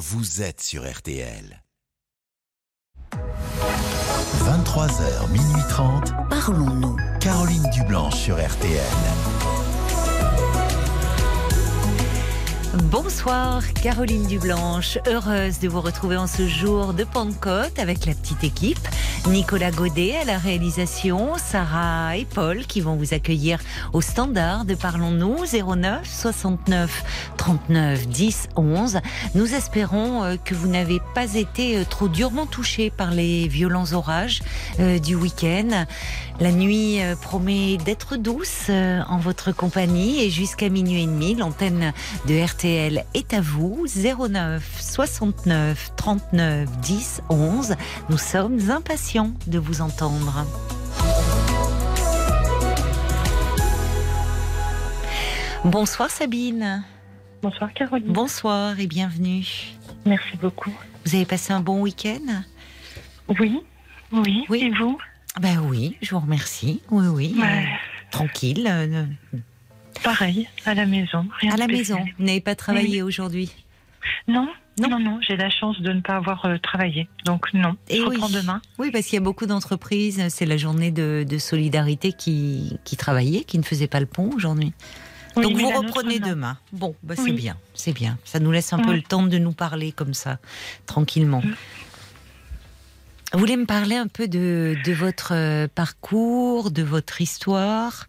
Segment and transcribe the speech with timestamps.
[0.00, 1.62] vous êtes sur RTL.
[3.12, 6.12] 23h, minuit 30.
[6.30, 6.96] Parlons-nous.
[7.20, 8.80] Caroline Dublanche sur RTL.
[12.72, 14.96] Bonsoir, Caroline Dublanche.
[15.08, 18.78] Heureuse de vous retrouver en ce jour de Pentecôte avec la petite équipe.
[19.28, 23.58] Nicolas Godet à la réalisation, Sarah et Paul qui vont vous accueillir
[23.92, 29.00] au standard de Parlons-nous 09 69 39 10 11.
[29.34, 33.92] Nous espérons euh, que vous n'avez pas été euh, trop durement touché par les violents
[33.94, 34.42] orages
[34.78, 35.86] euh, du week-end.
[36.40, 41.92] La nuit promet d'être douce en votre compagnie et jusqu'à minuit et demi, l'antenne
[42.26, 47.74] de RTL est à vous 09 69 39 10 11.
[48.08, 50.46] Nous sommes impatients de vous entendre.
[55.66, 56.82] Bonsoir Sabine.
[57.42, 58.12] Bonsoir Caroline.
[58.12, 59.46] Bonsoir et bienvenue.
[60.06, 60.72] Merci beaucoup.
[61.04, 62.42] Vous avez passé un bon week-end?
[63.28, 63.60] Oui,
[64.10, 64.46] oui.
[64.48, 64.62] Oui.
[64.64, 64.96] Et vous?
[65.38, 66.82] Ben oui, je vous remercie.
[66.90, 67.36] Oui, oui.
[67.38, 67.62] Euh,
[68.10, 68.66] tranquille.
[68.68, 69.04] Euh,
[70.02, 71.26] pareil, à la maison.
[71.52, 71.98] à la maison.
[72.18, 73.52] Vous n'avez pas travaillé aujourd'hui
[74.26, 74.48] Non,
[74.80, 77.08] non, non, j'ai la chance de ne pas avoir euh, travaillé.
[77.24, 78.60] Donc non, Et je reprends demain.
[78.78, 83.44] Oui, parce qu'il y a beaucoup d'entreprises, c'est la journée de, solidarité qui, qui travaillaient,
[83.44, 84.72] qui ne faisaient pas le pont aujourd'hui.
[85.36, 86.58] Donc vous reprenez demain.
[86.72, 88.18] Bon, bah, c'est bien, c'est bien.
[88.24, 90.38] Ça nous laisse un peu le temps de nous parler comme ça,
[90.86, 91.42] tranquillement.
[93.32, 93.36] Mm.
[93.36, 98.06] Vous voulez me parler un peu de, de votre euh, parcours, de votre histoire,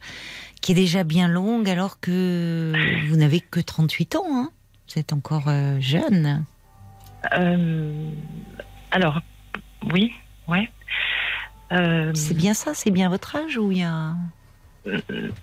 [0.61, 2.73] qui est déjà bien longue alors que
[3.07, 4.23] vous n'avez que 38 ans.
[4.27, 4.51] Hein
[4.89, 6.45] vous êtes encore euh, jeune.
[7.37, 8.09] Euh,
[8.91, 9.21] alors,
[9.91, 10.13] oui,
[10.47, 10.69] ouais.
[12.13, 14.15] c'est bien ça, c'est bien votre âge ou il y a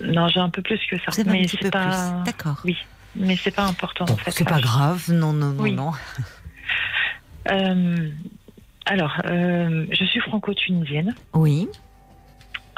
[0.00, 1.22] non, j'ai un peu plus que ça.
[1.24, 2.22] mais c'est pas...
[2.24, 2.60] D'accord.
[2.64, 2.76] Oui,
[3.14, 4.30] mais c'est pas important en fait.
[4.30, 5.92] C'est pas grave, non, non, non, non.
[7.50, 8.10] Euh,
[8.88, 11.14] alors, euh, je suis franco-tunisienne.
[11.34, 11.68] Oui.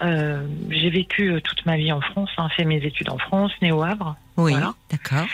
[0.02, 3.70] Euh, j'ai vécu toute ma vie en France, hein, fait mes études en France, né
[3.70, 4.16] au Havre.
[4.36, 4.54] Oui,
[4.90, 5.26] d'accord.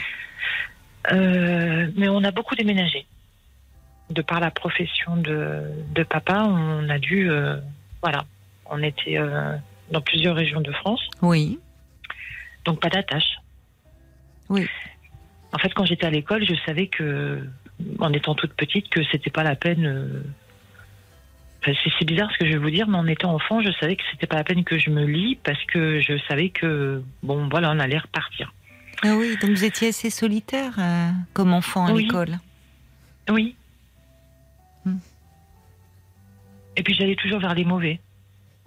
[1.11, 3.07] mais on a beaucoup déménagé.
[4.11, 5.63] De par la profession de,
[5.95, 7.31] de papa, on a dû,
[8.03, 8.25] voilà,
[8.67, 9.19] on était
[9.91, 11.09] dans plusieurs régions de France.
[11.23, 11.59] Oui.
[12.67, 13.39] Donc pas d'attache.
[14.51, 14.67] Oui.
[15.53, 17.49] En fait, quand j'étais à l'école, je savais que,
[17.99, 20.23] en étant toute petite, que c'était pas la peine.
[21.67, 24.03] C'est bizarre ce que je vais vous dire, mais en étant enfant, je savais que
[24.13, 27.71] c'était pas la peine que je me lie parce que je savais que, bon, voilà,
[27.71, 28.53] on allait repartir.
[29.03, 32.39] Ah oui, donc vous étiez assez solitaire euh, comme enfant à l'école.
[33.29, 33.57] Oui.
[34.85, 34.99] Hmm.
[36.77, 38.01] Et puis j'allais toujours vers les mauvais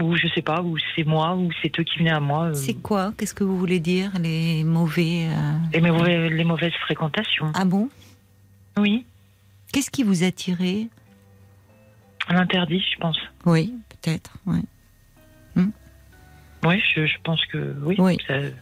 [0.01, 2.45] ou je sais pas, ou c'est moi, ou c'est eux qui venaient à moi.
[2.45, 2.53] Euh.
[2.53, 3.13] C'est quoi?
[3.17, 5.27] Qu'est-ce que vous voulez dire Les mauvais.
[5.29, 5.79] Euh,
[6.29, 7.51] les, mauvaises fréquentations.
[7.53, 7.89] Ah bon?
[8.77, 9.05] Oui.
[9.73, 10.87] Qu'est-ce qui vous attirait
[12.29, 13.17] L'interdit, je pense.
[13.45, 14.59] Oui, peut-être, oui.
[15.55, 15.71] Hmm.
[16.63, 17.97] Oui, je, pense que oui.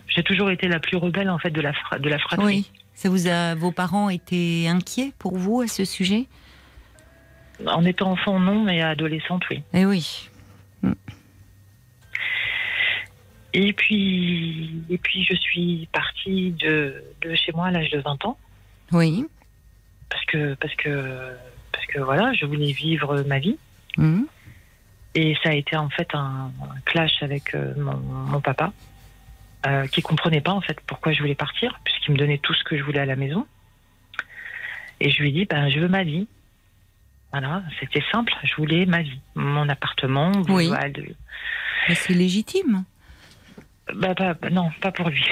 [0.07, 2.45] J'ai toujours été la plus rebelle en fait de la, de la fratrie.
[2.45, 2.72] Oui.
[2.94, 6.25] Ça vous a, vos parents étaient inquiets pour vous à ce sujet?
[7.66, 9.61] En étant enfant, non, mais adolescente, oui.
[9.73, 10.29] Eh oui.
[10.81, 10.94] Hmm.
[13.53, 18.25] Et puis, et puis je suis partie de, de chez moi à l'âge de 20
[18.25, 18.38] ans.
[18.91, 19.25] Oui.
[20.09, 21.35] Parce que, parce que,
[21.77, 23.57] parce que voilà, je voulais vivre ma vie.
[23.97, 24.23] Mmh.
[25.13, 26.51] Et ça a été en fait un,
[26.85, 28.73] clash avec euh, mon, papa,
[29.67, 32.63] euh, qui comprenait pas en fait pourquoi je voulais partir, puisqu'il me donnait tout ce
[32.63, 33.45] que je voulais à la maison.
[34.99, 36.27] Et je lui ai dit, ben, je veux ma vie.
[37.31, 38.33] Voilà, c'était simple.
[38.44, 40.31] Je voulais ma vie, mon appartement.
[40.49, 40.71] Oui.
[41.89, 42.85] Mais c'est légitime.
[43.94, 44.15] Bah,
[44.51, 45.23] non, pas pour lui.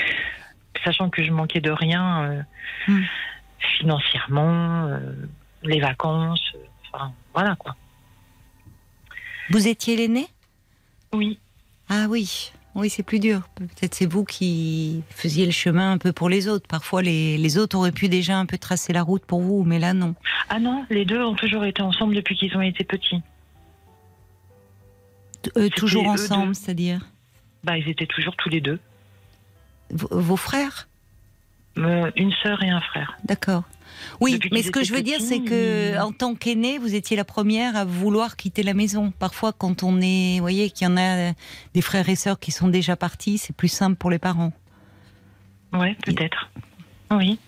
[0.84, 2.42] Sachant que je manquais de rien euh,
[2.88, 3.04] hmm.
[3.78, 5.00] financièrement, euh,
[5.68, 6.60] les vacances, euh,
[6.94, 7.76] enfin voilà quoi.
[9.50, 10.28] Vous étiez l'aîné?
[11.14, 11.40] Oui.
[11.90, 13.48] Ah oui, oui, c'est plus dur.
[13.56, 16.68] Peut-être c'est vous qui faisiez le chemin un peu pour les autres.
[16.68, 19.80] Parfois, les, les, autres auraient pu déjà un peu tracer la route pour vous, mais
[19.80, 20.16] là, non.
[20.50, 23.22] Ah non, les deux ont toujours été ensemble depuis qu'ils ont été petits.
[25.76, 27.02] toujours ensemble, c'est-à-dire?
[27.64, 28.80] Bah, ils étaient toujours tous les deux.
[29.92, 30.88] vos frères?
[31.78, 33.18] Euh, Une sœur et un frère.
[33.26, 33.64] D'accord.
[34.20, 37.26] Oui, mais ce que je veux dire, c'est que en tant qu'aîné, vous étiez la
[37.26, 39.12] première à vouloir quitter la maison.
[39.12, 41.34] Parfois, quand on est, vous voyez, qu'il y en a
[41.74, 44.54] des frères et sœurs qui sont déjà partis, c'est plus simple pour les parents.
[45.74, 46.50] Oui, peut-être.
[47.12, 47.40] Oui.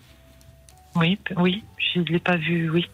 [0.96, 1.62] Oui, oui.
[1.94, 2.86] Je ne l'ai pas vu, oui.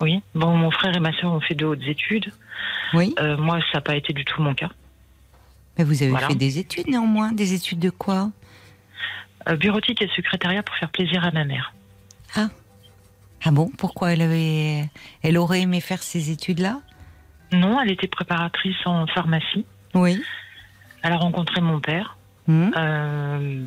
[0.00, 0.22] Oui.
[0.34, 2.32] Bon, mon frère et ma sœur ont fait de hautes études.
[2.92, 3.14] Oui.
[3.18, 4.70] Euh, moi, ça n'a pas été du tout mon cas.
[5.78, 7.32] Mais vous avez fait des études néanmoins.
[7.32, 8.30] Des études de quoi?
[9.48, 11.74] Euh, Bureautique et secrétariat pour faire plaisir à ma mère.
[12.36, 12.48] Ah.
[13.44, 14.88] Ah bon Pourquoi elle avait,
[15.22, 16.80] elle aurait aimé faire ces études-là?
[17.52, 19.66] Non, elle était préparatrice en pharmacie.
[19.94, 20.20] Oui.
[21.02, 22.16] Elle a rencontré mon père.
[22.46, 22.70] Hmm.
[22.76, 23.64] Euh,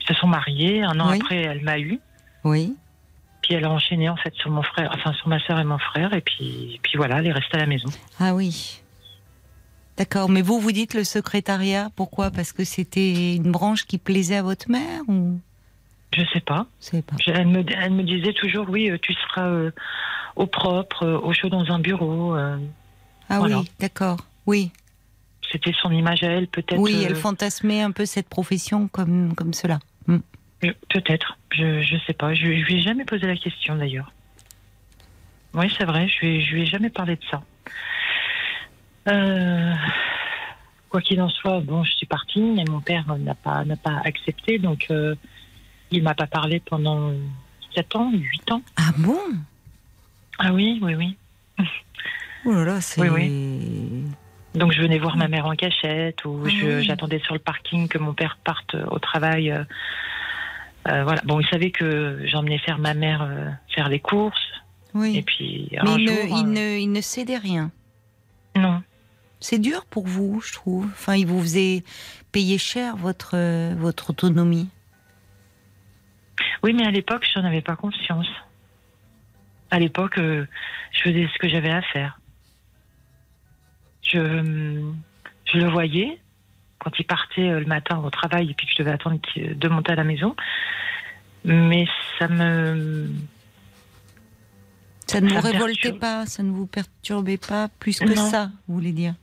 [0.00, 0.82] ils se sont mariés.
[0.82, 1.16] Un an Oui.
[1.20, 1.98] après, elle m'a eu.
[2.44, 2.76] Oui.
[3.42, 5.78] Puis elle a enchaîné en fait sur mon frère, enfin sur ma sœur et mon
[5.78, 6.12] frère.
[6.12, 7.88] Et puis, puis voilà, elle est restée à la maison.
[8.20, 8.82] Ah oui.
[9.96, 10.28] D'accord.
[10.28, 11.88] Mais vous, vous dites le secrétariat.
[11.96, 12.30] Pourquoi?
[12.30, 15.40] Parce que c'était une branche qui plaisait à votre mère ou?
[16.16, 16.66] Je sais pas.
[17.20, 19.70] Je- elle, me, elle me disait toujours, oui, euh, tu seras euh,
[20.34, 22.34] au propre, euh, au chaud dans un bureau.
[22.34, 22.56] euh.
[23.28, 23.58] Ah Voilà.
[23.58, 24.18] oui, d'accord.
[24.46, 24.70] Oui.
[25.52, 26.78] C'était son image à elle, peut-être.
[26.80, 29.78] Oui, elle fantasmait un peu cette profession comme, comme cela.
[30.62, 31.36] je- Peut-être.
[31.52, 32.32] Je, je sais pas.
[32.34, 34.10] Je, je lui ai jamais posé la question d'ailleurs.
[35.54, 36.08] Oui, c'est vrai.
[36.08, 37.42] Je lui, je lui ai jamais parlé de ça.
[39.08, 39.72] Euh,
[40.88, 44.00] quoi qu'il en soit, bon, je suis partie, mais mon père n'a pas, n'a pas
[44.04, 45.14] accepté, donc euh,
[45.90, 47.12] il m'a pas parlé pendant
[47.74, 48.62] 7 ans, 8 ans.
[48.76, 49.18] Ah bon?
[50.38, 51.16] Ah oui, oui, oui.
[52.44, 53.00] Oh là là, c'est.
[54.54, 56.84] Donc je venais voir ma mère en cachette ou Ah oui.
[56.84, 59.50] j'attendais sur le parking que mon père parte au travail.
[59.50, 59.64] euh,
[60.88, 61.20] euh, voilà.
[61.24, 64.38] Bon, il savait que j'emmenais faire ma mère euh, faire les courses.
[64.94, 65.16] Oui.
[65.18, 67.70] Et puis Mais un il, jour, ne, il, euh, ne, il ne cédait rien.
[68.56, 68.82] non.
[69.38, 70.86] C'est dur pour vous, je trouve.
[70.92, 71.84] Enfin, il vous faisait
[72.32, 74.68] payer cher votre, euh, votre autonomie.
[76.62, 78.28] Oui, mais à l'époque, j'en avais pas conscience.
[79.70, 80.46] À l'époque, euh,
[80.92, 82.18] je faisais ce que j'avais à faire.
[84.02, 84.96] Je, hum,
[85.52, 86.18] je le voyais
[86.78, 89.68] quand il partait euh, le matin au travail et puis que je devais attendre de
[89.68, 90.36] monter à la maison.
[91.44, 91.86] Mais
[92.18, 93.08] ça me.
[95.08, 98.28] Ça ne Ça vous révoltait pas, ça ne vous perturbait pas plus que Non.
[98.30, 99.14] ça, vous voulez dire?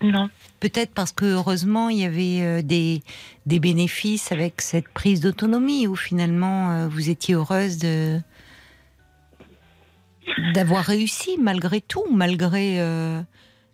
[0.00, 0.30] Non.
[0.60, 3.02] Peut-être parce que heureusement il y avait euh, des,
[3.44, 8.20] des bénéfices avec cette prise d'autonomie où finalement euh, vous étiez heureuse de
[10.54, 13.26] d'avoir réussi malgré tout, malgré euh, Bah,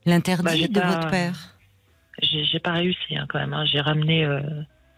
[0.06, 1.56] l'interdit de pas- votre père.
[2.22, 3.52] J'ai j'ai pas réussi hein, quand même.
[3.52, 3.64] hein.
[3.66, 4.40] J'ai ramené euh,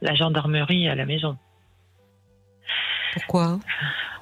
[0.00, 1.36] la gendarmerie à la maison.
[3.12, 3.58] Pourquoi?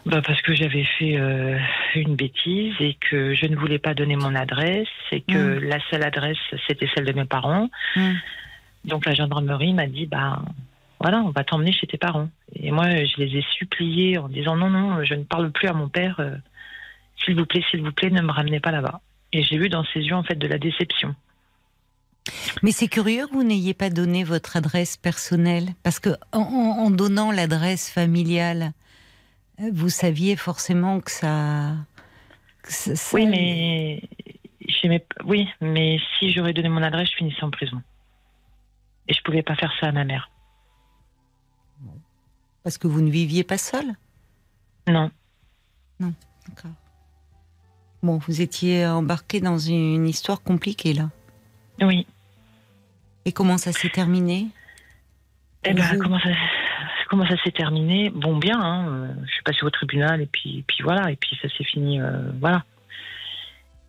[0.07, 1.59] Bah parce que j'avais fait euh,
[1.95, 6.03] une bêtise et que je ne voulais pas donner mon adresse et que la seule
[6.03, 7.69] adresse c'était celle de mes parents.
[7.97, 8.15] Hmm.
[8.85, 10.43] Donc la gendarmerie m'a dit bah
[11.01, 12.31] voilà on va t'emmener chez tes parents.
[12.55, 15.75] Et moi je les ai suppliés en disant non non je ne parle plus à
[15.75, 16.35] mon père euh,
[17.23, 19.01] s'il vous plaît s'il vous plaît ne me ramenez pas là-bas.
[19.33, 21.15] Et j'ai vu dans ses yeux en fait de la déception.
[22.63, 27.33] Mais c'est curieux que vous n'ayez pas donné votre adresse personnelle, parce que en, donnant
[27.33, 28.73] l'adresse familiale,
[29.73, 31.75] vous saviez forcément que ça.
[32.63, 34.03] que ça- ça- Oui mais
[35.25, 37.83] oui mais si j'aurais donné mon adresse je finissais en prison.
[39.09, 40.31] Et je pouvais pas faire ça à ma mère.
[42.63, 43.87] Parce que vous ne viviez pas seul?
[44.87, 45.11] Non.
[45.99, 46.71] D'accord.
[48.03, 51.11] Bon, vous étiez embarqué dans une histoire compliquée là.
[51.81, 52.07] Oui.
[53.25, 54.49] Et comment ça s'est terminé?
[55.65, 56.31] Eh ben, vous comment ça,
[57.11, 58.59] comment ça s'est terminé Bon, bien.
[58.59, 61.11] Hein, euh, je suis passée au tribunal et puis, puis voilà.
[61.11, 62.01] Et puis ça s'est fini.
[62.01, 62.65] euh, voilà.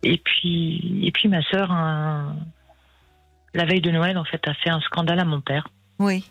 [0.02, 2.36] Et puis, et puis ma sœur, un-
[3.54, 6.24] la veille de Noël, en fait, a fait un scandale à mon père Oui.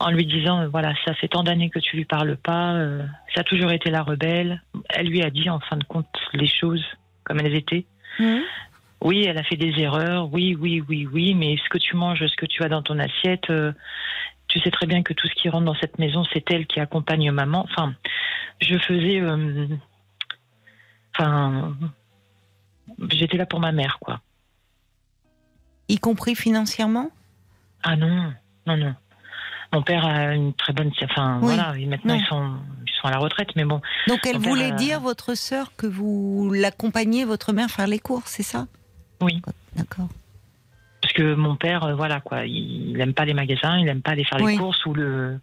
[0.00, 2.72] en lui disant euh, voilà, ça fait tant d'années que tu lui parles pas.
[2.74, 3.04] euh,
[3.34, 4.62] ça a toujours été la rebelle.
[4.90, 6.84] Elle lui a dit en fin de compte les choses
[7.24, 7.86] comme elles étaient.
[8.18, 8.40] Mhm.
[9.00, 10.32] Oui, elle a fait des erreurs.
[10.32, 11.34] Oui, oui, oui, oui.
[11.34, 13.72] Mais ce que tu manges, ce que tu as dans ton assiette, euh,
[14.48, 16.80] tu sais très bien que tout ce qui rentre dans cette maison, c'est elle qui
[16.80, 17.64] accompagne maman.
[17.70, 17.94] Enfin,
[18.60, 19.20] je faisais.
[19.20, 19.66] euh,
[21.16, 21.76] Enfin,
[23.10, 24.20] j'étais là pour ma mère, quoi.
[25.88, 27.10] Y compris financièrement?
[27.82, 28.32] Ah non,
[28.66, 28.94] non, non.
[29.72, 30.92] Mon père a une très bonne.
[31.02, 31.74] Enfin, Oui, voilà.
[31.86, 32.20] Maintenant, non.
[32.20, 33.80] ils sont, ils sont à la retraite, mais bon.
[34.06, 37.86] Donc elle Mon père, voulait euh, dire, votre sœur, que vous l'accompagnez, votre mère, faire
[37.88, 38.66] les courses, c'est ça?
[39.20, 39.42] Oui.
[39.76, 40.08] D'accord.
[41.18, 44.22] Que mon père, euh, voilà quoi, il n'aime pas les magasins, il n'aime pas aller
[44.22, 44.52] faire Oui.
[44.52, 45.40] les courses ou le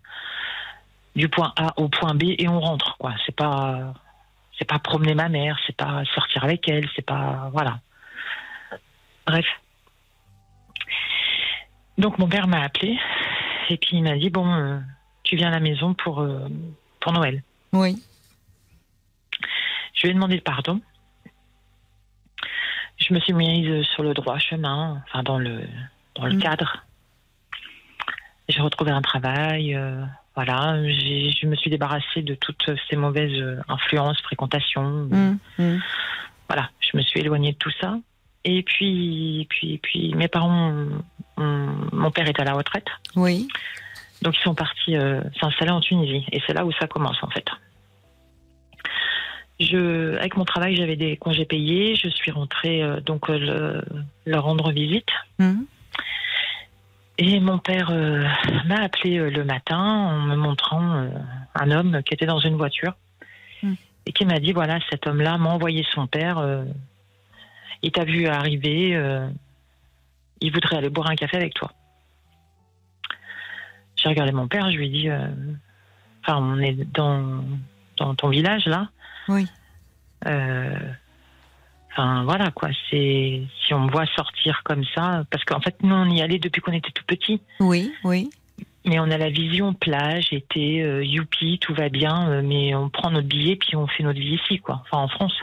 [1.17, 3.13] du point A au point B et on rentre quoi.
[3.25, 3.93] C'est pas
[4.57, 7.81] c'est pas promener ma mère, c'est pas sortir avec elle, c'est pas voilà.
[9.27, 9.45] Bref.
[11.97, 12.97] Donc mon père m'a appelé
[13.69, 14.79] et puis il m'a dit bon, euh,
[15.23, 16.47] tu viens à la maison pour euh,
[17.01, 17.43] pour Noël.
[17.73, 18.01] Oui.
[19.93, 20.79] Je lui ai demandé pardon.
[22.97, 25.61] Je me suis mise sur le droit chemin, enfin dans le
[26.15, 26.39] dans le Mm.
[26.41, 26.83] cadre.
[28.47, 30.03] J'ai retrouvé un travail, euh,
[30.35, 30.75] voilà.
[30.87, 35.07] Je me suis débarrassée de toutes ces mauvaises influences, fréquentations.
[35.11, 35.39] Mhm.
[35.57, 35.81] Mhm.
[36.47, 37.97] Voilà, je me suis éloignée de tout ça.
[38.43, 40.71] Et puis, puis, puis, mes parents,
[41.37, 42.85] mon père est à la retraite,
[43.15, 43.47] Oui.
[44.21, 46.23] donc ils sont partis euh, s'installer en Tunisie.
[46.31, 47.47] Et c'est là où ça commence en fait.
[49.59, 51.95] Je, avec mon travail, j'avais des congés payés.
[51.95, 53.83] Je suis rentrée euh, donc euh, le,
[54.25, 55.07] leur rendre visite.
[55.39, 55.65] Hum,
[57.17, 58.23] Et mon père euh,
[58.65, 61.09] m'a appelé euh, le matin en me montrant euh,
[61.55, 62.93] un homme qui était dans une voiture
[63.63, 63.75] Hmm.
[64.05, 66.43] et qui m'a dit voilà cet homme-là m'a envoyé son père.
[67.81, 68.99] il t'a vu arriver.
[70.41, 71.71] il voudrait aller boire un café avec toi.
[73.95, 74.69] J'ai regardé mon père.
[74.69, 75.25] Je lui ai dit euh,
[76.21, 77.45] enfin on est dans
[77.97, 78.89] dans ton village là.
[79.27, 79.47] Oui.
[80.27, 80.77] Euh,
[81.97, 85.95] Enfin voilà quoi, c'est si on me voit sortir comme ça, parce qu'en fait nous
[85.95, 88.29] on y allait depuis qu'on était tout petit, Oui, oui.
[88.85, 92.89] mais on a la vision plage, été, euh, youpi, tout va bien, euh, mais on
[92.89, 95.39] prend notre billet puis on fait notre vie ici quoi, enfin en France.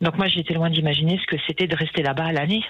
[0.00, 2.62] Donc moi j'étais loin d'imaginer ce que c'était de rester là-bas à l'année.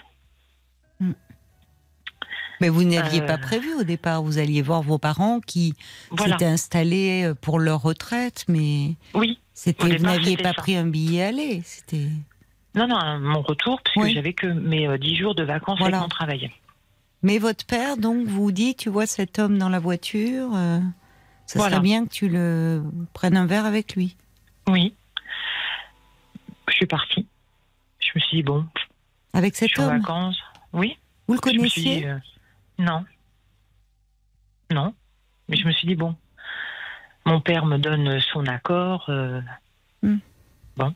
[2.63, 3.27] Mais vous n'aviez Euh.
[3.27, 4.23] pas prévu au départ.
[4.23, 5.75] Vous alliez voir vos parents qui
[6.13, 6.35] Voilà.
[6.39, 9.41] s'étaient installés euh, pour leur retraite, mais Oui.
[9.53, 10.55] c'était vous n'aviez pas ça.
[10.55, 11.63] pris un billet aller.
[11.65, 12.07] C'était
[12.77, 14.11] Non non, à mon retour parce Oui.
[14.11, 15.97] que j'avais que mes euh, dix jours de vacances Voilà.
[15.99, 16.51] avec mon travail.
[17.25, 20.79] Mais votre père, donc, vous dit, tu vois cet homme dans la voiture, euh,
[21.47, 21.77] ça Voilà.
[21.77, 24.17] serait bien que tu le prennes un verre avec lui.
[24.69, 24.95] Oui.
[26.69, 27.27] Je suis partie.
[27.99, 28.65] Je me suis dit bon,
[29.33, 30.39] Avec je cet suis en homme vacances.
[30.73, 30.97] Oui.
[31.27, 32.07] Vous le Je suis dit, connaissiez?
[32.07, 32.19] euh,
[32.83, 33.05] non.
[34.73, 34.95] Non.
[35.49, 36.17] Mais je me suis dit, bon,
[37.27, 39.07] mon père me donne son accord.
[39.09, 39.41] euh,
[40.03, 40.19] Hmm.
[40.77, 40.93] Bon.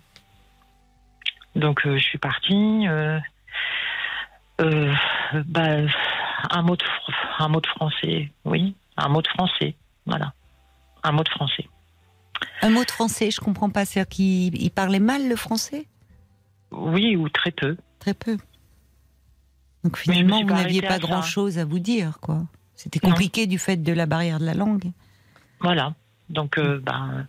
[1.54, 2.86] Donc, euh, je suis partie.
[2.88, 3.20] euh,
[5.46, 5.76] bah,
[6.50, 8.74] un, mot de, fr- un mot de français, oui.
[8.96, 9.76] Un mot de français,
[10.06, 10.32] voilà.
[11.02, 11.68] Un mot de français.
[12.62, 13.84] Un mot de français, je comprends pas.
[13.84, 15.86] C'est-à-dire qu'il il parlait mal le français?
[16.72, 17.76] Oui, ou très peu.
[18.00, 18.38] Très peu.
[19.86, 20.98] Donc finalement, vous n'aviez pas ça.
[20.98, 22.42] grand-chose à vous dire, quoi.
[22.74, 23.10] C'était Non.
[23.10, 24.90] compliqué du fait de la barrière de la langue.
[25.60, 25.94] Voilà.
[26.28, 27.26] Donc, euh, ben,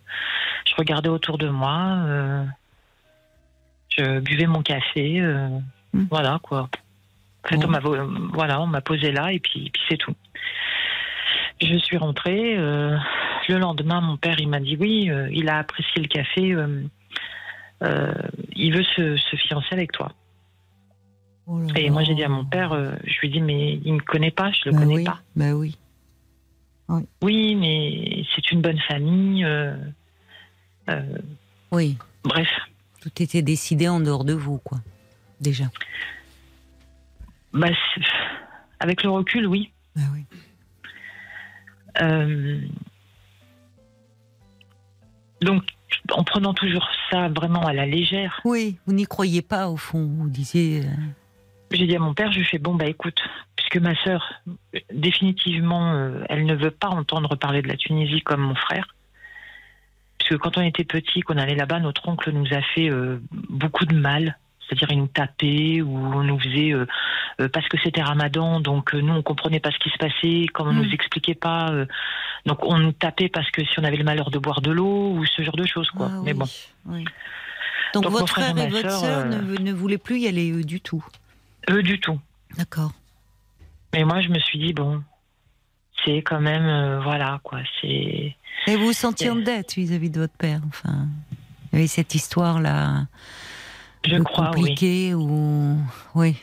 [0.68, 2.00] je regardais autour de moi.
[2.06, 2.44] euh,
[3.96, 5.20] je buvais mon café.
[5.22, 5.50] euh,
[5.94, 6.06] Mm.
[6.10, 6.68] Voilà, quoi.
[7.46, 7.68] En fait, Bon.
[7.68, 7.96] on m'a vo-
[8.34, 10.14] voilà, on m'a posé là et puis, puis c'est tout.
[11.62, 12.56] Je suis rentrée.
[12.58, 16.56] le lendemain, mon père, il m'a dit oui, il a apprécié le café.
[18.56, 20.12] il veut se, se fiancer avec toi.
[21.50, 21.92] Oh là Et là.
[21.92, 24.02] moi, j'ai dit à mon père, euh, je lui ai dit, mais il ne me
[24.04, 25.22] connaît pas, je le Bah connais oui, pas.
[25.36, 25.78] Bah oui.
[27.22, 29.44] Oui, mais c'est une bonne famille.
[29.46, 29.76] euh,
[30.90, 31.18] euh,
[31.72, 31.98] Oui.
[32.24, 32.48] bref.
[33.02, 34.80] Tout était décidé en dehors de vous, quoi.
[35.42, 35.66] Déjà.
[37.54, 37.68] Bah,
[38.80, 39.72] avec le recul, oui.
[39.96, 40.26] Bah oui.
[45.42, 45.64] Donc,
[46.12, 50.06] en prenant toujours ça vraiment à la légère, Oui, vous n'y croyez pas, au fond.
[50.06, 50.84] Vous disiez.
[51.72, 53.20] J'ai dit à mon père, je lui fais bon, bah écoute,
[53.56, 54.34] puisque ma sœur,
[54.94, 58.88] définitivement, euh, elle ne veut pas entendre parler de la Tunisie comme mon frère.
[60.18, 63.86] Puisque quand on était petit, qu'on allait là-bas, notre oncle nous a fait euh, beaucoup
[63.86, 64.38] de mal.
[64.68, 66.86] C'est-à-dire, il nous tapait ou on nous faisait euh,
[67.54, 70.74] parce que c'était Ramadan, donc nous on comprenait pas ce qui se passait, comme on
[70.74, 70.82] Mm.
[70.84, 71.72] nous expliquait pas,
[72.46, 75.12] donc on nous tapait parce que si on avait le malheur de boire de l'eau
[75.14, 76.10] ou ce genre de choses, quoi.
[76.12, 76.46] ah Mais oui, bon,
[76.88, 77.06] oui.
[77.94, 80.82] Donc, votre frère frère et votre sœur, ne, ne voulaient plus y aller eux, du
[80.82, 81.06] tout.
[81.70, 82.20] Eux du tout.
[82.58, 82.94] D'accord.
[83.94, 85.04] Mais moi, je me suis dit bon,
[86.06, 87.60] c'est quand même, euh, voilà, quoi.
[87.82, 88.36] C'est
[88.68, 90.62] Et vous vous sentiez en dette vis-à-vis de votre père.
[90.68, 91.08] Enfin,
[91.72, 93.08] il y avait cette histoire-là.
[94.06, 94.56] Je crois, oui.
[94.56, 95.78] compliquée où,
[96.16, 96.36] oui.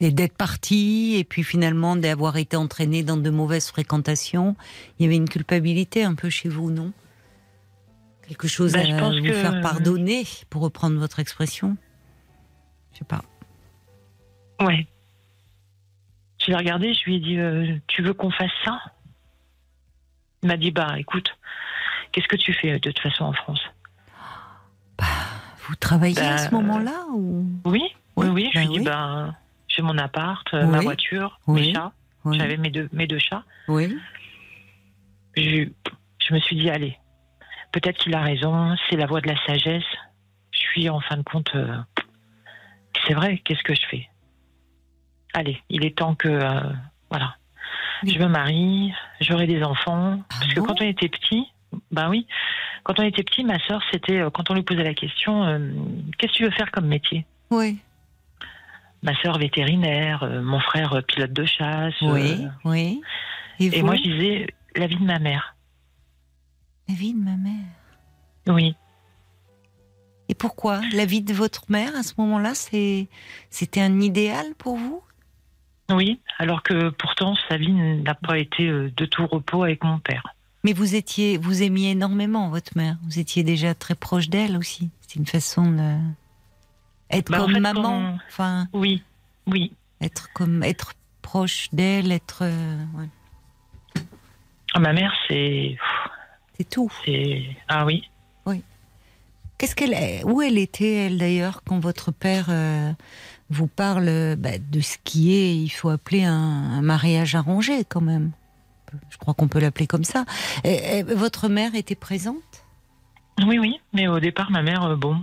[0.00, 4.54] Et d'être parti, et puis finalement d'avoir été entraîné dans de mauvaises fréquentations,
[4.98, 6.92] il y avait une culpabilité un peu chez vous, non?
[8.28, 11.76] Quelque chose Ben, à je pense vous que- faire pardonner, pour reprendre votre expression?
[12.92, 13.22] Je sais pas.
[14.60, 14.86] Ouais.
[16.40, 18.80] Je l'ai regardé, je lui ai dit euh, Tu veux qu'on fasse ça?
[20.42, 21.36] Il m'a dit Bah écoute,
[22.12, 23.60] qu'est-ce que tu fais de toute façon en France?
[25.68, 27.44] Vous travaillez à Ben, ce moment-là ou?
[27.66, 27.82] Oui,
[28.16, 28.50] oui, Oui, oui.
[28.54, 28.84] Je bah lui ai dit.
[28.84, 29.34] Bah
[29.68, 31.60] j'ai mon appart, euh, ma voiture, Oui.
[31.68, 31.92] mes chats.
[32.32, 33.44] J'avais mes deux, mes deux chats.
[33.68, 33.96] Oui.
[35.36, 35.68] Je,
[36.26, 36.96] je me suis dit Allez,
[37.72, 39.84] peut-être qu'il a raison, c'est la voie de la sagesse.
[40.52, 41.54] Je suis en fin de compte.
[41.54, 41.76] euh,
[43.06, 44.08] c'est vrai, qu'est-ce que je fais?
[45.34, 46.28] Allez, il est temps que.
[46.28, 46.60] euh,
[47.10, 47.36] voilà.
[48.02, 48.12] Oui.
[48.14, 50.18] Je me marie, j'aurai des enfants.
[50.20, 51.46] Ah parce que quand on était petit,
[51.90, 52.26] ben oui,
[52.84, 54.18] quand on était petit, ma sœur, c'était.
[54.18, 55.58] euh, Quand on lui posait la question euh,
[56.16, 57.26] Qu'est-ce que tu veux faire comme métier?
[57.50, 57.78] Oui.
[59.02, 61.94] Ma sœur vétérinaire, euh, mon frère pilote de chasse.
[62.02, 62.46] Oui.
[62.64, 63.00] Oui.
[63.60, 65.56] Et, moi, je disais La vie de ma mère.
[66.88, 67.66] La vie de ma mère.
[68.46, 68.74] Oui.
[70.30, 70.80] Et pourquoi?
[70.92, 73.08] La vie de votre mère, à ce moment-là, c'est,
[73.50, 75.02] c'était un idéal pour vous?
[75.90, 79.98] Oui, alors que pourtant, sa vie n'a pas été euh, de tout repos avec mon
[79.98, 80.22] père.
[80.64, 82.96] Mais vous étiez, vous aimiez énormément votre mère.
[83.04, 84.90] Vous étiez déjà très proche d'elle aussi.
[85.00, 85.96] C'est une façon de
[87.10, 88.18] être Bah, en comme fait, maman.
[88.28, 89.02] Enfin, Oui,
[89.46, 89.72] oui.
[90.00, 90.92] être comme être
[91.22, 92.40] proche d'elle, être.
[92.42, 94.02] euh, ouais.
[94.74, 95.76] Ah, Ma mère, c'est.
[96.58, 96.90] C'est tout.
[97.04, 98.08] c'est- Ah oui.
[99.56, 102.92] Qu'est-ce qu'elle, où elle était elle d'ailleurs quand votre père euh,
[103.50, 108.00] vous parle bah, de ce qui est, il faut appeler un, un mariage arrangé quand
[108.00, 108.32] même.
[109.10, 110.24] Je crois qu'on peut l'appeler comme ça.
[110.64, 112.64] Et- et votre mère était présente?
[113.46, 113.80] Oui, oui.
[113.92, 115.22] Mais au départ, ma mère, euh, bon.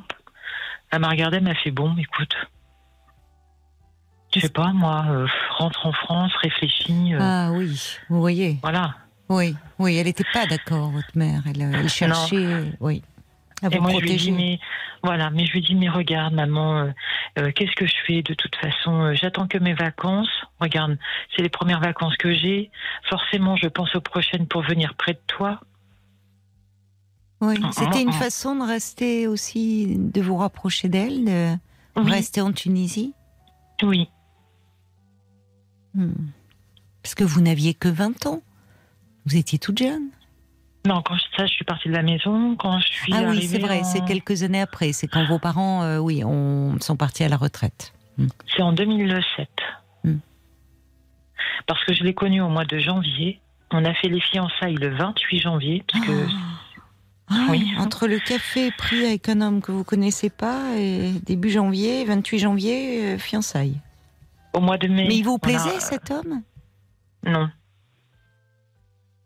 [0.91, 2.34] Elle m'a regardé, elle m'a fait bon, écoute.
[4.36, 5.27] Je sais pas, moi, euh,
[5.58, 7.13] rentre en France, réfléchis.
[7.13, 8.60] euh, Ah oui, vous voyez.
[8.62, 8.96] Voilà.
[9.29, 11.41] Oui, oui, elle n'était pas d'accord, votre mère.
[11.48, 13.01] Elle, elle cherchait, oui,
[13.65, 14.60] à Et vous moi, je lui dis, mais
[15.03, 16.91] voilà, mais je lui dis, mais regarde, maman, euh,
[17.39, 20.29] euh, qu'est-ce que je fais de toute façon euh, J'attends que mes vacances.
[20.60, 20.98] Regarde,
[21.36, 22.72] c'est les premières vacances que j'ai.
[23.10, 25.60] Forcément, je pense aux prochaines pour venir près de toi.
[27.41, 31.57] Oui, c'était une façon de rester aussi, de vous rapprocher d'elle, de
[31.98, 33.13] Oui, rester en Tunisie.
[33.84, 34.10] oui.
[35.93, 36.12] Hmm.
[37.03, 38.41] Parce que vous n'aviez que 20 ans.
[39.25, 40.10] Vous étiez toute jeune.
[40.86, 42.56] Non, quand je, ça, je suis partie de la maison.
[42.56, 44.94] Quand je suis ah oui, c'est vrai, en- c'est quelques années après.
[44.94, 47.94] C'est quand vos parents, euh, oui, on, sont partis à la retraite.
[48.56, 49.50] C'est en 2007.
[50.04, 50.18] Hmm.
[51.68, 53.39] Parce que je l'ai connu au mois de janvier.
[53.72, 55.84] On a fait les fiançailles le 28 janvier.
[55.92, 56.27] Parce que
[57.27, 57.74] Ah, Oui.
[57.80, 62.38] Entre le café pris avec un homme que vous connaissez pas et début janvier, 28
[62.39, 63.82] janvier, euh, fiançailles.
[64.54, 65.06] au mois de mai.
[65.08, 66.44] Mais il vous a- plaisait cet homme?
[67.25, 67.50] Non,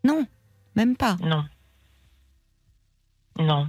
[0.02, 0.26] Non,
[0.76, 1.16] même pas.
[1.22, 1.44] non.
[3.38, 3.68] Non.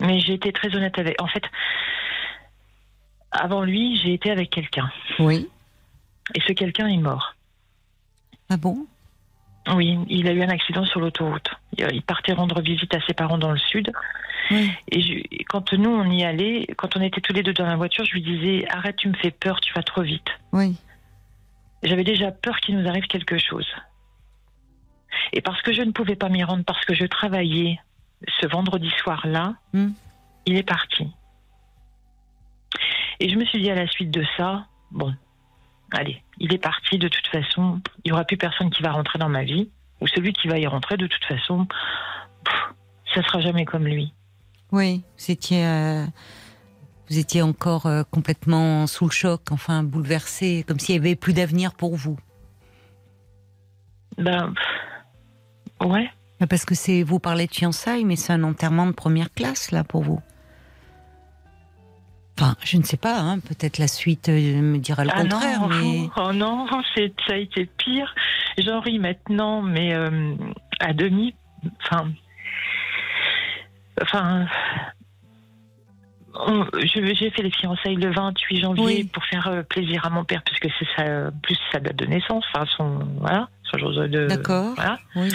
[0.00, 1.20] Mais j'ai été très honnête avec.
[1.20, 1.42] En fait,
[3.30, 4.90] avant lui, j'ai été avec quelqu'un.
[5.18, 5.48] Oui.
[6.34, 7.34] Et ce quelqu'un est mort.
[8.50, 8.86] Ah bon?
[9.74, 11.48] Oui, il a eu un accident sur l'autoroute.
[11.78, 13.92] Il partait rendre visite à ses parents dans le sud.
[14.50, 14.70] Oui.
[14.88, 17.66] Et, je- et quand nous, on y allait, quand on était tous les deux dans
[17.66, 20.26] la voiture, je lui disais Arrête, tu me fais peur, tu vas trop vite.
[20.52, 20.76] Oui.
[21.82, 23.66] J'avais déjà peur qu'il nous arrive quelque chose.
[25.32, 27.78] Et parce que je ne pouvais pas m'y rendre, parce que je travaillais
[28.40, 29.90] ce vendredi soir-là, Hmm.
[30.46, 31.08] il est parti.
[33.20, 35.14] Et je me suis dit à la suite de ça, bon,
[35.92, 39.18] allez, il est parti, de toute façon, il n'y aura plus personne qui va rentrer
[39.18, 41.66] dans ma vie, ou celui qui va y rentrer, de toute façon,
[42.44, 42.54] pff,
[43.14, 44.12] ça sera jamais comme lui.
[44.72, 46.04] Oui, vous étiez, euh,
[47.10, 51.34] vous étiez encore euh, complètement sous le choc, enfin bouleversé, comme s'il y avait plus
[51.34, 52.18] d'avenir pour vous.
[54.18, 54.54] Ben,
[55.86, 56.10] ouais,
[56.48, 59.84] Parce que c'est, vous parlez de fiançailles, mais c'est un enterrement de première classe là
[59.84, 60.20] pour vous.
[62.38, 65.60] Enfin, je ne sais pas, hein, peut-être la suite euh, me dira le Ah contraire,
[65.60, 66.66] non, mais oh non,
[66.96, 68.14] ça a été pire.
[68.58, 70.34] J'en ris maintenant, mais euh,
[70.80, 71.34] à demi.
[71.84, 72.10] Enfin,
[74.00, 74.46] enfin,
[76.82, 79.04] j'ai fait les fiançailles le 28 janvier Oui.
[79.04, 82.64] pour faire euh, plaisir à mon père, puisque c'est plus sa date de naissance, enfin
[82.76, 84.26] son, voilà, son jour de.
[84.26, 84.74] D'accord.
[84.74, 84.98] Voilà.
[85.16, 85.30] oui.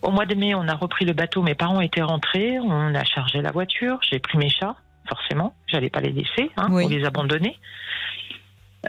[0.00, 1.42] Au mois de mai, on a repris le bateau.
[1.42, 2.58] Mes parents étaient rentrés.
[2.60, 3.98] On a chargé la voiture.
[4.08, 4.76] J'ai pris mes chats,
[5.08, 5.54] forcément.
[5.66, 6.86] J'allais pas les laisser hein, Oui.
[6.88, 7.58] les abandonner.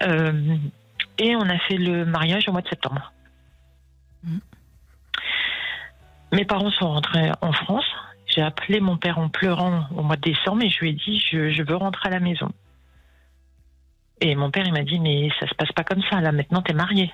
[0.03, 0.55] Euh,
[1.17, 3.11] et on a fait le mariage au mois de septembre.
[4.23, 4.37] Mm.
[6.33, 7.85] Mes parents sont rentrés en France.
[8.39, 11.21] J'ai appelé mon père en pleurant au mois de décembre et je lui ai dit
[11.29, 12.49] je, je veux rentrer à la maison.
[14.21, 16.61] Et mon père il m'a dit mais ça se passe pas comme ça là maintenant
[16.61, 17.11] t'es marié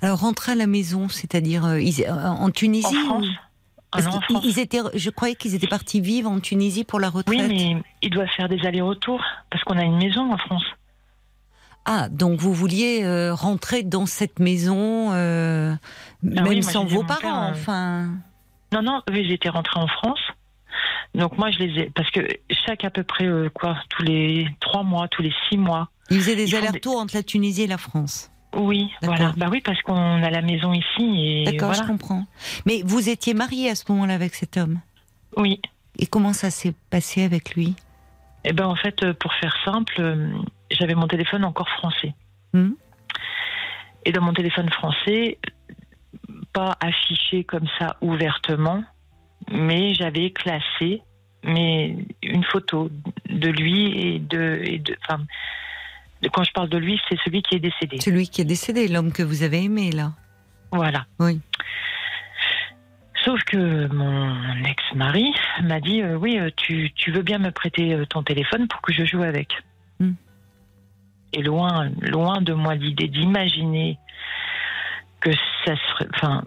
[0.00, 3.26] Alors rentrer à la maison, c'est-à-dire euh, ils- euh, en Tunisie en France.
[3.26, 3.32] ou-
[3.92, 4.44] Ah non, en France.
[4.46, 7.38] ils étaient, je croyais qu'ils étaient partis vivre en Tunisie pour la retraite.
[7.38, 10.64] Oui, mais il doit faire des allers-retours parce qu'on a une maison en France.
[11.84, 15.74] Ah, donc vous vouliez euh, rentrer dans cette maison, euh,
[16.22, 18.08] même Ah oui, moi, sans vos parents, enfin.
[18.74, 20.20] Non, non, eux, ils étaient rentrés en France.
[21.14, 21.90] Donc moi, je les ai...
[21.90, 22.26] Parce que
[22.66, 25.88] chaque à peu près, euh, quoi, tous les trois mois, tous les six mois.
[26.10, 28.32] Ils faisaient des allers-retours entre la Tunisie et la France.
[28.56, 29.32] Oui, voilà.
[29.36, 31.82] Bah oui, parce qu'on a la maison ici D'accord, voilà.
[31.82, 32.26] je comprends.
[32.66, 34.80] Mais vous étiez mariée à ce moment-là avec cet homme?
[35.36, 35.60] Oui.
[35.98, 37.74] Et comment ça s'est passé avec lui?
[38.44, 40.32] Et ben en fait, euh, pour faire simple, euh,
[40.70, 42.14] j'avais mon téléphone encore français.
[42.52, 42.72] Hmm?
[44.04, 45.38] Et dans mon téléphone français,
[46.52, 48.84] pas affiché comme ça ouvertement,
[49.50, 51.02] mais j'avais classé
[51.44, 52.90] mais une photo
[53.28, 55.24] de lui et de, et de, enfin,
[56.32, 58.00] quand je parle de lui, c'est celui qui est décédé.
[58.00, 60.12] Celui qui est décédé, l'homme que vous avez aimé, là.
[60.72, 61.06] Voilà.
[61.20, 61.40] Oui.
[63.24, 67.94] Sauf que mon ex-mari m'a dit euh, oui, euh, tu, tu veux bien me prêter
[67.94, 69.52] euh, ton téléphone pour que je joue avec.
[69.98, 70.12] Hmm.
[71.32, 73.98] Et loin, loin de moi l'idée d'imaginer
[75.24, 75.30] que
[75.64, 76.44] ça serait, enfin,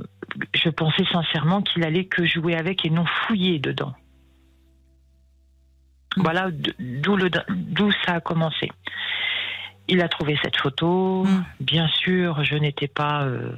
[0.54, 3.94] je pensais sincèrement qu'il allait que jouer avec et non fouiller dedans.
[6.16, 8.72] Voilà d'où ça a commencé.
[9.88, 11.24] Il a trouvé cette photo.
[11.26, 11.46] Mm.
[11.60, 13.24] Bien sûr, je n'étais pas.
[13.24, 13.52] euh,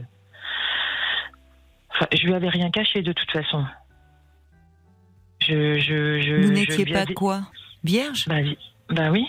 [1.93, 3.65] Enfin, je lui avais rien caché de toute façon.
[5.41, 7.41] Je, je, je, Vous n'étiez pas quoi?
[7.84, 8.25] Vierge?
[8.27, 8.36] Bah,
[8.89, 9.25] bah oui,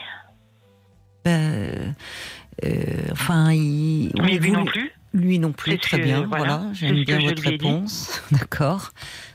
[1.25, 1.93] Bah, euh,
[3.13, 4.13] Enfin, il...
[4.17, 4.93] mais oui, lui non plus.
[5.13, 6.23] Lui non plus, très que- bien.
[6.23, 8.23] voilà, j'aime bien votre réponse.
[8.31, 8.91] D'accord.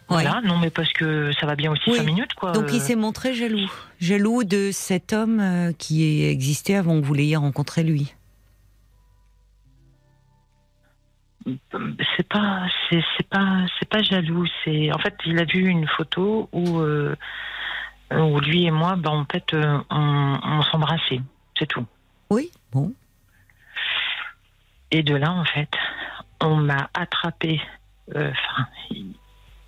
[0.10, 0.24] Ouais.
[0.24, 1.98] Voilà, non, mais parce que ça va bien aussi Oui.
[1.98, 2.52] cinq minutes, quoi.
[2.54, 3.70] Donc il Euh, s'est montré jaloux.
[4.00, 8.14] Jaloux de cet homme euh, qui existait avant que vous l'ayez rencontré lui.
[12.18, 16.50] c'est pas c'est pas c'est pas jaloux c'est en fait il a vu une photo
[16.52, 17.16] où euh,
[18.12, 21.22] où lui et moi ben en fait euh, on, on s'embrassait
[21.60, 21.86] c'est tout
[22.32, 22.94] Oui, bon.
[24.92, 25.70] Et de là en fait
[26.42, 27.62] on m'a attrapé
[28.16, 29.16] euh, enfin il,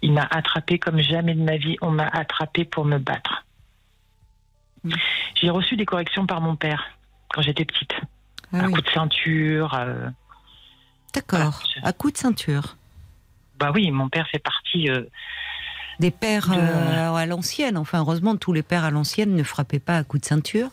[0.02, 3.44] il m'a attrapé comme jamais de ma vie on m'a attrapé pour me battre
[4.84, 4.92] Mm.
[5.36, 6.86] j'ai reçu des corrections par mon père
[7.34, 7.94] quand j'étais petite
[8.54, 8.74] Ah un oui.
[8.74, 10.08] coup de ceinture euh,
[11.16, 11.64] D'accord.
[11.76, 12.78] Je- À coup de ceinture.
[13.58, 15.02] bah oui mon père fait partie euh,
[16.00, 17.76] Des pères euh, à l'ancienne.
[17.78, 20.70] Enfin, heureusement, tous les pères à l'ancienne ne frappaient pas à coup de ceinture.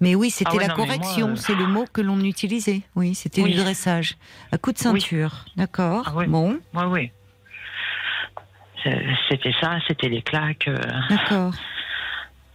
[0.00, 1.28] Mais oui, c'était Ah ouais, la non, correction.
[1.30, 2.80] euh, C'est le mot que l'on utilisait.
[2.94, 3.50] Oui, c'était Oui.
[3.52, 4.16] du dressage.
[4.50, 4.82] À coup de Oui.
[5.00, 5.44] ceinture.
[5.56, 6.04] D'accord.
[6.06, 6.26] Ah ouais.
[6.26, 7.10] Bon, Oui, oui.
[8.82, 10.66] C'est- C'était ça, c'était les claques.
[10.68, 10.80] euh.
[11.10, 11.52] d'accord.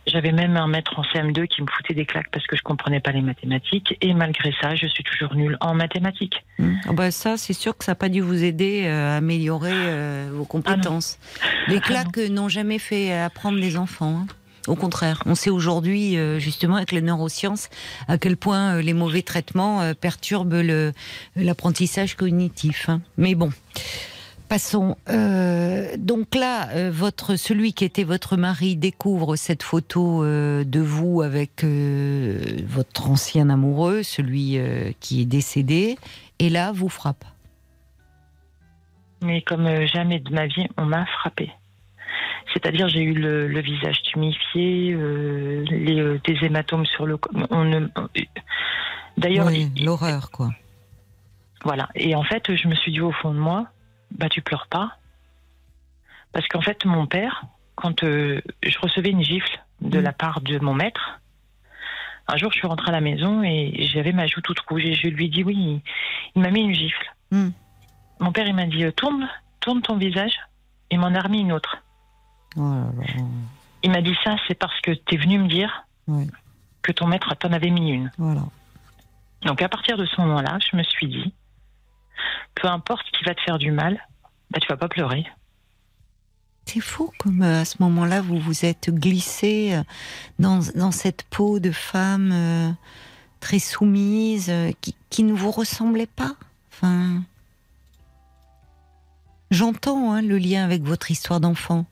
[0.08, 3.00] J'avais même un maître en CM2 qui me foutait des claques parce que je comprenais
[3.02, 3.98] pas les mathématiques.
[4.02, 6.46] Et malgré ça, je suis toujours nulle en mathématiques.
[6.60, 9.72] Ah bah ça, c'est sûr que ça n'a pas dû vous aider euh, à améliorer
[9.74, 11.20] euh, vos compétences.
[11.68, 14.24] les Ah claques n'ont jamais fait apprendre les enfants.
[14.24, 14.28] hein.
[14.68, 17.70] Au contraire, on sait aujourd'hui, euh, justement, avec les neurosciences,
[18.10, 20.62] à quel point les mauvais traitements perturbent
[21.36, 22.90] l'apprentissage cognitif.
[22.90, 23.02] hein.
[23.18, 23.52] Mais bon,
[24.48, 24.98] passons.
[25.10, 30.80] Euh, donc là, euh, votre, celui qui était votre mari découvre cette photo euh, de
[30.80, 34.60] vous avec votre ancien amoureux, celui
[35.00, 35.98] qui est décédé,
[36.40, 37.26] et là, vous frappe.
[39.22, 41.52] Mais comme jamais de ma vie, on m'a frappé.
[42.54, 44.96] C'est-à-dire, j'ai eu le, le visage tumifié,
[45.70, 47.18] les, des hématomes sur le.
[47.50, 47.90] On
[49.18, 50.50] D'ailleurs, Oui, l'horreur, quoi.
[51.64, 51.90] Voilà.
[51.96, 53.68] Et en fait, je me suis dit au fond de moi,
[54.12, 54.98] bah tu pleures pas.
[56.32, 57.44] Parce qu'en fait, mon père,
[57.76, 60.04] quand euh, je recevais une gifle de Mm.
[60.04, 61.20] la part de mon maître,
[62.28, 64.94] un jour je suis rentrée à la maison et j'avais ma joue toute rouge et
[64.94, 65.82] je lui ai dit oui, il,
[66.36, 67.14] il m'a mis une gifle.
[67.32, 67.50] Mm.
[68.20, 70.34] Mon père, il m'a dit tourne, tourne ton visage
[70.90, 71.78] et m'en a remis une autre.
[72.56, 73.24] Oh là là.
[73.84, 75.86] Il m'a dit ça, c'est parce que tu es venu me dire
[76.82, 78.12] que ton maître t'en avait mis une.
[78.18, 78.42] Voilà.
[79.44, 81.34] Donc à partir de ce moment-là, je me suis dit,
[82.56, 84.06] peu importe ce qui va te faire du mal,
[84.52, 85.26] bah tu vas pas pleurer.
[86.66, 89.84] C'est fou comme euh, à ce moment-là, vous vous êtes glissé euh,
[90.38, 92.70] dans, dans cette peau de femme euh,
[93.40, 94.52] très soumise,
[94.82, 96.36] qui, qui ne vous ressemblait pas.
[96.74, 97.24] Enfin,
[99.50, 101.86] j'entends hein, le lien avec votre histoire d'enfant,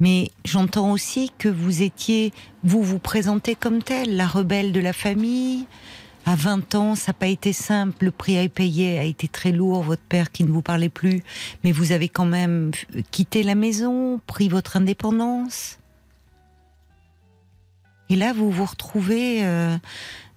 [0.00, 2.32] mais j'entends aussi que vous étiez,
[2.64, 5.66] vous vous présentez comme telle, la rebelle de la famille.
[6.26, 9.52] À 20 ans, ça n'a pas été simple, le prix à payer a été très
[9.52, 11.22] lourd, votre père qui ne vous parlait plus,
[11.64, 15.78] mais vous avez quand même f- quitté la maison, pris votre indépendance.
[18.10, 19.76] Et là, vous vous retrouvez euh,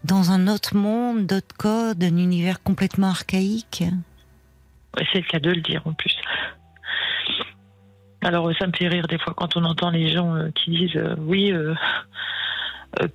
[0.03, 3.83] dans un autre monde, d'autres codes, un univers complètement archaïque.
[5.11, 6.15] C'est le cas de le dire en plus.
[8.21, 10.71] Alors euh, ça me fait rire des fois quand on entend les gens euh, qui
[10.71, 11.75] disent euh, oui, euh, euh,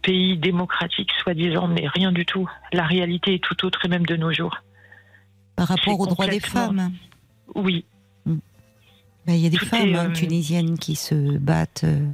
[0.02, 2.48] pays démocratique soi-disant, mais rien du tout.
[2.72, 4.56] La réalité est tout autre et même de nos jours.
[5.56, 6.92] Par rapport aux droits des femmes,
[7.54, 7.84] Oui,
[8.26, 8.38] Ben,
[9.34, 11.84] il y a des Tout femmes est, hein, euh, tunisiennes qui se battent.
[11.84, 12.06] euh,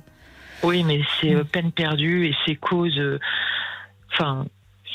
[0.62, 2.98] oui, mais c'est euh, peine perdue et c'est cause.
[2.98, 3.18] euh,
[4.12, 4.46] Enfin,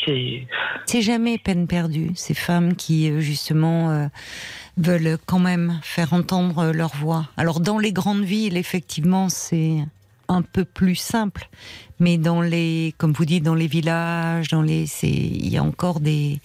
[0.06, 0.48] c'est.
[0.86, 2.12] C'est jamais peine perdue.
[2.16, 4.08] Ces femmes qui, euh, justement, euh,
[4.78, 7.28] veulent quand même faire entendre euh, leur voix.
[7.38, 9.78] Alors, dans les grandes villes, effectivement, c'est
[10.30, 11.50] un peu plus simple.
[12.00, 15.64] Mais dans les, comme vous dites, dans les villages, dans les, c'est, il y a
[15.64, 16.40] encore des,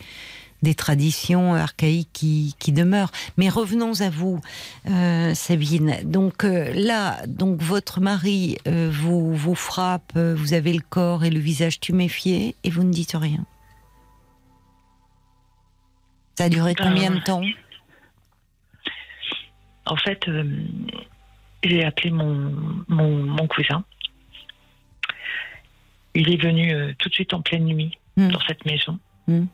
[0.63, 3.13] des traditions archaïques qui, qui demeurent.
[3.37, 4.41] Mais revenons à vous,
[4.91, 5.99] euh, Sabine.
[6.03, 11.31] Donc euh, là, donc votre mari euh, vous vous frappe, vous avez le corps et
[11.31, 13.45] le visage tuméfié et vous ne dites rien.
[16.37, 17.43] Ça a duré combien de temps?
[19.87, 20.27] En fait,
[21.69, 22.55] j'ai appelé mon,
[22.89, 23.85] mon, mon cousin.
[26.15, 28.29] Il est venu euh, tout de suite en pleine nuit Hmm.
[28.29, 29.01] dans cette maison.
[29.27, 29.47] Hmm.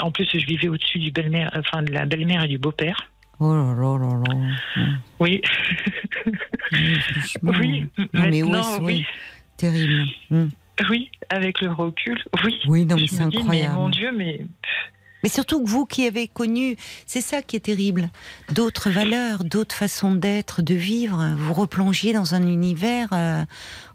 [0.00, 2.96] En plus, je vivais au-dessus du belle-mère, enfin de la belle-mère et du beau-père.
[3.40, 4.86] Oh là là là là.
[5.18, 5.42] Oui.
[6.72, 7.86] Oui, oui.
[8.14, 8.82] Non, mais ouais, oui.
[8.82, 9.06] oui.
[9.56, 10.04] Terrible.
[10.30, 10.48] Hmm.
[10.88, 12.60] Oui, avec le recul, oui.
[12.66, 13.74] Oui, non, mais c'est dis, incroyable.
[13.74, 14.40] mais mon Dieu, mais
[15.24, 18.10] Mais surtout que vous qui avez connu, c'est ça qui est terrible,
[18.52, 23.42] d'autres valeurs, d'autres façons d'être, de vivre, vous replongiez dans un univers, euh,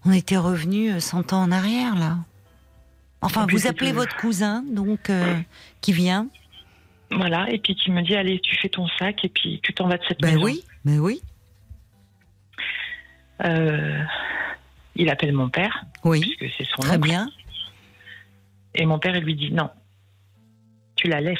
[0.06, 2.18] on était revenu 100 ans en arrière là.
[3.22, 5.38] Enfin, vous appelez votre cousin, donc, euh,
[5.82, 6.28] qui vient
[7.12, 7.50] voilà.
[7.52, 9.98] Et puis qui me dit, allez, tu fais ton sac et puis tu t'en vas
[9.98, 10.46] de cette Ben maison.
[10.46, 11.22] oui, ben oui,
[13.46, 14.04] Euh,
[14.96, 17.30] il appelle mon père, oui, puisque c'est son très bien.
[18.76, 19.70] Et mon père, il lui dit, non,
[21.00, 21.38] tu la laisses.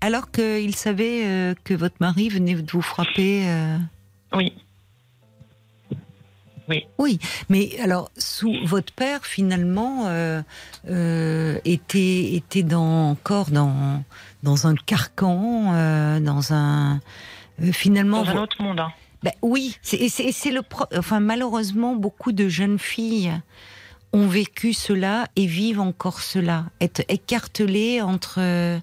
[0.00, 3.48] Alors qu'il savait euh, que votre mari venait de vous frapper.
[3.48, 3.78] euh,
[4.34, 4.52] Oui.
[6.98, 10.42] Oui, mais alors sous votre père finalement euh,
[10.88, 14.02] euh, était était dans encore dans
[14.42, 17.00] dans un carcan, euh, dans un
[17.72, 18.24] finalement.
[18.24, 18.80] Dans un autre monde.
[18.80, 18.92] hein.
[19.22, 23.32] Ben oui, c'est le pro- enfin malheureusement beaucoup de jeunes filles
[24.12, 28.78] ont vécu cela et vivent encore cela, être écartelées entre euh,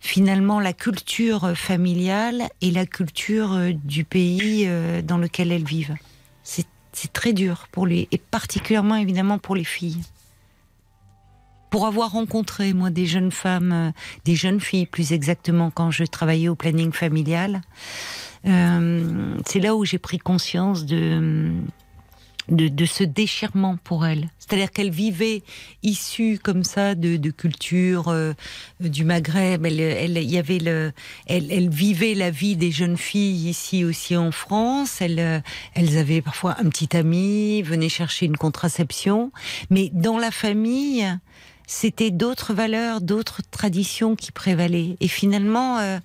[0.00, 5.96] finalement la culture familiale et la culture euh, du pays euh, dans lequel elles vivent.
[6.42, 10.00] C'est très dur pour les et particulièrement évidemment pour les filles.
[11.70, 13.92] Pour avoir rencontré moi des jeunes femmes,
[14.24, 17.60] des jeunes filles plus exactement quand je travaillais au planning familial,
[18.42, 21.52] c'est là où j'ai pris conscience de,
[22.48, 24.28] de, de ce déchirement pour elles.
[24.38, 25.42] C'est-à-dire qu'elles vivaient
[25.82, 28.32] issues comme ça de, de culture euh,
[28.80, 29.66] du Maghreb.
[29.66, 30.92] Elle, elle, y avait le,
[31.26, 35.00] elle, elle vivait la vie des jeunes filles ici aussi en France.
[35.00, 35.40] Elles, euh,
[35.74, 39.32] elles avaient parfois un petit ami, venaient chercher une contraception,
[39.70, 41.06] mais dans la famille.
[41.70, 44.96] C'était d'autres valeurs, d'autres traditions qui prévalaient.
[45.00, 45.98] Et finalement, euh,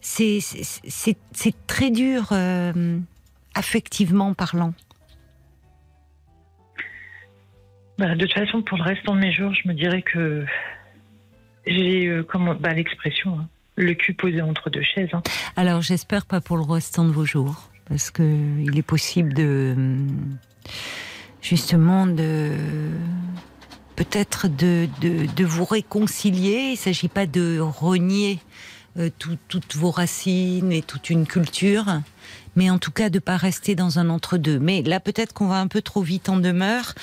[0.00, 0.40] c'est
[1.68, 2.98] très dur euh,
[3.54, 4.74] affectivement parlant.
[7.98, 10.44] Bah, de toute façon, pour le restant de mes jours, je me dirais que
[11.66, 12.26] j'ai, euh,
[12.60, 15.08] bah, l'expression, hein, le cul posé entre deux chaises.
[15.12, 15.22] hein.
[15.56, 19.74] Alors j'espère pas pour le restant de vos jours, parce que il est possible de
[21.40, 22.52] justement de
[23.96, 24.88] peut-être de,
[25.44, 26.70] vous réconcilier.
[26.72, 28.38] Il s'agit pas de renier
[28.98, 31.86] euh, tout- toutes vos racines et toute une culture,
[32.56, 34.58] mais en tout cas de pas rester dans un entre-deux.
[34.58, 36.94] Mais là, peut-être qu'on va un peu trop vite en demeure.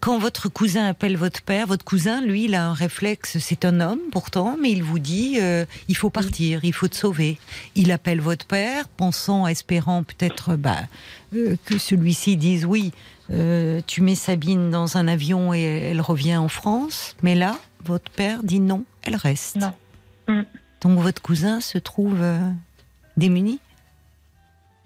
[0.00, 3.80] Quand votre cousin appelle votre père, votre cousin, lui, il a un réflexe, c'est un
[3.80, 7.38] homme pourtant, mais il vous dit, euh, il faut partir, il faut te sauver.
[7.74, 10.76] Il appelle votre père, pensant, espérant peut-être bah,
[11.34, 12.92] euh, que celui-ci dise oui,
[13.30, 17.16] euh, tu mets Sabine dans un avion et elle revient en France.
[17.22, 19.56] Mais là, votre père dit non, elle reste.
[19.56, 20.44] Non.
[20.80, 22.38] Donc votre cousin se trouve euh,
[23.16, 23.58] démuni?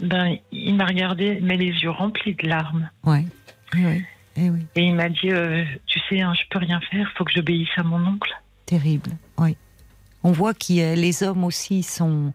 [0.00, 2.88] Ben, il m'a regardé, mais les yeux remplis de larmes.
[3.04, 3.24] Ouais.
[3.74, 4.04] Oui, oui.
[4.36, 4.60] Eh oui.
[4.76, 7.68] Et il m'a dit, euh, tu sais, hein, je peux rien faire, faut que j'obéisse
[7.76, 8.30] à mon oncle.
[8.66, 9.56] Terrible, oui.
[10.24, 12.32] On voit que les hommes aussi sont,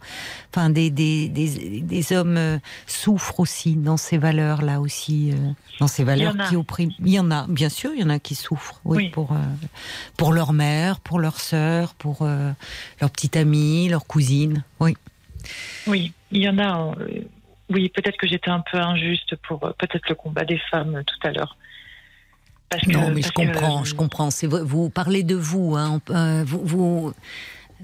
[0.49, 5.35] enfin des des, des, des hommes euh, souffrent aussi dans ces valeurs là aussi, euh,
[5.81, 6.93] dans ces valeurs qui oppriment.
[6.99, 9.09] Il y en a, bien sûr, il y en a qui souffrent, oui, Oui.
[9.09, 9.35] pour euh,
[10.17, 12.51] pour leur mère, pour leur sœur, pour euh,
[13.01, 14.95] leur petite amie, leur cousine, oui.
[15.85, 16.95] Oui, il y en a.
[17.69, 21.03] oui, peut-être que j'étais un peu injuste pour euh, peut-être le combat des femmes euh,
[21.03, 21.57] tout à l'heure.
[22.69, 24.31] Parce Non, que- mais je parce comprends, euh, je comprends.
[24.31, 26.01] C'est vous parlez de vous, hein,
[26.45, 27.13] vous, vous-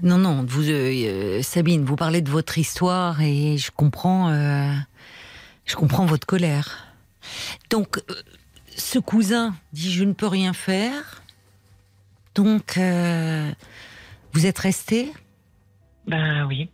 [0.02, 4.72] non, non, vous, euh, Sabine, vous parlez de votre histoire et je comprends, euh,
[5.66, 6.86] je comprends votre colère.
[7.70, 8.00] Donc,
[8.76, 11.22] ce cousin dit je ne peux rien faire.
[12.34, 13.50] Donc, euh,
[14.32, 15.12] vous êtes resté?
[16.06, 16.70] Ben oui.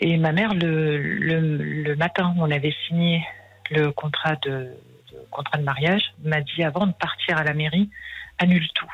[0.00, 3.22] Et ma mère, le, le, le matin où on avait signé
[3.70, 4.50] le contrat de,
[5.12, 7.90] de contrat de mariage, m'a dit avant de partir à la mairie,
[8.38, 8.86] annule tout.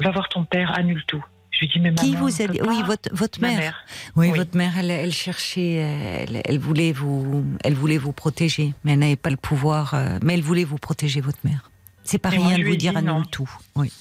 [0.00, 1.22] Va voir ton père, annule tout.
[1.50, 2.60] Je lui dis mais Qui maman, vous a dit?
[2.62, 3.58] Oui, votre votre Ma mère.
[3.58, 3.84] mère.
[4.16, 4.38] Oui, Oui.
[4.38, 9.00] votre mère, elle, elle cherchait, elle, elle voulait vous, elle voulait vous protéger, mais elle
[9.00, 9.92] n'avait pas le pouvoir.
[9.94, 11.70] euh, mais elle voulait vous protéger, votre mère.
[12.04, 13.22] C'est pas Et rien de vous dire annule non.
[13.24, 13.50] tout.
[13.76, 13.92] Oui.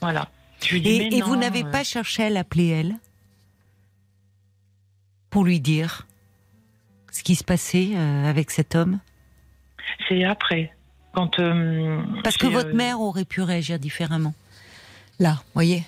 [0.00, 0.28] Voilà.
[0.64, 2.94] Je lui dis, mais Et, vous n'avez euh, pas cherché à l'appeler elle?
[5.32, 6.06] Pour lui dire
[7.10, 9.00] ce qui se passait euh, avec cet homme?
[10.08, 10.72] C'est après.
[11.12, 14.34] Quand, euh, Parce que votre euh, mère aurait pu réagir différemment.
[15.18, 15.84] Là, voyez,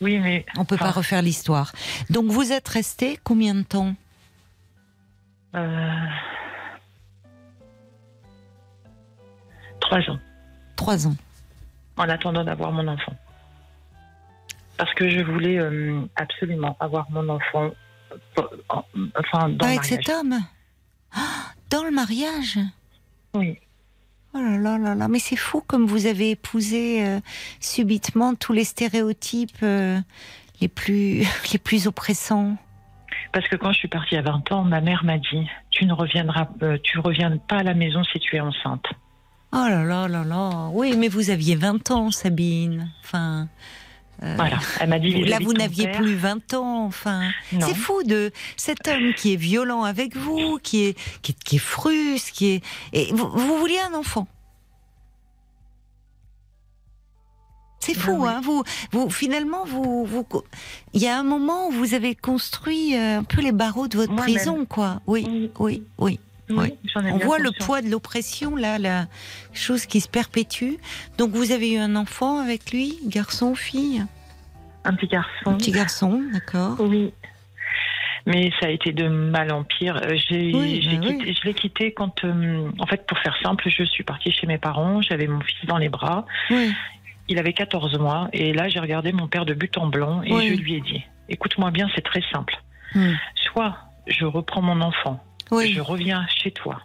[0.00, 0.44] Oui, mais.
[0.56, 1.72] on peut pas refaire l'histoire.
[2.10, 3.94] Donc vous êtes resté combien de temps?
[9.80, 10.18] Trois ans.
[10.76, 11.16] Trois ans.
[11.96, 13.14] En attendant d'avoir mon enfant.
[14.82, 17.70] Parce que je voulais euh, absolument avoir mon enfant,
[18.38, 18.84] euh, en-
[19.16, 19.86] enfin, dans le Avec mariage.
[19.86, 20.34] cet homme
[21.14, 21.20] Ah,
[21.70, 22.58] Dans le mariage
[23.32, 23.58] Oui.
[24.34, 27.20] Oh là là là là, mais c'est fou comme vous avez épousé euh,
[27.60, 30.00] subitement tous les stéréotypes euh,
[30.60, 32.56] les plus les plus oppressants.
[33.32, 35.92] Parce que quand je suis partie à 20 ans, ma mère m'a dit Tu ne
[35.92, 36.48] reviendras,
[36.82, 38.86] tu reviens pas à la maison si tu es enceinte.
[39.52, 40.70] Oh là là là là.
[40.72, 42.90] Oui, mais vous aviez 20 ans, Sabine.
[43.04, 43.48] Enfin,
[44.22, 44.58] euh, Voilà.
[44.80, 46.84] Elle m'a dit là vous n'aviez plus 20 ans.
[46.84, 51.42] Enfin, c'est fou de cet homme qui est violent avec vous, qui est qui est,
[51.44, 54.26] qui est frustre, qui est et vous, vous vouliez un enfant.
[57.80, 58.28] C'est fou, Ben oui.
[58.28, 58.40] hein.
[58.44, 60.24] Vous, vous, finalement, vous, vous,
[60.92, 63.96] il y a un moment où vous avez construit euh, un peu les barreaux de
[63.96, 65.00] votre prison, quoi.
[65.08, 65.82] Oui, Oui.
[65.98, 66.74] oui, oui.
[66.96, 69.06] On voit le poids de l'oppression, là, la
[69.52, 70.74] chose qui se perpétue.
[71.18, 74.04] Donc, vous avez eu un enfant avec lui, garçon ou fille?
[74.84, 75.56] Un petit garçon.
[75.56, 76.76] Petit garçon, d'accord.
[76.80, 77.12] Oui.
[78.26, 79.96] Mais ça a été de mal en pire.
[79.96, 81.36] Euh, J'ai, Oui, j'ai bah oui.
[81.40, 84.58] Je l'ai quitté quand, euh, en fait, pour faire simple, je suis partie chez mes
[84.58, 85.02] parents.
[85.02, 86.26] J'avais mon fils dans les bras.
[86.50, 86.72] Oui,
[87.28, 88.28] Il avait 14 mois.
[88.32, 91.02] Et là, j'ai regardé mon père de but en blanc et je lui ai dit
[91.28, 92.54] Écoute-moi bien, c'est très simple.
[93.52, 93.76] Soit
[94.06, 96.80] je reprends mon enfant, oui, je reviens chez toi,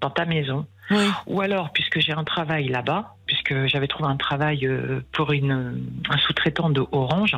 [0.00, 0.66] dans ta maison.
[0.90, 1.06] oui.
[1.26, 5.84] Ou alors, puisque j'ai un travail là-bas, puisque j'avais trouvé un travail euh, pour une,
[6.08, 7.36] un sous-traitant de Orange,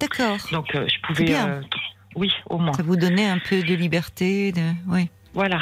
[0.00, 0.36] D'accord.
[0.52, 1.24] donc euh, je pouvais.
[1.24, 1.48] bien.
[1.48, 1.62] euh,
[2.16, 2.72] oui, au moins.
[2.74, 4.62] Ça vous donnait un peu de liberté, de...
[4.88, 5.08] oui.
[5.34, 5.60] Voilà.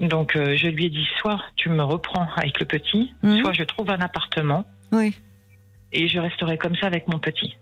[0.00, 3.40] Donc euh, je lui ai dit soit tu me reprends avec le petit, Mhm.
[3.40, 5.16] soit je trouve un appartement Oui.
[5.92, 7.56] et je resterai comme ça avec mon petit.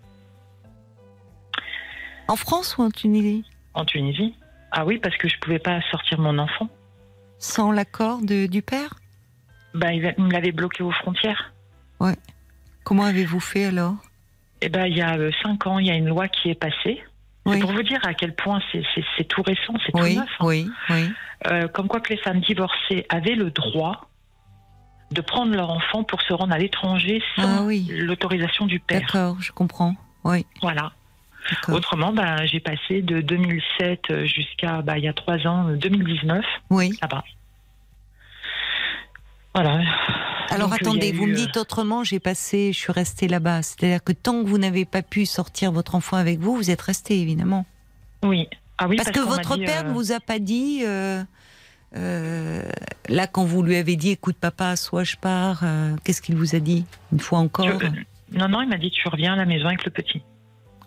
[2.26, 3.44] En France ou en Tunisie?
[3.74, 4.34] En Tunisie.
[4.76, 6.68] Ah oui, parce que je pouvais pas sortir mon enfant.
[7.38, 8.94] Sans l'accord du père?
[9.72, 11.52] Bah, il, me l'avait bloqué aux frontières.
[12.82, 13.94] Comment avez-vous fait alors?
[14.60, 16.54] Et ben il y a euh, cinq ans, il y a une loi qui est
[16.54, 17.02] passée.
[17.46, 17.54] Oui.
[17.54, 20.18] C'est pour vous dire à quel point c'est- tout récent, c'est tout neuf.
[20.18, 20.44] hein.
[20.46, 21.10] oui, oui.
[21.46, 24.10] Euh, comme quoi que les femmes divorcées avaient le droit
[25.12, 27.86] de prendre leur enfant pour se rendre à l'étranger sans Ah oui.
[27.90, 29.00] l'autorisation du père.
[29.00, 29.94] D'accord, je comprends.
[30.24, 30.92] Oui, Voilà.
[31.68, 36.44] Autrement, ben, j'ai passé de 2007 jusqu'à bah, il y a trois ans, euh, 2019,
[36.70, 36.96] Oui.
[37.02, 37.24] là-bas.
[39.54, 39.80] Voilà.
[40.50, 43.62] Alors Donc, attendez, vous eu, me euh, dites autrement, j'ai passé, je suis restée là-bas.
[43.62, 46.82] C'est-à-dire que tant que vous n'avez pas pu sortir votre enfant avec vous, vous êtes
[46.82, 47.64] resté évidemment.
[48.22, 48.48] Oui.
[48.78, 51.22] Ah oui, parce, que votre dit, père euh, ne vous a pas dit, euh,
[51.96, 52.62] euh,
[53.08, 56.56] là quand vous lui avez dit, écoute papa, soit je pars, euh, qu'est-ce qu'il vous
[56.56, 57.78] a dit Une fois encore?
[57.78, 57.90] Tu- euh,
[58.32, 60.22] Non, non, il m'a dit tu reviens à la maison avec le petit.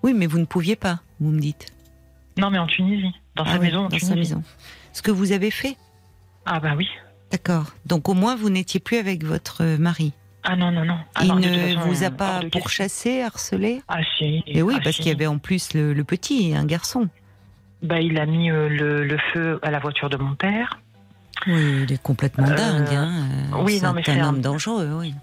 [0.04, 1.68] Oui, mais vous ne pouviez pas, vous me dites.
[2.38, 3.86] Non, mais en Tunisie, dans Ah sa oui, maison.
[3.86, 4.44] en dans sa maison.
[4.94, 5.76] Ce que vous avez fait
[6.46, 6.88] Ah bah oui.
[7.32, 7.66] D'accord.
[7.86, 10.14] Donc au moins vous n'étiez plus avec votre mari.
[10.44, 10.98] Ah non, non, non.
[11.16, 13.82] Ah Il non, ne façon, vous a hors pas pourchassé, harcelé?
[13.88, 14.44] Ah si.
[14.48, 15.02] Et oui, ah, parce si.
[15.02, 17.10] qu'il y avait en plus le, le petit, un garçon.
[17.84, 20.80] Bah, il a mis euh, le, le feu à la voiture de mon père.
[21.48, 22.94] Oui, il est complètement Euh, dingue.
[22.96, 23.12] Hein.
[23.54, 25.14] Euh, oui, non, mais c'est un- homme dangereux, oui.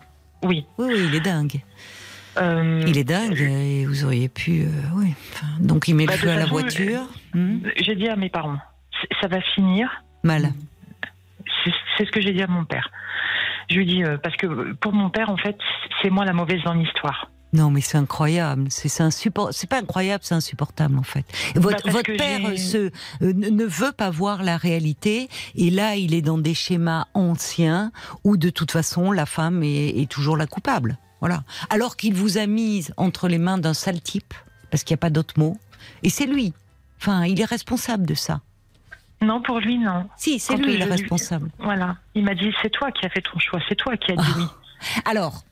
[0.43, 0.67] Oui.
[0.79, 1.63] Oui, oui, il est dingue.
[2.39, 4.63] Euh, Il est dingue et vous auriez pu.
[4.63, 5.15] euh, oui.
[5.33, 7.03] Enfin, donc il met Bah, le de feu à la voiture.
[7.33, 8.59] Hmm J'ai dit à mes parents,
[9.21, 9.89] ça va finir.
[10.23, 10.53] Mal.
[11.97, 12.91] C'est ce que j'ai dit à mon père.
[13.71, 15.57] Je lui dis, euh, parce que pour mon père, en fait,
[16.03, 17.31] c'est moi la mauvaise dans l'histoire.
[17.53, 18.65] Non, mais c'est incroyable.
[18.69, 21.25] C'est insupport- C'est pas incroyable, c'est insupportable en fait.
[21.55, 22.91] Votre, Bah, votre père se, euh,
[23.23, 27.93] ne ne veut pas voir la réalité, et là, il est dans des schémas anciens
[28.25, 30.99] où de toute façon, la femme est, est toujours la coupable.
[31.27, 31.43] Voilà.
[31.71, 34.35] Alors qu'il vous a mise entre les mains d'un sale type,
[34.71, 35.57] parce qu'il n'y a pas d'autre mot,
[36.03, 36.53] et c'est lui.
[37.01, 38.43] Enfin, il est responsable de ça.
[39.23, 40.07] Non, pour lui, non.
[40.19, 41.51] Si, c'est lui le lui- responsable.
[41.59, 41.97] Voilà.
[42.15, 44.23] Il m'a dit, c'est toi qui as fait ton choix, c'est toi qui as dit
[44.23, 44.35] Ah.
[44.37, 44.45] oui.
[45.07, 45.45] Alors,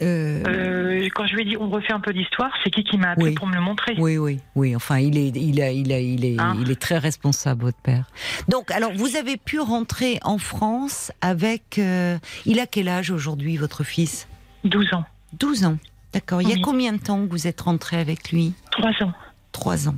[0.00, 2.96] euh, Euh, quand je lui ai dit, on refait un peu d'histoire, c'est qui qui
[2.96, 3.34] m'a appelé Oui.
[3.34, 3.94] pour me le montrer?
[3.98, 4.74] Oui, oui, oui.
[4.74, 7.80] Enfin, il est, il a, il a, il est, Hein il est très responsable, votre
[7.82, 8.06] père.
[8.48, 11.78] Donc, alors, vous avez pu rentrer en France avec.
[11.78, 14.28] euh, il a quel âge aujourd'hui, votre fils?
[14.64, 15.78] 12 ans, 12 ans.
[16.12, 16.40] D'accord.
[16.42, 18.54] Il y a combien de temps que vous êtes rentré avec lui?
[18.70, 19.12] 3 ans.
[19.52, 19.96] Trois ans.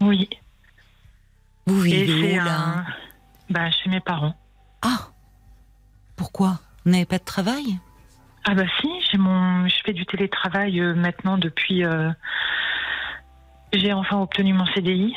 [0.00, 0.28] Oui.
[1.66, 2.58] Vous vivez où là?
[2.58, 2.84] un...
[3.50, 4.34] bah, chez mes parents.
[4.82, 5.08] Ah.
[6.16, 6.58] Pourquoi?
[6.84, 7.78] Vous n'avez pas de travail?
[8.44, 11.84] Ah bah si, j'ai mon, je fais du télétravail euh, maintenant depuis.
[11.84, 12.10] euh,
[13.72, 15.14] J'ai enfin obtenu mon CDI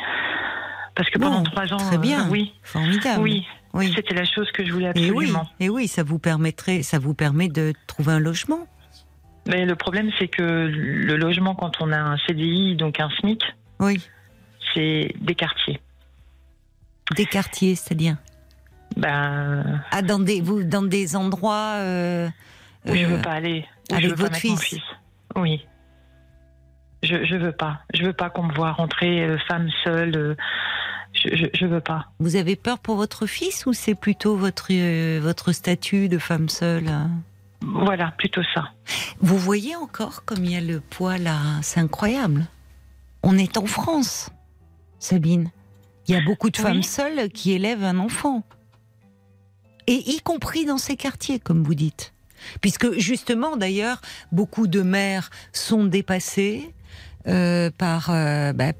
[0.95, 2.27] parce que Bon, pendant trois ans, très euh, bien.
[2.29, 3.21] oui, Formidable.
[3.21, 3.93] oui, Oui.
[3.95, 5.47] c'était la chose que je voulais Et oui, absolument.
[5.59, 8.67] et oui, ça vous permettrait, ça vous permet de trouver un logement.
[9.47, 13.41] Mais le problème, c'est que le logement, quand on a un CDI, donc un SMIC,
[13.79, 14.01] Oui.
[14.73, 15.79] c'est des quartiers.
[17.15, 18.17] Des quartiers, c'est-à-dire.
[18.97, 21.73] Ben, Ah, dans des, vous, dans des endroits.
[21.77, 22.27] euh,
[22.85, 23.65] où je euh, veux pas aller.
[23.91, 24.61] Où avec je veux pas votre mon fils.
[24.61, 24.83] fils.
[25.35, 25.65] Oui.
[27.01, 27.79] Je, je veux pas.
[27.93, 30.15] Je veux pas qu'on me voit rentrer euh, femme seule.
[30.17, 30.35] euh,
[31.23, 32.07] je, je veux pas.
[32.19, 36.49] Vous avez peur pour votre fils ou c'est plutôt votre, euh, votre statut de femme
[36.49, 37.11] seule hein
[37.61, 38.71] Voilà, plutôt ça.
[39.21, 42.47] Vous voyez encore comme il y a le poids là, c'est incroyable.
[43.23, 44.29] On est en France,
[44.99, 45.51] Sabine.
[46.07, 46.63] Il y a beaucoup de Oui.
[46.63, 48.43] femmes seules qui élèvent un enfant.
[49.87, 52.13] Et y compris dans ces quartiers, comme vous dites.
[52.61, 54.01] Puisque justement, d'ailleurs,
[54.31, 56.73] beaucoup de mères sont dépassées
[57.27, 58.09] euh, par...
[58.09, 58.71] euh, bah,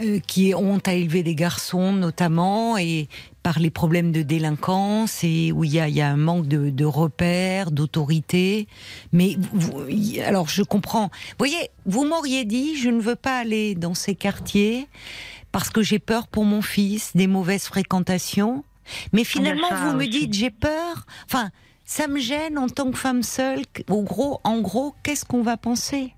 [0.00, 3.08] euh, qui ont à élever des garçons notamment et
[3.42, 6.46] par les problèmes de délinquance et où il y a, il y a un manque
[6.48, 8.68] de, de repères, d'autorité.
[9.12, 9.84] Mais vous-
[10.24, 11.04] alors je comprends.
[11.30, 14.86] Vous voyez, vous m'auriez dit je ne veux pas aller dans ces quartiers
[15.52, 18.64] parce que j'ai peur pour mon fils des mauvaises fréquentations.
[19.12, 21.06] Mais finalement, vous me dites j'ai peur.
[21.26, 21.50] Enfin,
[21.84, 23.62] ça me gêne en tant que femme seule.
[23.88, 26.12] Au gros, en gros, qu'est-ce qu'on va penser?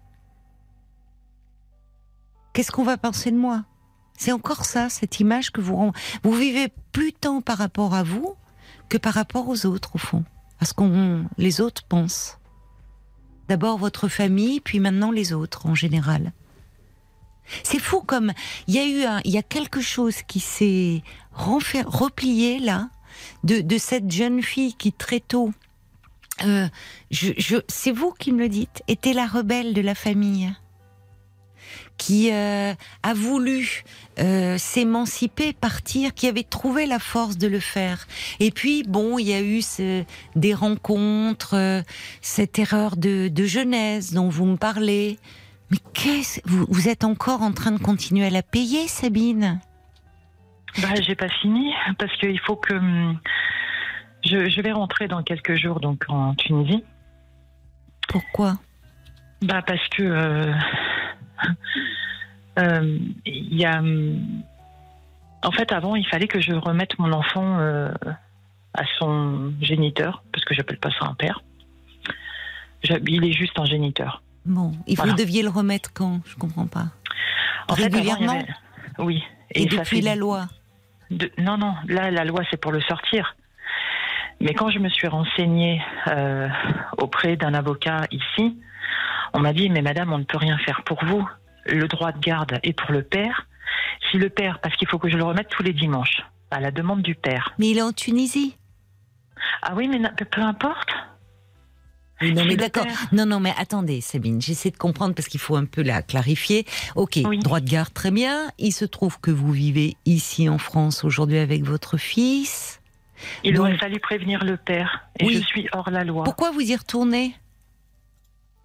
[2.53, 3.65] Qu'est-ce qu'on va penser de moi?
[4.17, 5.93] C'est encore ça, cette image que vous
[6.23, 8.35] vous vivez plus tant par rapport à vous
[8.89, 10.25] que par rapport aux autres au fond,
[10.59, 12.39] à ce qu'on les autres pensent.
[13.49, 16.33] D'abord votre famille, puis maintenant les autres en général.
[17.63, 18.33] C'est fou comme
[18.67, 22.91] il y a eu quelque chose qui s'est replié là
[23.45, 25.53] de, cette jeune fille qui très tôt,
[26.45, 26.69] euh,
[27.69, 30.53] c'est vous qui me le dites, était la rebelle de la famille
[32.01, 32.73] qui euh,
[33.03, 33.85] a voulu
[34.19, 38.07] euh, s'émanciper, partir, qui avait trouvé la force de le faire.
[38.41, 40.03] Et puis, bon, il y a eu ce-
[40.35, 41.83] des rencontres, euh,
[42.23, 45.19] cette erreur de, de jeunesse dont vous me parlez.
[45.71, 49.61] Mais qu'est-ce vous, vous êtes encore en train de continuer à la payer, Sabine?
[50.81, 53.19] Bah, j'ai pas fini parce qu'il faut que hum,
[54.25, 56.83] je, je vais rentrer dans quelques jours donc en Tunisie.
[58.09, 58.55] Pourquoi?
[59.43, 60.53] Bah parce que euh,
[62.57, 64.43] il y a hum,
[65.43, 67.91] en fait avant il fallait que je remette mon enfant euh,
[68.75, 71.43] à son géniteur parce que j'appelle pas ça un père.
[73.07, 74.23] Il est juste un géniteur.
[74.47, 75.13] Bon, et Voilà.
[75.13, 76.21] vous deviez le remettre quand?
[76.27, 76.87] Je comprends pas.
[77.69, 78.47] En fait, avant, avait-
[78.99, 79.23] Oui.
[79.55, 80.47] Et, ça depuis fait la loi?
[81.11, 83.37] De- non, non, là, la loi, c'est pour le sortir.
[84.41, 86.49] Mais quand je me suis renseignée euh,
[86.97, 88.57] auprès d'un avocat ici,
[89.33, 91.27] on m'a dit, mais madame, on ne peut rien faire pour vous.
[91.67, 93.47] Le droit de garde est pour le père.
[94.11, 96.71] Si le père, parce qu'il faut que je le remette tous les dimanches, à la
[96.71, 97.53] demande du père.
[97.59, 98.57] Mais il est en Tunisie.
[99.63, 100.01] Ah oui, mais
[100.31, 100.89] peu importe.
[102.23, 102.85] Non, mais d'accord.
[103.13, 106.67] Non, non, mais attendez, Sabine, j'essaie de comprendre parce qu'il faut un peu la clarifier.
[106.95, 107.39] Ok, Oui.
[107.39, 108.51] droit de garde, très bien.
[108.59, 112.81] Il se trouve que vous vivez ici en France aujourd'hui avec votre fils.
[113.43, 115.09] Il Donc- aurait fallu prévenir le père.
[115.19, 115.37] Et Oui.
[115.37, 116.25] je suis hors la loi.
[116.25, 117.35] Pourquoi vous y retournez?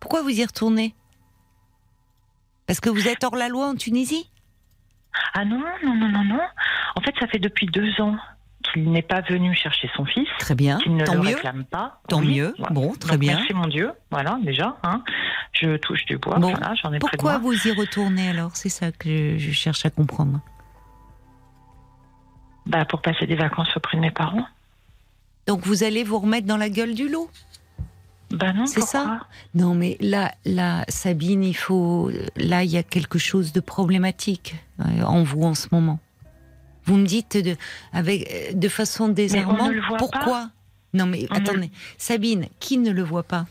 [0.05, 0.93] Pourquoi vous y retournez?
[2.67, 4.29] Parce que vous êtes hors la loi en Tunisie?
[5.33, 6.39] Ah non, non, non, non, non.
[6.95, 8.15] En fait, ça fait depuis deux ans
[8.61, 10.27] qu'il n'est pas venu chercher son fils.
[10.37, 11.33] Très bien, qu'il ne tant le mieux.
[11.33, 12.01] réclame pas.
[12.07, 12.53] Tant Oui, mieux.
[12.59, 12.71] voilà.
[12.75, 13.37] Bon, très Donc, bien.
[13.37, 13.93] Merci mon Dieu.
[14.11, 14.77] Voilà, déjà.
[14.83, 15.03] Hein.
[15.53, 16.37] Je touche du bois.
[16.37, 16.51] Bon.
[16.51, 18.55] Voilà, j'en ai Pourquoi vous y retournez alors?
[18.55, 20.39] C'est ça que je, je cherche à comprendre.
[22.67, 24.45] Bah, pour passer des vacances auprès de mes parents.
[25.47, 27.27] Donc vous allez vous remettre dans la gueule du loup?
[28.35, 29.21] Bah non, C'est ça
[29.53, 32.11] Non, mais là, là, Sabine, il faut.
[32.35, 35.99] Là, il y a quelque chose de problématique euh, en vous en ce moment.
[36.85, 37.55] Vous me dites de,
[37.93, 39.71] avec, euh, de façon désarmante.
[39.97, 40.49] pourquoi
[40.93, 43.45] Non, mais On ne- attendez, Sabine, qui ne le voit pas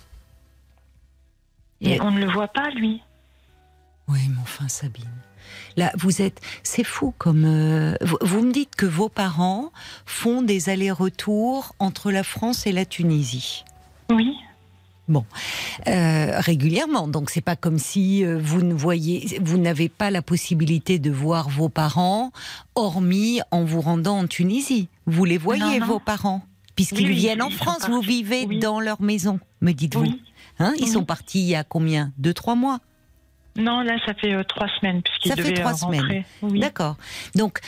[1.81, 3.03] Et on ne le voit pas, lui.
[4.09, 5.09] Oui, mais enfin, Sabine.
[5.77, 6.41] Là, vous êtes.
[6.63, 7.45] C'est fou comme.
[7.45, 9.71] euh, vous, vous me dites que vos parents
[10.07, 13.65] font des allers-retours entre la France et la Tunisie.
[14.11, 14.37] Oui.
[15.87, 17.09] Euh, régulièrement.
[17.09, 21.11] Donc c'est pas comme si euh, vous ne voyez, vous n'avez pas la possibilité de
[21.11, 22.33] voir vos parents,
[22.75, 24.89] hormis en vous rendant en Tunisie.
[25.07, 25.87] Vous les voyez Non, non.
[25.87, 26.43] vos parents,
[26.77, 27.89] puisqu'ils Oui, oui, viennent en France.
[27.89, 28.59] Vous vivez Oui.
[28.59, 30.07] dans leur maison, me dites-vous.
[30.59, 32.13] Hein Ils sont partis il y a combien?
[32.19, 32.79] Deux, trois mois?
[33.57, 35.99] Non, là, ça fait euh, trois semaines, puisqu'il Ça fait trois rentrer.
[35.99, 36.25] semaines.
[36.43, 36.61] Oui.
[36.61, 36.97] D'accord.
[37.35, 37.61] Donc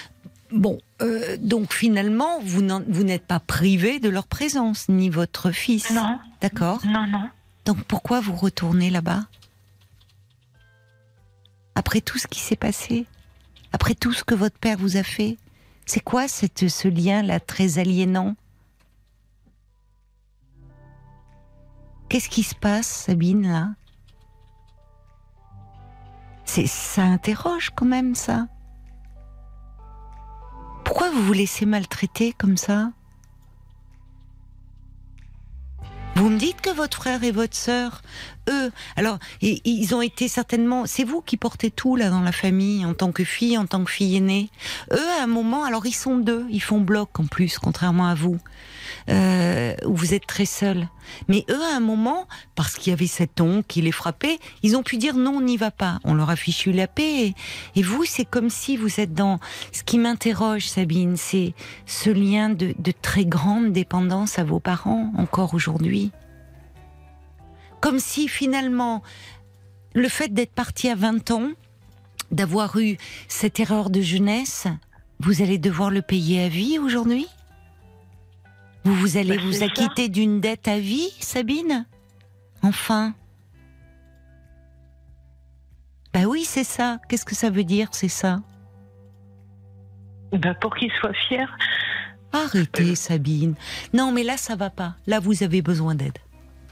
[0.53, 5.51] bon, euh, donc finalement, vous n'en- vous n'êtes pas privé de leur présence, ni votre
[5.51, 5.90] fils.
[5.90, 6.80] Non, D'accord.
[6.86, 7.28] non, non.
[7.64, 9.24] Donc pourquoi vous retournez là-bas?
[11.74, 13.07] Après tout ce qui s'est passé
[13.72, 15.36] Après tout ce que votre père vous a fait
[15.84, 18.34] C'est quoi cette, ce lien-là très aliénant?
[22.09, 23.68] Qu'est-ce qui se passe, Sabine, là?
[26.44, 28.47] C'est Ça interroge quand même, ça.
[31.16, 32.90] Vous vous laissez maltraiter comme ça?
[36.14, 38.02] Vous me dites que votre frère et votre sœur,
[38.50, 42.84] eux, alors ils ont été certainement, c'est vous qui portez tout là dans la famille
[42.84, 44.50] en tant que fille, en tant que fille aînée.
[44.92, 48.14] Eux, à un moment, alors ils sont deux, ils font bloc en plus, contrairement à
[48.14, 48.38] vous
[49.08, 50.86] euh, où vous êtes très seul.
[51.28, 54.76] Mais eux, à un moment, parce qu'il y avait cet oncle qui les frappait, ils
[54.76, 55.98] ont pu dire non, on n'y va pas.
[56.04, 57.34] On leur a fichu la paix.
[57.74, 59.38] Et, vous, c'est comme si vous êtes dans...
[59.72, 61.54] Ce qui m'interroge, Sabine, c'est
[61.86, 66.11] ce lien de, de très grande dépendance à vos parents, encore aujourd'hui.
[67.80, 69.02] Comme si finalement,
[69.94, 71.50] le fait d'être parti à 20 ans,
[72.30, 72.96] d'avoir eu
[73.28, 74.66] cette erreur de jeunesse,
[75.20, 77.26] vous allez devoir le payer à vie aujourd'hui?
[78.87, 81.87] Vous, vous allez bah, vous acquitter d'une dette à vie, Sabine
[82.62, 83.14] Enfin
[86.14, 86.99] Bah oui, c'est ça.
[87.09, 88.39] Qu'est-ce que ça veut dire, c'est ça?
[90.32, 91.53] Bah Pour qu'il soit fier.
[92.32, 93.57] Arrêtez, Sabine.
[93.93, 94.95] Non, mais là, ça va pas.
[95.09, 96.18] Là, vous avez besoin d'aide.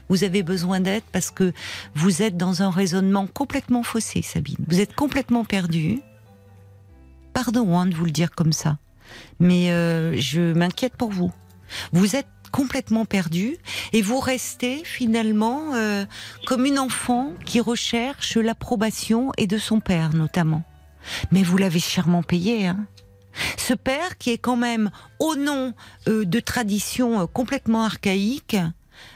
[0.07, 1.51] Vous avez besoin d'aide parce que
[1.95, 4.63] vous êtes dans un raisonnement complètement faussé, Sabine.
[4.69, 5.99] Vous êtes complètement perdue.
[7.33, 8.77] Pardon hein, de vous le dire comme ça,
[9.41, 11.33] mais euh, je m'inquiète pour vous.
[11.91, 13.57] Vous êtes complètement perdu
[13.91, 16.05] et vous restez finalement euh,
[16.45, 20.63] comme une enfant qui recherche l'approbation et de son père notamment.
[21.31, 22.67] Mais vous l'avez chèrement payé.
[22.67, 22.87] Hein
[23.57, 25.73] ce père qui est quand même au nom
[26.07, 28.57] euh, de traditions euh, complètement archaïques,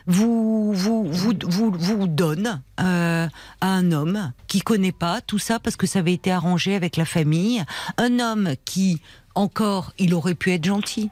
[0.06, 3.30] vous vous vous vous, vous donne à
[3.62, 7.06] un homme qui connaît pas tout ça parce que ça avait été arrangé avec la
[7.06, 7.64] famille,
[7.98, 9.02] un homme qui
[9.36, 11.12] encore il aurait pu être gentil,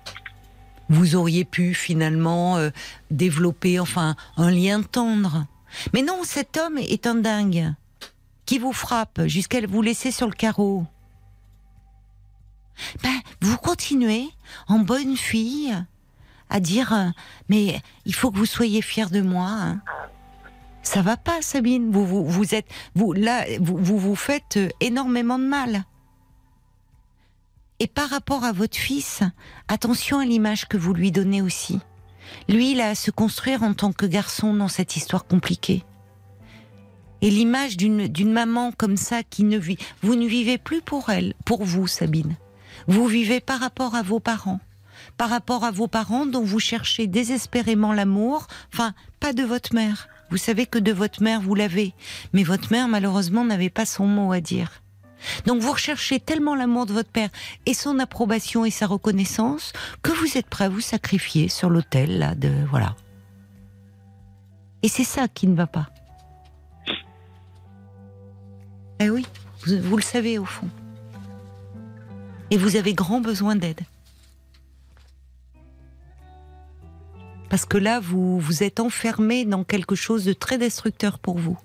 [0.89, 2.69] vous auriez pu finalement euh,
[3.11, 5.45] développer enfin un lien tendre.
[5.93, 7.73] Mais non, cet homme est un dingue
[8.45, 10.85] qui vous frappe jusqu'à vous laisser sur le carreau.
[13.03, 14.29] Ben, vous continuez
[14.67, 15.75] en bonne fille
[16.49, 17.09] à dire euh,
[17.49, 19.47] mais il faut que vous soyez fière de moi.
[19.49, 19.81] Hein.
[20.83, 21.91] Ça va pas, Sabine.
[21.91, 25.83] Vous, vous, vous êtes vous là vous, vous vous faites euh, énormément de mal.
[27.79, 29.21] Et par rapport à votre fils,
[29.67, 31.79] attention à l'image que vous lui donnez aussi.
[32.49, 35.83] Lui, il a à se construire en tant que garçon dans cette histoire compliquée.
[37.21, 41.33] Et l'image d'une maman comme ça qui ne vit, vous ne vivez plus pour elle,
[41.45, 42.35] pour vous, Sabine.
[42.87, 44.59] Vous vivez par rapport à vos parents,
[45.17, 48.47] par rapport à vos parents dont vous cherchez désespérément l'amour.
[48.73, 50.07] Enfin, pas de votre mère.
[50.29, 51.93] Vous savez que de votre mère vous l'avez,
[52.33, 54.83] mais votre mère malheureusement n'avait pas son mot à dire.
[55.45, 57.29] Donc vous recherchez tellement l'amour de votre père
[57.65, 62.35] et son approbation et sa reconnaissance que vous êtes prêt à vous sacrifier sur l'autel
[62.37, 62.95] de voilà.
[64.83, 65.89] Et c'est ça qui ne va pas.
[68.99, 69.25] Eh oui,
[69.65, 70.69] vous, vous le savez au fond.
[72.49, 73.81] Et vous avez grand besoin d'aide.
[77.49, 81.57] Parce que là, vous vous êtes enfermé dans quelque chose de très destructeur pour vous.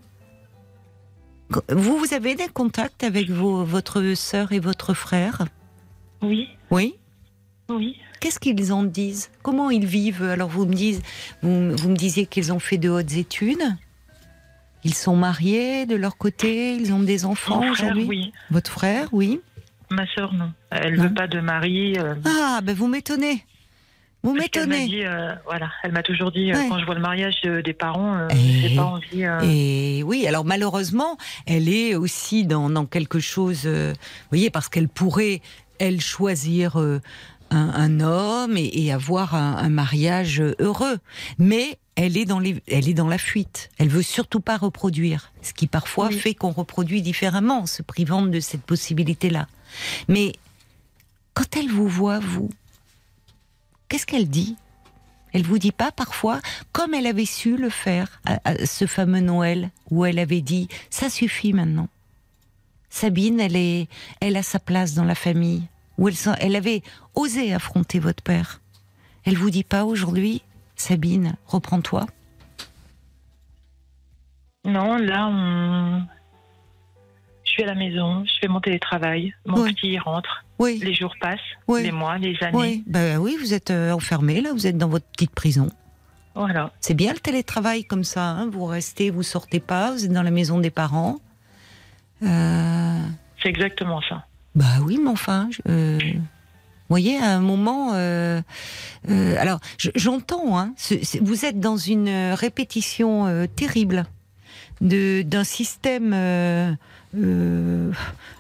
[1.69, 5.45] Vous, vous avez des contacts avec vos, votre sœur et votre frère?
[6.23, 6.49] Oui.
[6.71, 6.95] Oui?
[7.69, 7.97] Oui.
[8.21, 9.31] Qu'est-ce qu'ils en disent?
[9.43, 10.23] Comment ils vivent?
[10.23, 11.03] Alors vous me, dites,
[11.43, 13.63] vous, vous me disiez qu'ils ont fait de hautes études.
[14.85, 18.05] Ils sont mariés de leur côté Ils ont des enfants aujourd'hui?
[18.09, 18.33] Oui.
[18.51, 19.41] Votre frère, oui?
[19.91, 20.53] Ma sœur, non.
[20.71, 21.99] Elle ne veut pas de mari.
[21.99, 22.15] Euh.
[22.25, 23.45] Ah, ben vous m'étonnez.
[24.23, 25.05] Vous m'étonnez.
[25.05, 28.29] Euh, voilà, elle m'a toujours dit euh, quand je vois le mariage des parents, euh,
[28.31, 29.25] j'ai pas envie.
[29.43, 31.17] Et oui, alors malheureusement,
[31.47, 33.67] elle est aussi dans, dans quelque chose.
[33.67, 33.95] vous
[34.31, 35.41] voyez, parce qu'elle pourrait
[35.79, 36.77] elle choisir.
[37.55, 40.97] Un, homme et, avoir un, mariage heureux,
[41.37, 43.69] mais elle est dans les, elle est dans la fuite.
[43.77, 48.41] Elle veut surtout pas reproduire, ce qui parfois fait qu'on reproduit différemment, se privant de
[48.41, 49.49] cette possibilité-là.
[50.09, 50.33] Mais
[51.35, 52.49] quand elle vous voit, vous,
[53.93, 54.57] Qu'est-ce qu'elle dit?
[55.35, 56.41] Elle vous dit pas parfois,
[56.73, 61.11] comme elle avait su le faire à, ce fameux Noël, où elle avait dit ça
[61.11, 61.91] suffit maintenant.
[62.89, 65.65] Sabine, elle a sa place dans la famille,
[65.99, 66.83] où elle, avait
[67.15, 68.63] osé affronter votre père.
[69.27, 70.41] Elle vous dit pas aujourd'hui,
[70.75, 72.07] Sabine, reprends-toi?
[74.65, 75.29] Non, là,
[77.53, 80.43] je suis à la maison, je fais mon télétravail, mon petit rentre.
[80.59, 80.81] Oui.
[80.83, 81.39] Les jours passent,
[81.69, 82.57] les mois, les années.
[82.57, 85.69] Oui, ben oui vous êtes euh, enfermé là, vous êtes dans votre petite prison.
[86.35, 86.73] Voilà.
[86.81, 88.49] C'est bien le télétravail comme ça, hein.
[88.51, 91.19] vous restez, vous sortez pas, vous êtes dans la maison des parents.
[92.23, 93.01] Euh,
[93.43, 94.25] C'est exactement ça.
[94.55, 100.73] Bah oui, mais enfin, euh, vous voyez, à un moment, alors j'entends, hein,
[101.21, 104.07] vous êtes dans une répétition terrible
[104.83, 107.93] d'un système euh,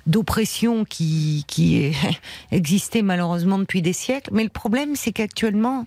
[0.06, 1.92] d'oppression qui, qui
[2.50, 4.30] existait malheureusement depuis des siècles.
[4.32, 5.86] Mais le problème, c'est qu'actuellement,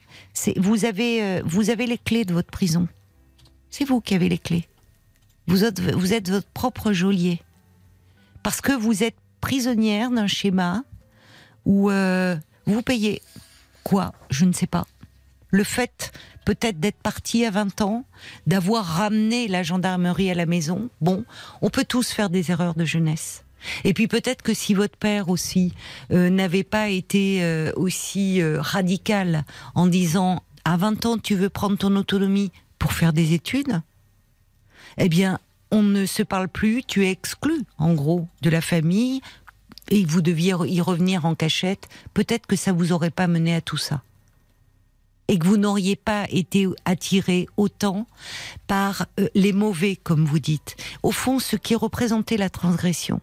[0.58, 2.88] vous avez, euh, vous avez les clés de votre prison.
[3.70, 4.68] C'est vous qui avez les clés.
[5.48, 7.42] Vous êtes, vous êtes votre propre geôlier.
[8.42, 10.84] Parce que vous êtes prisonnière d'un schéma
[11.66, 12.36] où euh,
[12.66, 13.22] vous payez
[13.84, 14.14] quoi?
[14.30, 14.86] Je ne sais pas.
[15.56, 16.12] Le fait
[16.44, 18.04] peut-être d'être parti à 20 ans,
[18.46, 20.90] d'avoir ramené la gendarmerie à la maison.
[21.00, 21.24] Bon,
[21.62, 23.46] on peut tous faire des erreurs de jeunesse.
[23.86, 25.74] Et puis peut-être que si votre père aussi
[26.12, 29.46] euh, n'avait pas été euh, aussi euh, radical
[29.76, 33.82] en disant à 20 ans tu veux prendre ton autonomie pour faire des études,
[34.98, 35.40] eh bien
[35.72, 39.22] on ne se parle plus, tu es exclu en gros de la famille
[39.90, 43.62] et vous deviez y revenir en cachette, peut-être que ça vous aurait pas mené à
[43.62, 44.02] tout ça.
[45.28, 48.06] Et que vous n'auriez pas été attiré autant
[48.68, 50.76] par les mauvais, comme vous dites.
[51.02, 53.22] Au fond, ce qui représentait la transgression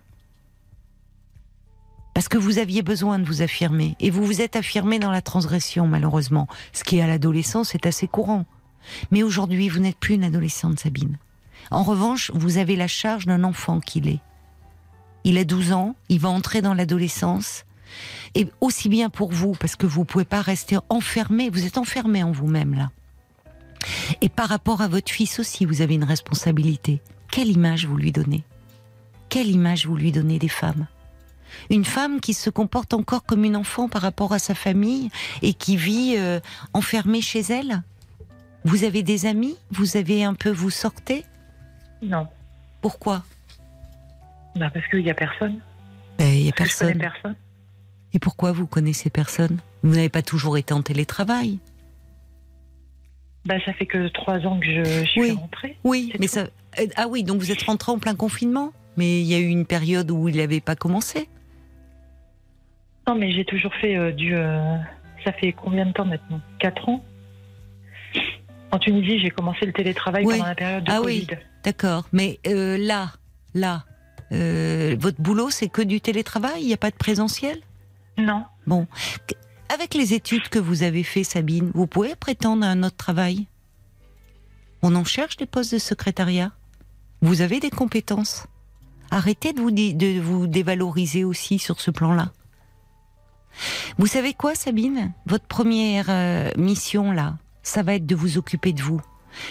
[2.14, 3.96] parce que vous aviez besoin de vous affirmer.
[4.00, 6.46] Et vous vous êtes affirmé dans la transgression, malheureusement.
[6.72, 8.44] Ce qui, à l'adolescence, est assez courant.
[9.11, 11.18] Mais aujourd'hui, vous n'êtes plus une adolescente, Sabine.
[11.70, 14.20] En revanche, vous avez la charge d'un enfant qu'il est.
[15.24, 17.64] Il a 12 ans, il va entrer dans l'adolescence.
[18.34, 21.78] Et aussi bien pour vous, parce que vous ne pouvez pas rester enfermé, vous êtes
[21.78, 22.90] enfermé en vous-même, là.
[24.20, 27.01] Et par rapport à votre fils aussi, vous avez une responsabilité.
[27.30, 28.45] Quelle image vous lui donnez?
[29.28, 30.86] Quelle image vous lui donnez des femmes?
[31.70, 35.11] Une femme qui se comporte encore comme une enfant par rapport à sa famille
[35.43, 36.40] et qui vit euh,
[36.72, 37.82] enfermée chez elle?
[38.64, 39.57] Vous avez des amis?
[39.70, 41.24] Vous avez un peu vous sortez?
[42.03, 42.28] Non.
[42.80, 43.24] Pourquoi?
[44.57, 45.59] Bah Parce qu'il n'y a personne.
[46.18, 46.99] Ben, il n'y a personne.
[46.99, 47.34] personne.
[48.15, 49.59] Et pourquoi vous connaissez personne?
[49.83, 51.59] Vous n'avez pas toujours été en télétravail?
[53.45, 55.31] Bah, ça fait que trois ans que je, suis oui.
[55.33, 55.77] rentrée.
[55.83, 56.47] Oui, mais ça.
[56.79, 58.73] Euh, ah oui, donc vous êtes rentrée en plein confinement?
[58.97, 61.29] Mais il y a eu une période où il n'avait pas commencé?
[63.09, 64.35] Non, mais j'ai toujours fait euh, du.
[64.35, 64.77] Euh,
[65.25, 66.41] ça fait combien de temps maintenant?
[66.59, 67.05] Quatre ans?
[68.71, 71.27] En Tunisie, j'ai commencé le télétravail pendant la période de ah Covid.
[71.31, 72.05] oui, d'accord.
[72.13, 73.13] Mais euh, là,
[73.55, 73.85] là,
[74.31, 76.63] votre boulot, c'est que du télétravail?
[76.63, 77.59] Il n'y a pas de présentiel?
[78.19, 78.45] Non.
[78.67, 78.87] Bon.
[79.69, 83.47] Avec les études que vous avez fait, Sabine, vous pouvez prétendre à un autre travail?
[84.83, 86.53] On en cherche des postes de secrétariat?
[87.23, 88.47] Vous avez des compétences?
[89.11, 92.33] Arrêtez de vous, de vous dévaloriser aussi sur ce plan-là.
[93.99, 95.13] Vous savez quoi, Sabine?
[95.27, 99.01] Votre première euh, mission là, ça va être de vous occuper de vous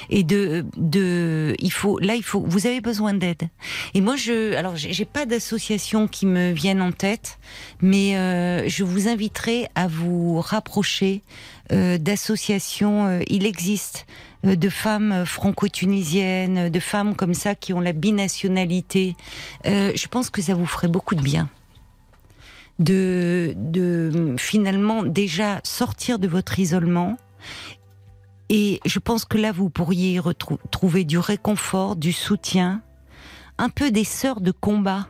[0.09, 3.49] et de de il faut là il faut vous avez besoin d'aide
[3.93, 7.39] et moi je alors j'ai pas d'association qui me vienne en tête
[7.82, 11.21] mais euh, je vous inviterai à vous rapprocher
[11.71, 14.05] euh, d'associations il existe
[14.43, 19.15] de femmes franco-tunisiennes de femmes comme ça qui ont la binationalité
[19.65, 21.49] je pense que ça vous ferait beaucoup de bien
[22.82, 27.17] de, de finalement déjà sortir de votre isolement.
[28.53, 32.81] Et je pense que là, vous pourriez retrouver du réconfort, du soutien,
[33.57, 35.07] un peu des sœurs de combat.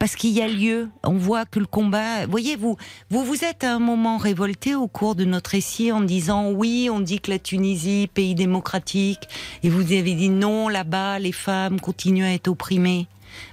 [0.00, 2.26] Parce qu'il y a lieu, on voit que le combat.
[2.26, 2.76] Voyez, vous,
[3.08, 6.88] vous vous êtes à un moment révolté au cours de notre récit en disant oui,
[6.90, 9.28] on dit que la Tunisie, pays démocratique,
[9.62, 13.06] et vous avez dit non, là-bas, les femmes continuent à être opprimées.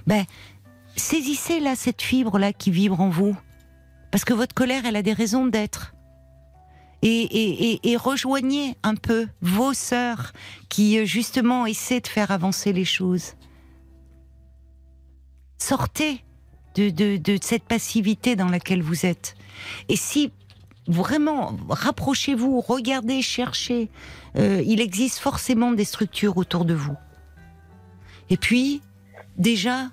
[0.08, 0.24] Ben,
[0.96, 3.36] saisissez là cette fibre là qui vibre en vous
[4.10, 5.94] parce que votre colère, elle a des raisons d'être.
[7.02, 10.32] Et, rejoignez un peu vos sœurs
[10.68, 13.34] qui euh, justement essaient de faire avancer les choses.
[15.58, 16.24] Sortez
[16.76, 19.34] de, cette passivité dans laquelle vous êtes.
[19.88, 20.32] Et si
[20.86, 23.90] vraiment rapprochez-vous, regardez, cherchez,
[24.36, 26.96] euh, il existe forcément des structures autour de vous.
[28.28, 28.82] Et puis,
[29.36, 29.90] déjà,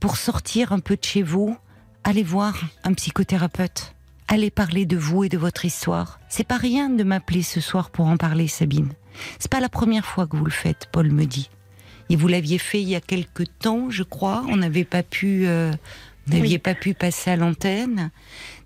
[0.00, 1.56] pour sortir un peu de chez vous,
[2.04, 3.93] allez voir un psychothérapeute.
[4.28, 6.18] Allez parler de vous et de votre histoire.
[6.28, 8.92] C'est pas rien de m'appeler ce soir pour en parler, Sabine.
[9.38, 11.50] C'est pas la première fois que vous le faites, Paul me dit.
[12.10, 14.44] Et vous l'aviez fait il y a quelque temps, je crois.
[14.48, 15.72] On n'avait pas pu, euh,
[16.26, 18.10] n'aviez pas pu passer à l'antenne.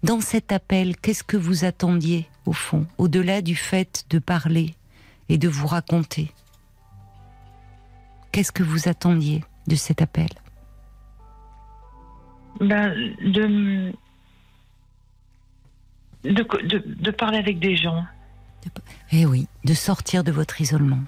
[0.02, 4.74] Dans cet appel, qu'est-ce que vous attendiez au fond, au-delà du fait de parler
[5.28, 6.32] et de vous raconter?
[8.32, 10.28] Qu'est-ce que vous attendiez de cet appel?
[12.60, 12.92] Ben,
[13.22, 13.92] de,
[16.24, 16.44] de,
[16.78, 18.04] de, parler avec des gens.
[19.12, 21.00] Eh oui, de sortir de votre isolement.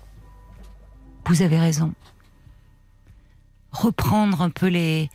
[1.27, 1.93] Vous avez raison.
[3.73, 5.11] Reprendre un peu les,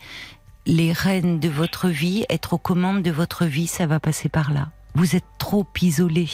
[0.66, 4.52] les rênes de votre vie, être aux commandes de votre vie, ça va passer par
[4.52, 4.70] là.
[4.94, 6.28] Vous êtes trop isolé.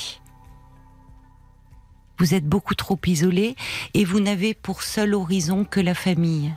[2.19, 3.57] Vous êtes beaucoup trop isolé
[3.95, 6.55] et vous n'avez pour seul horizon que la famille.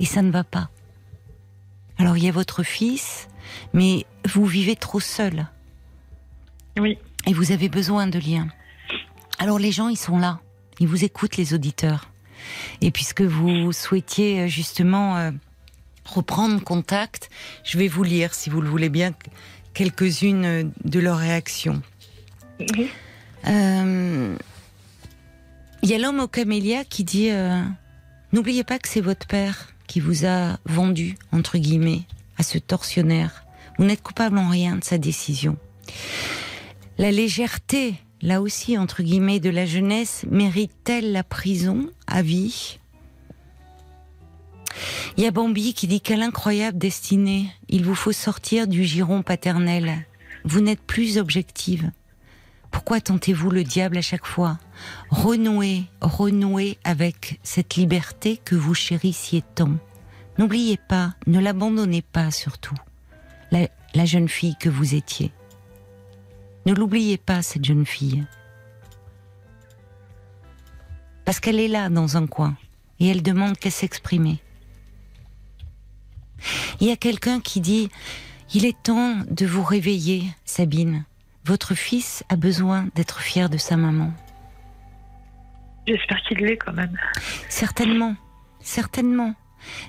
[0.00, 0.70] Et ça ne va pas.
[1.98, 3.28] Alors il y a votre fils,
[3.72, 5.46] mais vous vivez trop seul.
[6.78, 6.98] Oui.
[7.26, 8.48] Et vous avez besoin de liens.
[9.38, 10.40] Alors les gens, ils sont là.
[10.80, 12.10] Ils vous écoutent, les auditeurs.
[12.80, 15.30] Et puisque vous souhaitiez justement euh,
[16.04, 17.30] reprendre contact,
[17.64, 19.12] je vais vous lire, si vous le voulez bien,
[19.74, 21.82] quelques-unes de leurs réactions.
[23.46, 24.36] Euh,
[25.82, 27.62] il y a l'homme au camélia qui dit euh,
[28.32, 32.02] N'oubliez pas que c'est votre père qui vous a vendu, entre guillemets,
[32.38, 33.44] à ce tortionnaire.
[33.78, 35.56] Vous n'êtes coupable en rien de sa décision.
[36.98, 42.78] La légèreté, là aussi, entre guillemets, de la jeunesse, mérite-t-elle la prison à vie?
[45.16, 49.22] Il y a Bambi qui dit Quelle incroyable destinée Il vous faut sortir du giron
[49.22, 50.06] paternel.
[50.44, 51.90] Vous n'êtes plus objective.
[52.70, 54.58] Pourquoi tentez-vous le diable à chaque fois?
[55.10, 59.76] Renouez, renouez avec cette liberté que vous chérissiez tant.
[60.38, 62.74] N'oubliez pas, ne l'abandonnez pas surtout,
[63.50, 65.30] la, la jeune fille que vous étiez.
[66.66, 68.24] Ne l'oubliez pas, cette jeune fille.
[71.24, 72.56] Parce qu'elle est là dans un coin
[73.00, 74.40] et elle demande qu'à s'exprimer.
[76.80, 77.88] Il y a quelqu'un qui dit
[78.54, 81.04] Il est temps de vous réveiller, Sabine.
[81.44, 84.12] Votre fils a besoin d'être fier de sa maman.
[85.86, 86.96] J'espère qu'il l'est quand même.
[87.48, 88.14] Certainement,
[88.60, 89.34] certainement.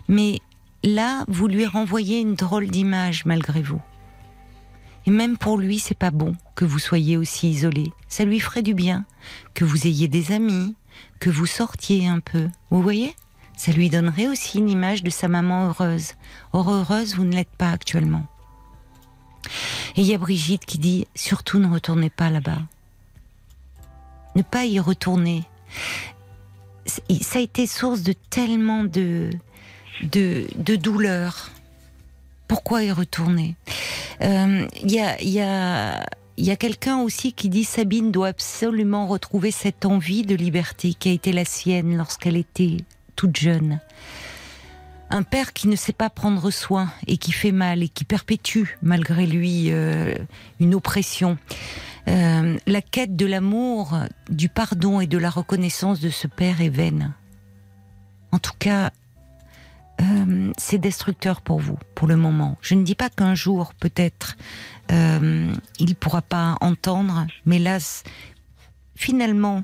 [0.08, 0.40] Mais
[0.84, 3.82] là, vous lui renvoyez une drôle d'image malgré vous.
[5.06, 7.92] Et même pour lui, c'est pas bon que vous soyez aussi isolé.
[8.08, 9.06] Ça lui ferait du bien
[9.54, 10.76] que vous ayez des amis,
[11.20, 12.50] que vous sortiez un peu.
[12.70, 13.16] Vous voyez?
[13.58, 16.14] Ça lui donnerait aussi une image de sa maman heureuse.
[16.54, 18.26] Or heureuse, vous ne l'êtes pas actuellement.
[19.96, 22.62] Et il y a Brigitte qui dit surtout ne retournez pas là-bas.
[24.36, 25.44] Ne pas y retourner.
[26.86, 29.30] Ça a été source de tellement de,
[30.02, 31.52] de, de douleur.
[32.48, 33.56] Pourquoi y retourner
[34.22, 36.06] Il y a, y a,
[36.38, 41.10] y a quelqu'un aussi qui dit Sabine doit absolument retrouver cette envie de liberté qui
[41.10, 42.78] a été la sienne lorsqu'elle était
[43.16, 43.80] toute jeune
[45.14, 48.64] un père qui ne sait pas prendre soin et qui fait mal et qui perpétue
[48.82, 50.16] malgré lui euh,
[50.60, 51.38] une oppression.
[52.08, 53.96] Euh, la quête de l'amour,
[54.30, 57.14] du pardon et de la reconnaissance de ce père est vaine.
[58.32, 58.90] En tout cas,
[60.02, 62.58] euh, c'est destructeur pour vous, pour le moment.
[62.62, 64.38] Je ne dis pas qu'un jour, peut-être,
[64.90, 67.78] il ne pourra pas entendre, mais là,
[68.96, 69.64] finalement,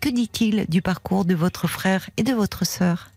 [0.00, 3.10] que dit-il du parcours de votre frère et de votre sœur,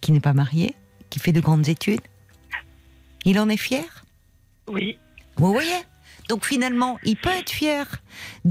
[0.00, 0.74] qui n'est pas marié
[1.10, 2.00] qui fait de grandes études?
[3.24, 3.84] Il en est fier?
[4.66, 4.98] Oui.
[5.36, 5.84] Vous voyez?
[6.28, 7.86] Donc finalement, il peut être fier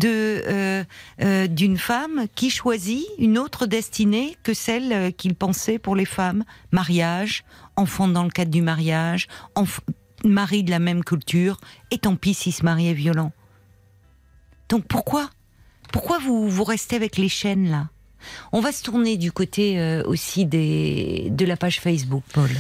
[0.04, 0.84] euh,
[1.22, 6.06] euh, d'une femme qui choisit une autre destinée que celle euh, qu'il pensait pour les
[6.06, 7.44] femmes mariage,
[7.76, 9.28] enfant dans le cadre du mariage,
[10.24, 11.58] mari de la même culture,
[11.90, 13.32] et tant pis s'il se mariait violent.
[14.70, 15.30] Donc pourquoi
[15.92, 17.90] Pourquoi vous restez avec les chaînes là?
[18.52, 22.52] On va se tourner du côté aussi de la page Facebook, Paul.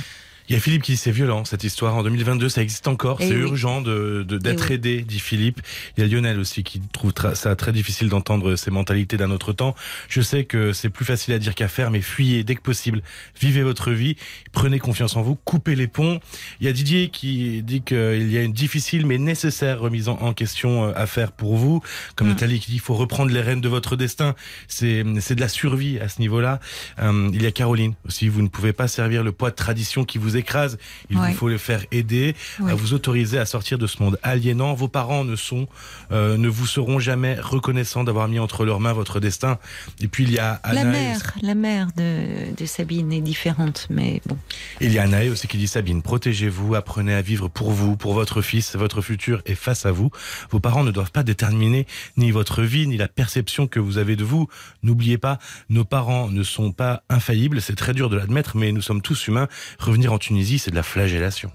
[0.51, 1.95] Il y a Philippe qui dit c'est violent cette histoire.
[1.95, 3.19] En 2022, ça existe encore.
[3.21, 5.61] Eh c'est urgent de, d'être eh aidé, dit Philippe.
[5.95, 9.53] Il y a Lionel aussi qui trouve ça très difficile d'entendre ces mentalités d'un autre
[9.53, 9.75] temps.
[10.09, 13.01] Je sais que c'est plus facile à dire qu'à faire, mais fuyez dès que possible.
[13.39, 14.17] Vivez votre vie.
[14.51, 15.35] Prenez confiance en vous.
[15.35, 16.19] Coupez les ponts.
[16.59, 20.33] Il y a Didier qui dit qu'il y a une difficile mais nécessaire remise en,
[20.33, 21.81] question euh, à faire pour vous.
[22.17, 22.31] Comme mm.
[22.31, 24.35] Nathalie qui dit il faut reprendre les rênes de votre destin.
[24.67, 26.59] C'est, c'est de la survie à ce niveau-là.
[26.99, 28.27] Euh, il y a Caroline aussi.
[28.27, 30.77] Vous ne pouvez pas servir le poids de tradition qui vous écrase.
[31.09, 32.35] Il vous faut les faire aider,
[32.67, 34.73] à vous autoriser à sortir de ce monde aliénant.
[34.73, 35.67] Vos parents ne sont,
[36.11, 39.57] euh, ne vous seront jamais reconnaissants d'avoir mis entre leurs mains votre destin.
[40.01, 44.21] Et puis il y a la mère, la mère de, de, Sabine est différente, mais
[44.25, 44.37] bon.
[44.79, 48.13] Il y a Anaë aussi qui dit Sabine, protégez-vous, apprenez à vivre pour vous, pour
[48.13, 50.09] votre fils, votre futur est face à vous.
[50.49, 51.87] Vos parents ne doivent pas déterminer
[52.17, 54.47] ni votre vie, ni la perception que vous avez de vous.
[54.83, 55.39] N'oubliez pas,
[55.69, 57.61] nos parents ne sont pas infaillibles.
[57.61, 59.47] C'est très dur de l'admettre, mais nous sommes tous humains.
[59.79, 61.51] Revenir en Tunisie, c'est de la flagellation.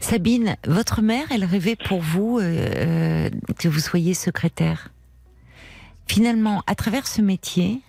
[0.00, 4.88] Sabine, votre mère, elle rêvait pour vous euh, euh, que vous soyez secrétaire.
[6.06, 7.80] Finalement, à travers ce métier,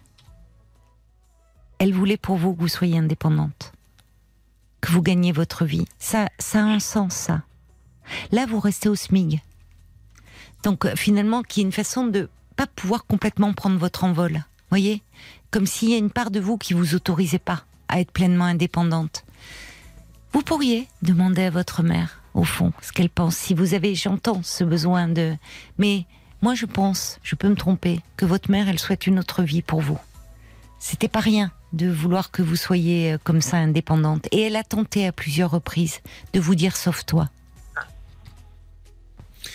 [1.79, 3.73] elle voulait pour vous que vous soyez indépendante,
[4.81, 5.85] que vous gagniez votre vie.
[5.97, 7.41] Ça, ça a un sens, ça.
[8.31, 9.41] Là, vous restez au SMIG.
[10.61, 14.43] Donc, euh, finalement, qui est une façon de pas pouvoir complètement prendre votre envol.
[14.69, 15.01] Voyez,
[15.51, 18.45] comme s'il y a une part de vous qui vous autorisait pas à être pleinement
[18.45, 19.23] indépendante.
[20.33, 23.35] Vous pourriez demander à votre mère, au fond, ce qu'elle pense.
[23.35, 25.35] Si vous avez, j'entends ce besoin de.
[25.77, 26.05] Mais
[26.41, 29.61] moi, je pense, je peux me tromper, que votre mère, elle souhaite une autre vie
[29.61, 29.99] pour vous.
[30.79, 34.27] C'était pas rien de vouloir que vous soyez euh, comme ça indépendante.
[34.31, 36.01] Et elle a tenté à plusieurs reprises
[36.33, 37.29] de vous dire sauve-toi.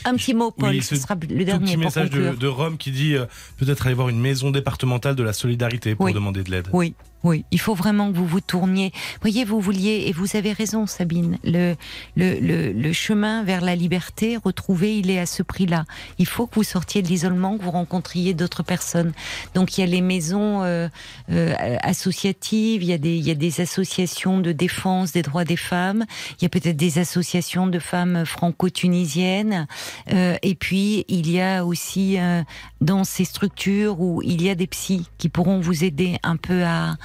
[0.05, 1.73] Un petit mot, Paul, ce, sera le dernier.
[1.73, 3.17] Petit message de, de, Rome qui dit
[3.57, 6.69] peut-être aller voir une maison départementale de la solidarité pour demander de l'aide.
[6.73, 6.95] Oui,
[7.25, 8.93] oui, il faut vraiment que vous vous tourniez.
[9.21, 11.75] Voyez, vous vouliez, et vous avez raison, Sabine, le,
[12.17, 15.85] le, le, le chemin vers la liberté retrouvé, il est à ce prix-là.
[16.19, 19.13] Il faut que vous sortiez de l'isolement, que vous rencontriez d'autres personnes.
[19.55, 20.89] Donc il y a les maisons euh,
[21.31, 25.45] euh, associatives, il y, a des, il y a des associations de défense des droits
[25.45, 26.05] des femmes,
[26.39, 29.67] il y a peut-être des associations de femmes franco-tunisiennes,
[30.13, 32.43] euh, et puis il y a aussi euh,
[32.81, 36.65] dans ces structures où il y a des psys qui pourront vous aider un peu
[36.65, 36.97] à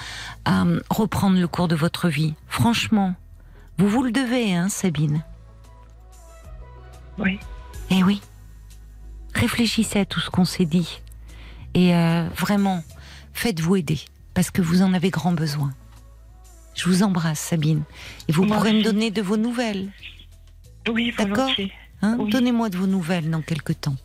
[0.46, 2.34] à reprendre le cours de votre vie.
[2.48, 3.16] Franchement,
[3.78, 5.24] vous vous le devez, hein, Sabine
[7.18, 7.40] Oui.
[7.90, 8.22] Eh oui.
[9.34, 11.02] Réfléchissez à tout ce qu'on s'est dit.
[11.74, 12.84] Et euh, vraiment,
[13.34, 14.00] faites-vous aider,
[14.34, 15.74] parce que vous en avez grand besoin.
[16.76, 17.84] Je vous embrasse, Sabine.
[18.28, 19.90] Et vous pourrez me donner de vos nouvelles.
[20.92, 21.50] Oui, D'accord
[22.02, 23.96] hein Donnez-moi de vos nouvelles dans quelques temps.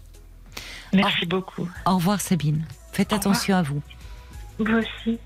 [0.92, 1.68] Merci beaucoup.
[1.86, 2.64] Au revoir, Sabine.
[2.92, 3.82] Faites attention à vous.
[4.58, 5.18] Vous aussi.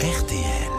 [0.00, 0.70] RTL.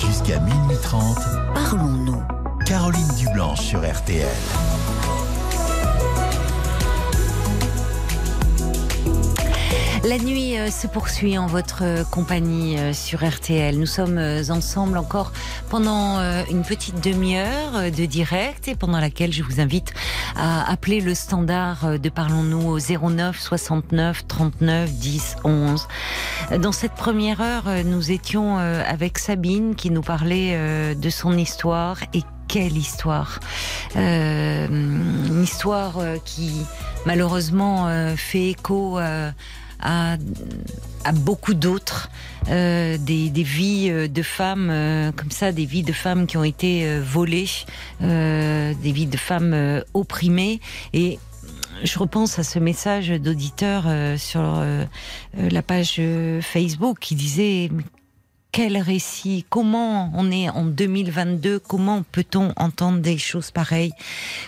[0.00, 1.18] Jusqu'à minuit 30,
[1.54, 2.22] parlons-nous.
[2.66, 4.26] Caroline Dublanche sur RTL.
[10.02, 13.78] La nuit euh, se poursuit en votre euh, compagnie euh, sur RTL.
[13.78, 15.30] Nous sommes ensemble encore
[15.68, 16.18] pendant
[16.50, 19.92] une petite demi-heure de direct et pendant laquelle je vous invite
[20.36, 25.88] à appeler le standard de Parlons-nous au 09 69 39 10 11.
[26.58, 32.22] Dans cette première heure, nous étions avec Sabine qui nous parlait de son histoire et
[32.48, 33.38] quelle histoire
[33.94, 36.52] Une histoire qui
[37.06, 38.98] malheureusement fait écho
[39.80, 40.16] à,
[41.12, 42.10] beaucoup d'autres,
[42.48, 46.44] euh, des, vies euh, de femmes euh, comme ça, des vies de femmes qui ont
[46.44, 47.48] été volées,
[48.00, 50.60] des vies de femmes opprimées.
[50.92, 51.18] Et
[51.82, 53.84] je repense à ce message d'auditeur
[54.18, 54.62] sur
[55.34, 56.00] la page
[56.42, 57.70] Facebook qui disait
[58.52, 63.92] quel récit Comment on est en 2022 Comment peut-on entendre des choses pareilles?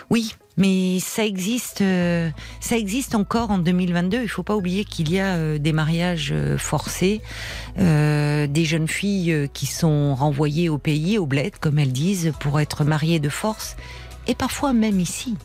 [0.09, 2.29] Oui, mais ça existe, euh,
[2.59, 4.21] ça existe encore en 2022.
[4.21, 7.21] Il faut pas oublier qu'il y a euh, des mariages euh, forcés,
[7.75, 12.83] des jeunes filles qui sont renvoyées au pays, au bled, comme elles disent, pour être
[12.83, 13.75] mariées de force,
[14.27, 15.35] et parfois même ici.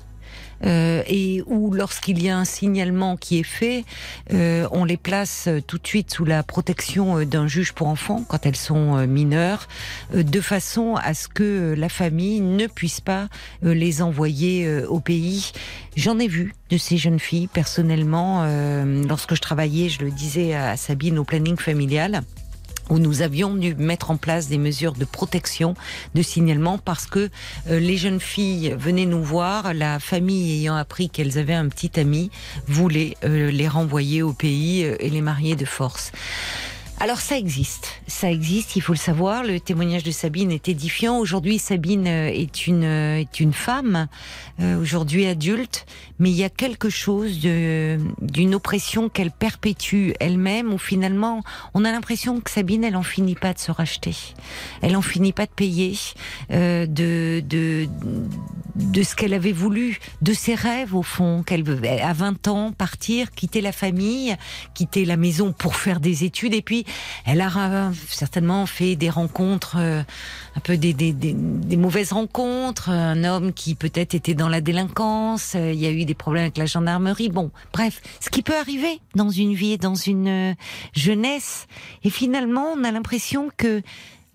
[0.65, 3.85] Euh, et où lorsqu'il y a un signalement qui est fait,
[4.33, 8.25] euh, on les place tout de suite sous la protection euh, d'un juge pour enfants
[8.29, 9.69] quand elles sont mineures,
[10.15, 13.29] de façon à ce que la famille ne puisse pas
[13.63, 15.53] les envoyer au pays.
[15.97, 18.45] J'en ai vu de ces jeunes filles personnellement
[19.09, 22.23] lorsque je travaillais, je le disais à Sabine au planning familial
[22.91, 25.75] où nous avions dû mettre en place des mesures de protection,
[26.15, 27.31] de signalement, parce que
[27.69, 31.99] euh, les jeunes filles venaient nous voir, la famille ayant appris qu'elles avaient un petit
[31.99, 32.31] ami,
[32.67, 36.13] voulait euh, les renvoyer au pays euh, et les marier de force.
[37.01, 39.45] Alors ça existe, ça existe, il faut le savoir.
[39.45, 41.19] Le témoignage de Sabine est édifiant.
[41.19, 44.09] Aujourd'hui, Sabine est une est une femme,
[44.61, 45.87] aujourd'hui adulte,
[46.19, 51.43] mais il y a quelque chose d'une oppression qu'elle perpétue elle-même, où finalement,
[51.75, 54.17] on a l'impression que Sabine, elle en finit pas de se racheter,
[54.83, 55.97] elle en finit pas de payer
[56.51, 57.89] euh, de de
[58.75, 61.65] de ce qu'elle avait voulu, de ses rêves au fond, qu'elle
[62.03, 64.37] à 20 ans partir, quitter la famille,
[64.75, 66.85] quitter la maison pour faire des études, et puis
[67.25, 70.03] elle a certainement fait des rencontres, euh,
[70.59, 74.61] un peu des, des, des, des mauvaises rencontres, un homme qui peut-être était dans la
[74.61, 77.29] délinquance, euh, il y a eu des problèmes avec la gendarmerie.
[77.29, 80.55] Bon, bref, ce qui peut arriver dans une vie et dans une euh,
[80.97, 81.69] jeunesse.
[82.03, 83.83] Et finalement, on a l'impression que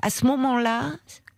[0.01, 0.93] à ce moment-là,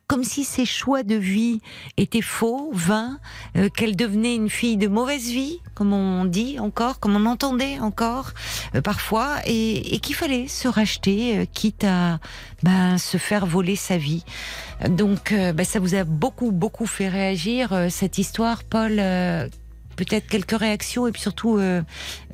[0.06, 1.62] comme si ses choix de vie
[1.98, 3.18] étaient faux, vains,
[3.58, 7.80] euh, qu'elle devenait une fille de mauvaise vie, comme on dit encore, comme on entendait
[7.80, 8.34] encore
[8.76, 12.20] euh, parfois, et, qu'il fallait se racheter, quitte à
[12.62, 14.24] ben, se faire voler sa vie.
[14.90, 19.02] Donc, ben, ça vous a beaucoup, beaucoup fait réagir cette histoire, Paul
[19.96, 21.82] peut-être quelques réactions et puis surtout euh,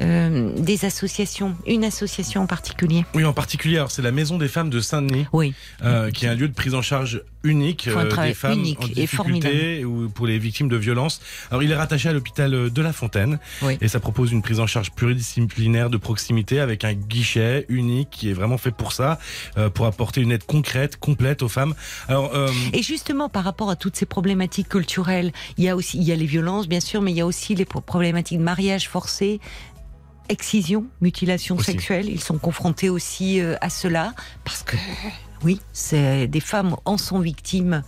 [0.02, 3.06] euh, des associations, une association en particulier.
[3.14, 5.54] Oui, en particulier, alors c'est la Maison des femmes de Saint-Denis, oui.
[5.84, 10.10] Euh, qui est un lieu de prise en charge unique des femmes en difficulté ou
[10.10, 11.22] pour les victimes de violences.
[11.50, 13.40] Alors il est rattaché à l'hôpital de La Fontaine
[13.82, 18.30] et ça propose une prise en charge pluridisciplinaire de proximité avec un guichet unique qui
[18.30, 19.20] est vraiment fait pour ça,
[19.74, 21.74] pour apporter une aide concrète, complète aux femmes.
[22.08, 22.32] Alors,
[22.74, 26.12] et justement par rapport à toutes ces problématiques culturelles, il y a aussi il y
[26.12, 29.40] a les violences bien sûr, mais il y a aussi les problématiques de mariage forcé,
[30.30, 32.10] excision, mutilation sexuelle.
[32.10, 34.14] Ils sont confrontés aussi euh, à cela
[34.44, 34.78] parce que
[35.44, 37.84] Oui, c'est des femmes en sont victimes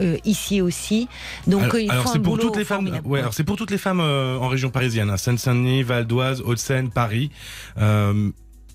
[0.00, 1.08] euh, ici aussi.
[1.46, 3.00] Donc alors, alors font c'est un pour toutes les femmes.
[3.04, 6.40] Ouais, alors c'est pour toutes les femmes euh, en région parisienne, hein, Seine-Saint-Denis, Val d'Oise,
[6.40, 7.30] Hauts-de-Seine, Paris.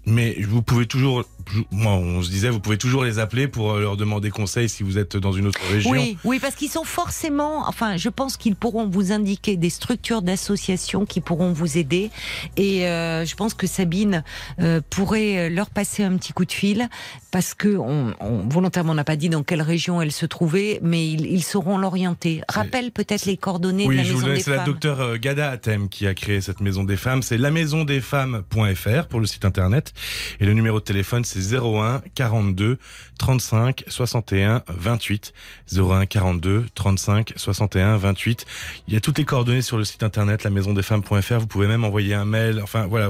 [0.07, 1.23] Euh, mais vous pouvez toujours,
[1.71, 4.83] moi on se disait, vous pouvez toujours les appeler pour euh, leur demander conseil si
[4.83, 5.91] vous êtes dans une autre région.
[5.91, 10.21] Oui, oui, parce qu'ils sont forcément, enfin, je pense qu'ils pourront vous indiquer des structures
[10.21, 12.09] d'associations qui pourront vous aider.
[12.57, 14.23] Et euh, je pense que Sabine
[14.59, 16.89] euh, pourrait leur passer un petit coup de fil
[17.31, 20.79] parce que on, on volontairement on n'a pas dit dans quelle région elle se trouvait,
[20.83, 22.41] mais ils, ils sauront l'orienter.
[22.49, 24.65] Rappelle peut-être les coordonnées Oui, de la je maison des c'est la femmes.
[24.65, 27.23] docteure euh, Gada Atem qui a créé cette maison des femmes.
[27.23, 29.92] C'est lamaisondesfemmes.fr pour le site internet.
[30.39, 32.77] Et le numéro de téléphone, c'est 01 42
[33.19, 35.33] 35 61 28.
[35.75, 38.45] 01 42 35 61 28.
[38.87, 41.39] Il y a toutes les coordonnées sur le site internet, lamaisondesfemmes.fr.
[41.39, 42.59] Vous pouvez même envoyer un mail.
[42.61, 43.09] Enfin, voilà,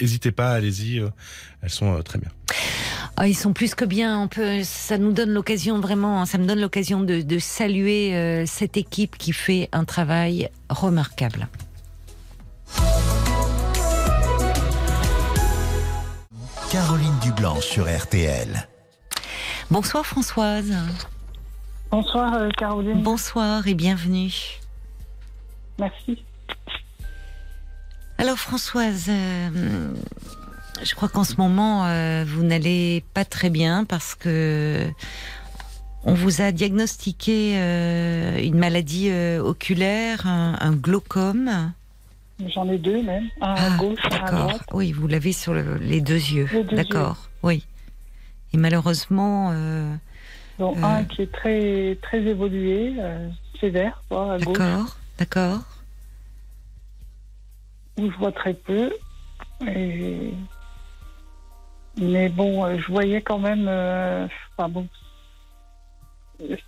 [0.00, 0.98] n'hésitez pas, allez-y.
[1.00, 1.08] euh,
[1.62, 2.30] Elles sont euh, très bien.
[3.16, 4.18] Ah, ils sont plus que bien.
[4.18, 8.44] On peut, ça nous donne l'occasion vraiment, ça me donne l'occasion de, de saluer euh,
[8.46, 11.48] cette équipe qui fait un travail remarquable.
[16.70, 18.68] Caroline Dublanche sur RTL.
[19.70, 20.72] Bonsoir Françoise.
[21.90, 24.32] Bonsoir euh, Caroline, Bonsoir et bienvenue.
[25.78, 26.22] merci.
[28.18, 29.88] Alors Françoise, euh,
[30.82, 34.86] je crois qu'en ce moment euh, vous n'allez pas très bien parce que
[36.04, 41.72] on vous a diagnostiqué euh, une maladie euh, oculaire, un, un glaucome.
[42.48, 44.62] J'en ai deux même, un Ah, à gauche, un à droite.
[44.72, 46.48] Oui, vous l'avez sur le- les deux yeux.
[46.72, 47.16] D'accord.
[47.42, 47.66] Oui.
[48.52, 49.94] Et malheureusement, euh,
[50.58, 50.82] dont Euh.
[50.82, 53.28] un qui est très très évolué, euh,
[53.60, 55.60] sévère, quoi, à gauche, d'accord, d'accord.
[57.98, 58.90] où je vois très peu.
[59.68, 60.32] Et...
[62.00, 63.68] Mais bon, je voyais quand même,
[64.56, 64.86] enfin bon,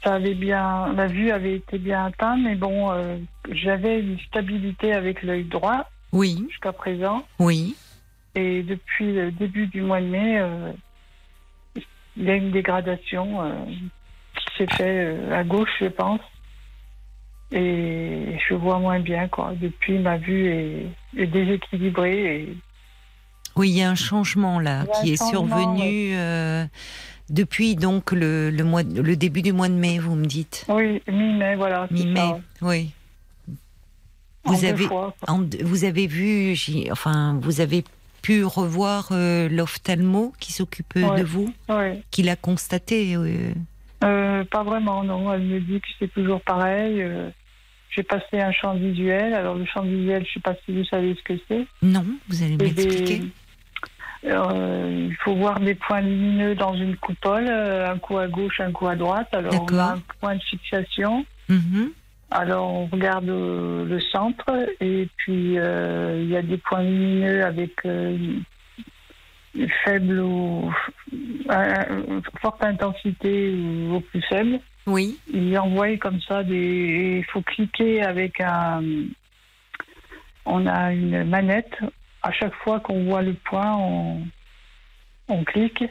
[0.05, 3.17] ça avait bien, la vue avait été bien atteinte, mais bon, euh,
[3.51, 7.25] j'avais une stabilité avec l'œil droit Oui, jusqu'à présent.
[7.39, 7.77] oui.
[8.35, 10.73] Et depuis le début du mois de mai, euh,
[12.17, 13.53] il y a une dégradation euh,
[14.37, 16.21] qui s'est faite à gauche, je pense.
[17.51, 19.53] Et je vois moins bien, quoi.
[19.61, 20.87] Depuis, ma vue est,
[21.19, 22.37] est déséquilibrée.
[22.37, 22.57] Et
[23.57, 26.15] Oui, il y a un changement là qui est survenu
[27.33, 30.65] depuis donc le, le mois, le début du mois de mai, vous me dites.
[30.69, 31.89] oui, mi-mai, voilà.
[31.91, 32.41] Mi-mai, ça.
[32.63, 32.91] oui.
[34.45, 35.35] Vous avez, fois, quoi.
[35.35, 36.55] en- vous avez vu,
[36.91, 37.85] enfin, vous avez
[38.23, 41.21] pu revoir euh, l'ophtalmo qui s'occupe euh, Ouais.
[41.21, 42.03] de vous, Ouais.
[42.11, 43.15] qui l'a constaté.
[43.17, 43.53] euh,
[44.05, 45.33] Euh, pas vraiment, non.
[45.33, 47.05] Elle me dit que c'est toujours pareil.
[47.95, 49.33] J'ai passé un champ visuel.
[49.35, 51.65] Alors, le champ visuel, je sais pas si vous savez ce que c'est.
[51.83, 53.19] Non, vous allez m'expliquer.
[53.19, 53.29] des-
[54.25, 58.61] Euh, il faut voir des points lumineux dans une coupole, euh, un coup à gauche,
[58.61, 59.29] un coup à droite.
[59.33, 61.27] Alors on a un point de fixation.
[61.49, 61.91] Mhm.
[62.31, 64.51] Alors on regarde euh, le centre
[64.81, 67.83] et puis il y a des points lumineux avec
[69.85, 70.73] faible ou
[72.41, 74.61] forte intensité ou au plus faible.
[74.87, 77.19] Oui, Il envoie comme ça des.
[77.19, 78.83] Il faut cliquer avec un.
[80.45, 81.79] On a une manette.
[82.23, 84.23] À chaque fois qu'on voit le point, on,
[85.29, 85.85] on clique.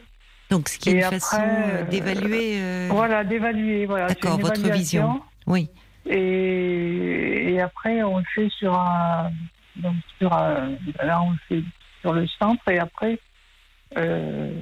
[0.50, 2.54] donc ce qui est Et une après, façon euh, euh, d'évaluer.
[2.62, 3.86] euh, Voilà, d'évaluer.
[3.86, 5.22] Voilà, D'accord, votre vision.
[5.48, 5.70] Oui,
[6.10, 9.32] Et, et après, on le fait sur un.
[9.76, 10.72] Donc, sur un.
[11.04, 11.64] Là, on le fait
[12.02, 13.20] sur le centre et après.
[13.98, 14.54] euh,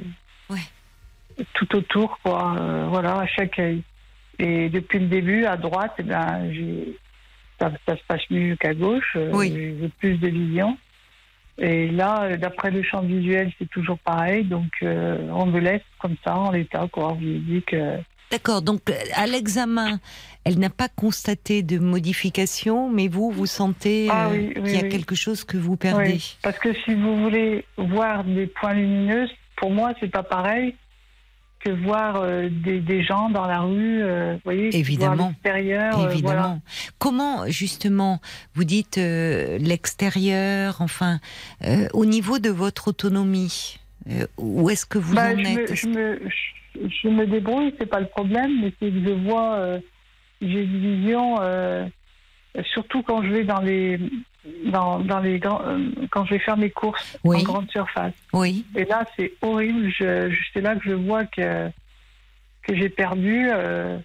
[0.50, 1.46] Ouais.
[1.54, 2.56] Tout autour, quoi.
[2.60, 3.84] euh, voilà, à chaque œil.
[4.40, 6.52] Et depuis le début, à droite, eh ben.
[7.60, 9.18] Ça, ça se passe mieux qu'à gauche.
[9.34, 9.52] Oui.
[9.82, 10.78] J'ai plus de vision.
[11.60, 14.44] Et là, euh, d'après le champ visuel, c'est toujours pareil.
[14.46, 17.14] Donc, euh, on me laisse comme ça, en l'état, quoi.
[17.14, 17.98] On dit que.
[18.32, 18.62] d'accord.
[18.62, 20.00] Donc euh, à l'examen,
[20.46, 24.74] elle n'a pas constaté de modification, mais vous, vous sentez euh, Ah oui, oui, qu'il
[24.74, 24.90] y a oui.
[24.90, 26.14] quelque chose que vous perdez.
[26.14, 30.76] Oui, parce que si vous voulez voir des points lumineux, pour moi, c'est pas pareil
[31.60, 35.30] que voir euh, des, des gens dans la rue, euh, vous voyez, Évidemment.
[35.30, 36.32] l'extérieur, euh, Évidemment.
[36.34, 36.58] voilà.
[36.98, 38.22] Comment, justement,
[38.56, 41.20] vous dites l'extérieur, enfin,
[41.94, 43.80] au niveau de votre autonomie,
[44.38, 47.74] où est-ce que vous Bah, en je, me, êtes je, me, je, je me débrouille,
[47.80, 49.80] c'est pas le problème, mais c'est que je vois,
[50.42, 51.36] j'ai une vision,
[52.74, 54.00] surtout quand je vais dans les,
[54.66, 57.38] dans, dans les grands, euh, quand je vais faire mes courses Oui.
[57.38, 58.14] en grande surface.
[58.34, 59.90] Oui, Et là, c'est horrible.
[59.90, 61.70] Je, je- c'est là que je vois que,
[62.64, 63.48] que j'ai perdu.
[63.52, 63.98] euh,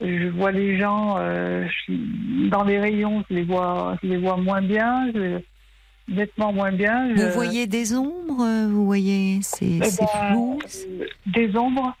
[0.00, 4.36] je vois les gens euh, je- dans les rayons, je les vois, je les vois
[4.36, 5.40] moins bien, je-
[6.08, 7.14] nettement moins bien.
[7.14, 10.58] vous voyez des ombres, vous voyez, c'est Eh ben, flou.
[11.26, 11.96] des ombres.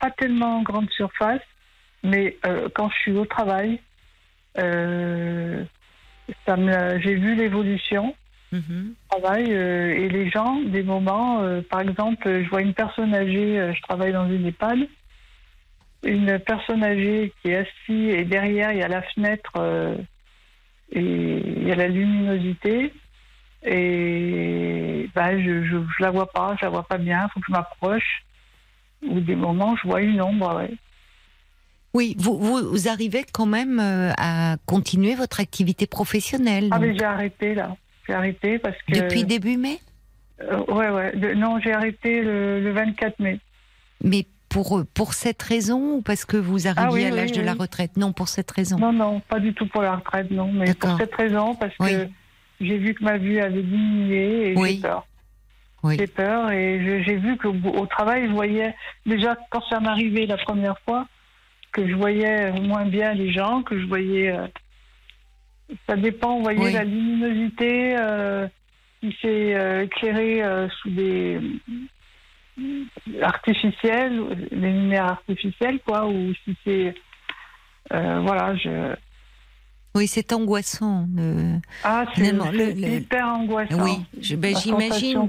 [0.00, 1.42] pas tellement grande surface,
[2.02, 2.36] mais
[2.74, 3.78] quand je suis au travail,
[4.58, 5.64] euh,
[6.46, 8.14] ça me, j'ai vu l'évolution.
[8.52, 8.94] Mhm.
[9.08, 13.58] Travail euh, et les gens, des moments, euh, par exemple, je vois une personne âgée,
[13.58, 14.80] euh, je travaille dans une EHPAD,
[16.04, 19.52] une personne âgée qui est assise et derrière il y a la fenêtre
[20.90, 22.92] et il y a la luminosité
[23.64, 27.46] et ben, je, je, je la vois pas, je la vois pas bien, faut que
[27.46, 28.24] je m'approche.
[29.06, 30.56] Ou des moments, je vois une ombre.
[30.56, 30.74] Ouais.
[31.94, 36.68] Oui, vous, vous, arrivez quand même euh, à continuer votre activité professionnelle.
[36.70, 37.76] Ah donc, mais j'ai arrêté là,
[38.06, 39.78] j'ai arrêté parce que depuis début mai?
[40.40, 43.38] Euh, ouais ouais, non j'ai arrêté le, le 24 mai.
[44.02, 47.32] Mais pour, pour cette raison ou parce que vous arriviez Ah oui, à oui, l'âge
[47.32, 47.96] de la retraite?
[47.96, 48.78] Non, pour cette raison.
[48.78, 52.08] Non non, pas du tout pour la retraite non, mais pour cette raison parce que
[52.60, 55.06] j'ai vu que ma vue avait diminué et j'ai peur.
[55.82, 55.96] Oui.
[55.98, 58.74] J'ai peur et j'ai vu qu'au au travail, je voyais
[59.04, 61.06] déjà quand ça m'arrivait la première fois
[61.72, 64.30] que je voyais moins bien les gens, que je voyais.
[64.30, 64.46] euh,
[65.88, 66.72] ça dépend, vous voyez Oui.
[66.72, 68.46] la luminosité euh,
[69.00, 70.42] qui s'est euh, éclairée
[70.82, 71.40] sous des
[73.22, 76.94] artificiels, les lumières artificielles quoi, ou si c'est
[77.90, 78.94] voilà, je
[79.94, 81.06] Oui, c'est angoissant.
[81.84, 83.84] ah c'est le- hyper angoissant.
[83.84, 85.28] Oui, ben, j'imagine.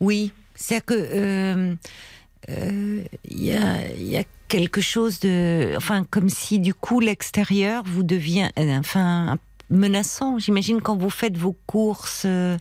[0.00, 1.74] Oui, c'est-à-dire que euh,
[2.50, 7.00] euh, il y, a, il y a quelque chose de, enfin, comme si du coup
[7.00, 9.38] l'extérieur vous devient, euh, enfin,
[9.70, 10.38] menaçant.
[10.38, 12.24] J'imagine quand vous faites vos courses.
[12.26, 12.58] euh,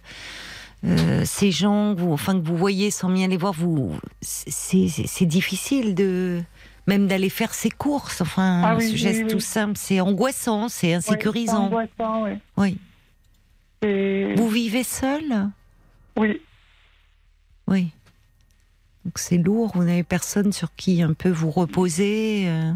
[0.85, 5.93] euh, ces gens, vous, enfin que vous voyez sans bien les voir, vous, c'est difficile
[5.93, 6.41] de
[6.87, 8.21] même d'aller faire ses courses.
[8.21, 9.31] Enfin, Ah oui, ce geste oui.
[9.31, 11.69] tout simple, c'est angoissant, c'est insécurisant.
[11.69, 12.31] c'est angoissant, oui.
[12.57, 12.77] oui.
[13.87, 15.49] Et- Vous vivez seul?
[16.17, 16.41] Oui,
[17.67, 17.91] Oui.
[19.06, 22.45] Donc c'est lourd, vous n'avez personne sur qui un peu vous reposer.
[22.47, 22.72] euh.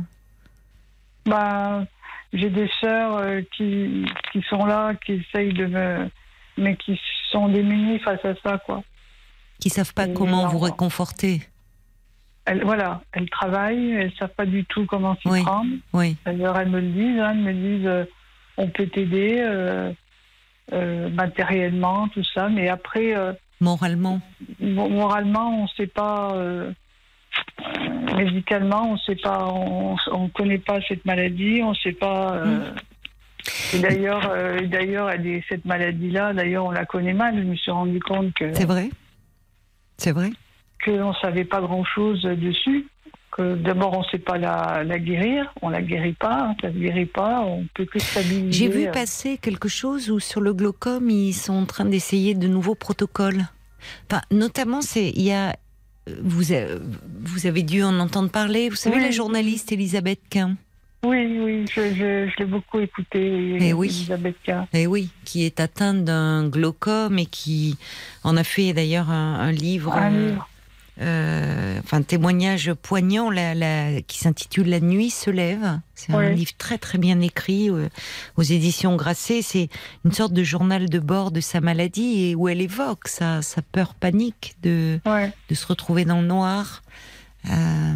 [1.25, 1.85] bah,
[2.33, 6.09] j'ai des sœurs euh, qui, qui sont là, qui essayent de me.
[6.57, 6.99] mais qui
[7.31, 8.83] sont démunies face à ça, quoi.
[9.59, 11.41] qui savent pas comment vous réconforter.
[12.45, 15.41] Elles, voilà, elles travaillent, elles savent pas du tout comment s'y Oui.
[15.43, 15.71] prendre.
[15.93, 18.05] Oui, D'ailleurs, elles me le disent, hein, elles me disent euh,
[18.57, 19.37] on peut t'aider
[20.71, 23.13] euh, matériellement, tout ça, mais après,
[23.61, 24.21] moralement.
[24.59, 26.33] mo- moralement, on sait pas.
[26.35, 26.71] euh,
[27.61, 32.35] euh, médicalement, on sait pas, on, on connaît pas cette maladie, on sait pas.
[32.35, 32.71] euh,
[33.73, 37.35] Et d'ailleurs, euh, et d'ailleurs, est- cette maladie-là, d'ailleurs, on la connaît mal.
[37.37, 38.89] Je me suis rendu compte que C'est vrai?
[39.97, 40.31] C'est vrai?
[40.83, 42.85] qu'on savait pas grand-chose dessus.
[43.37, 47.05] Que d'abord, on sait pas la, la guérir, on la guérit pas, ça se guérit
[47.05, 48.51] pas, on peut que stabiliser.
[48.53, 52.33] J'ai vu euh, passer quelque chose où sur le glaucome, ils sont en train d'essayer
[52.33, 53.43] de nouveaux protocoles.
[54.09, 55.53] Enfin, notamment, c'est il y a
[56.23, 56.43] vous,
[57.23, 58.69] vous avez dû en entendre parler.
[58.69, 59.01] Vous savez, Oui.
[59.03, 60.55] la journaliste Elisabeth Quint,
[61.03, 63.57] Oui, oui, je, je, je l'ai beaucoup écouté.
[63.59, 63.87] Eh oui.
[63.87, 64.51] Elisabeth K.
[64.73, 67.77] eh oui, qui est atteinte d'un glaucome et qui
[68.23, 69.91] en a fait d'ailleurs un, un livre.
[69.93, 70.49] Un euh, livre.
[71.01, 75.79] Euh, enfin témoignage poignant la, la- qui s'intitule La nuit se lève.
[75.93, 77.89] C'est un livre très très bien écrit euh,
[78.37, 79.41] aux éditions Grasset.
[79.41, 79.69] C'est
[80.05, 83.61] une sorte de journal de bord de sa maladie et où elle évoque sa, sa
[83.61, 84.99] peur panique de,
[85.49, 86.81] de se retrouver dans le noir.
[87.49, 87.95] Euh,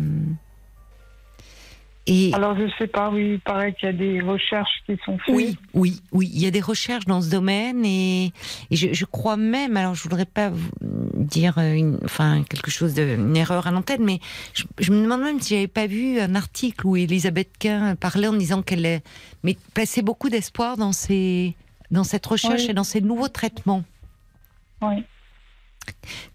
[2.07, 5.19] et Alors, je sais pas, oui, il paraît qu'il y a des recherches qui sont
[5.19, 5.35] faites.
[5.35, 8.31] oui, oui, oui, il y a des recherches dans ce domaine et,
[8.71, 10.51] et je, je crois même, alors je voudrais pas
[11.19, 14.19] dire une, enfin quelque chose de, une erreur à l'antenne, mais
[14.53, 18.27] je, je me demande même si j'avais pas vu un article où Elisabeth Quint parlait
[18.27, 19.03] en disant qu'elle est-
[19.43, 21.55] mais plaçait beaucoup d'espoir dans ces,
[21.91, 22.69] dans cette recherche Oui.
[22.71, 23.83] et dans ces nouveaux traitements.
[24.81, 25.03] Oui.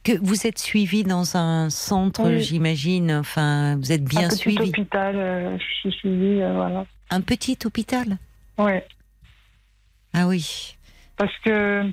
[0.02, 2.42] Que vous êtes suivi dans un centre, Oui.
[2.42, 6.86] j'imagine, enfin vous êtes bien un petit suivi, hôpital, euh, je suis suivie, euh, voilà.
[7.10, 8.18] un petit hôpital?
[8.58, 8.86] Ouais.
[10.12, 10.76] Ah oui,
[11.16, 11.84] Parce que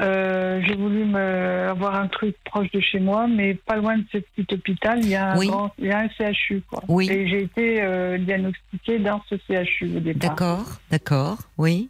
[0.00, 4.04] euh, j'ai voulu me, avoir un truc proche de chez moi, mais pas loin de
[4.12, 5.48] ce petit hôpital, il y a un, Oui.
[5.48, 6.62] grand, il y a un CHU.
[6.68, 6.82] Quoi.
[6.88, 7.10] Oui.
[7.10, 10.30] Et j'ai été euh, diagnostiquée dans ce CHU au départ.
[10.30, 11.88] D'accord, d'accord, oui.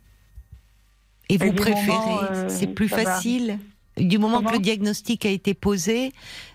[1.28, 2.98] Et vous préférez, euh, c'est plus va.
[2.98, 3.58] facile
[3.98, 6.12] Du moment que le diagnostic a été posé,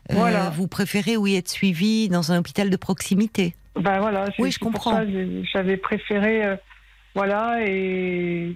[0.10, 0.50] Voilà.
[0.50, 3.54] vous préférez, oui, être suivi dans un hôpital de proximité?
[3.76, 5.04] Ben voilà, Oui, je comprends.
[5.52, 6.58] J'avais préféré,
[7.14, 8.56] voilà, et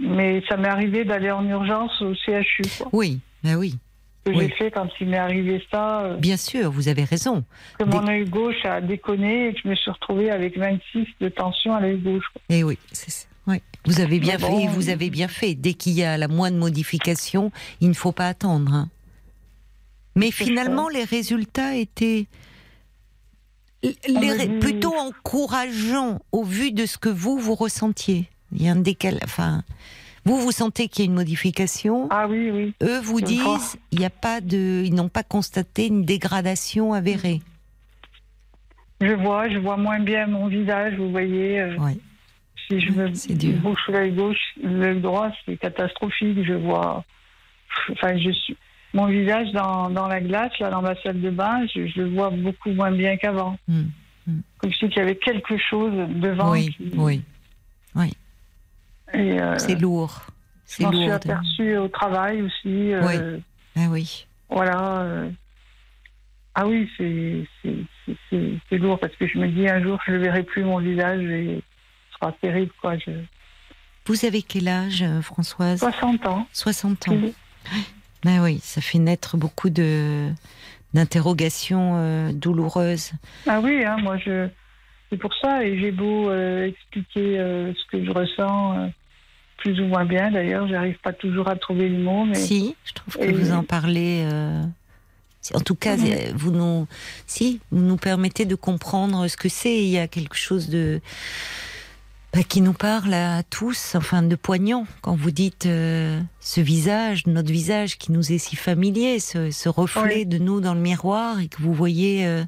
[0.00, 2.62] mais ça m'est arrivé d'aller en urgence au CHU.
[2.78, 2.88] Quoi.
[2.92, 3.74] Oui, ben oui,
[4.24, 4.46] que Oui.
[4.48, 7.44] j'ai fait quand il m'est arrivé ça, euh, bien sûr, vous avez raison.
[7.78, 11.28] que mon œil gauche a déconné et que je me suis retrouvée avec 26 de
[11.28, 12.24] tension à l'œil gauche.
[12.32, 12.42] quoi.
[12.48, 13.26] Et oui, c'est ça.
[13.46, 13.62] Oui.
[13.86, 15.54] Vous avez bien fait, vous avez bien fait.
[15.54, 18.72] Dès qu'il y a la moindre modification, il ne faut pas attendre.
[18.74, 18.90] hein.
[20.14, 22.26] Mais finalement, les résultats étaient
[24.60, 28.28] plutôt encourageant au vu de ce que vous vous ressentiez.
[28.52, 29.20] Il y a un décalage.
[29.24, 29.62] Enfin,
[30.24, 32.08] vous vous sentez qu'il y a une modification?
[32.10, 32.74] Ah oui, oui.
[32.82, 37.40] Eux vous disent il n'y a pas de, ils n'ont pas constaté une dégradation avérée.
[39.00, 40.94] Je vois, je vois moins bien mon visage.
[40.96, 41.60] Vous voyez.
[41.60, 42.00] Euh, oui.
[42.68, 46.44] Si je me bouche l'œil gauche, l'œil droit, c'est catastrophique.
[46.44, 47.04] Je vois.
[47.92, 48.56] Enfin, je suis
[48.94, 52.30] mon visage dans, dans, la glace, là, dans ma salle de bain, je, le vois
[52.30, 53.58] beaucoup moins bien qu'avant.
[53.68, 53.84] Hmm.
[54.26, 54.40] Hmm.
[54.58, 56.52] Comme si il y avait quelque chose devant.
[56.52, 57.22] Oui, oui,
[57.94, 58.12] oui.
[59.14, 60.26] Euh, c'est lourd.
[60.66, 62.92] Je m'en suis aperçue au travail aussi.
[62.92, 63.42] Euh, oui.
[63.76, 64.26] Ah oui.
[64.50, 65.00] Voilà.
[65.00, 65.30] Euh.
[66.54, 70.64] ah oui, c'est lourd parce que je me dis un jour je ne verrai plus
[70.64, 71.62] mon visage et
[72.10, 72.72] ce sera terrible.
[72.80, 72.96] Quoi.
[72.98, 73.12] Je...
[74.06, 75.80] Vous avez quel âge, Françoise?
[75.80, 76.46] 60 ans.
[76.52, 77.18] 60 ans.
[78.24, 80.30] Ben oui, ça fait naître beaucoup de
[80.94, 83.12] d'interrogations douloureuses.
[83.46, 84.48] Ah oui, hein, moi je
[85.10, 88.90] c'est pour ça et j'ai beau euh, expliquer euh, ce que je ressens
[89.58, 90.30] plus ou moins bien.
[90.30, 92.24] D'ailleurs, j'arrive pas toujours à trouver les mots.
[92.24, 92.34] Mais...
[92.34, 94.26] Si, je trouve que vous en parlez.
[95.54, 95.96] En tout cas,
[96.34, 96.86] vous nous,
[97.26, 99.76] si, vous nous permettez de comprendre ce que c'est.
[99.76, 101.00] Il y a quelque chose de
[102.34, 107.26] bah, qui nous parle à tous, enfin de poignant, quand vous dites euh, ce visage,
[107.26, 111.48] notre visage qui nous est si familier, ce, reflet de nous dans le miroir et
[111.48, 112.44] que vous voyez euh,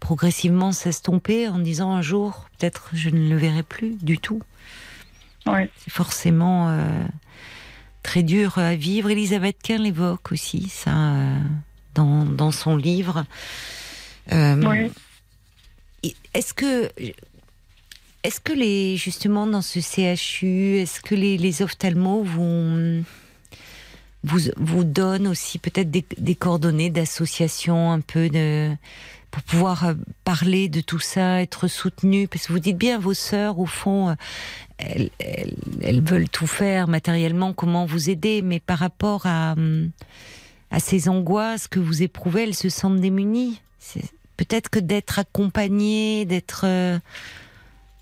[0.00, 4.40] progressivement s'estomper en disant un jour, peut-être je ne le verrai plus du tout.
[5.46, 7.04] C'est forcément euh,
[8.02, 9.10] très dur à vivre.
[9.10, 11.14] Elisabeth Quint l'évoque aussi, ça,
[11.94, 13.24] dans, dans, son livre.
[16.34, 16.90] Est-ce que
[18.24, 23.04] est-ce que les justement dans ce CHU, est-ce que les, les ophtalmos vous,
[24.24, 28.74] vous, vous donnent aussi peut-être des, coordonnées d'associations un peu de
[29.30, 29.94] pour pouvoir euh,
[30.24, 32.26] parler de tout ça, être soutenu?
[32.26, 34.16] Parce que vous dites bien, vos sœurs, au fond,
[34.88, 35.10] elles,
[35.82, 39.54] elles, veulent tout faire matériellement, comment vous aider, mais par rapport à,
[40.70, 43.60] à ces angoisses que vous éprouvez, elles se sentent démunies.
[44.36, 46.64] Peut-être que d'être accompagnées, d'être...
[46.66, 46.98] Euh,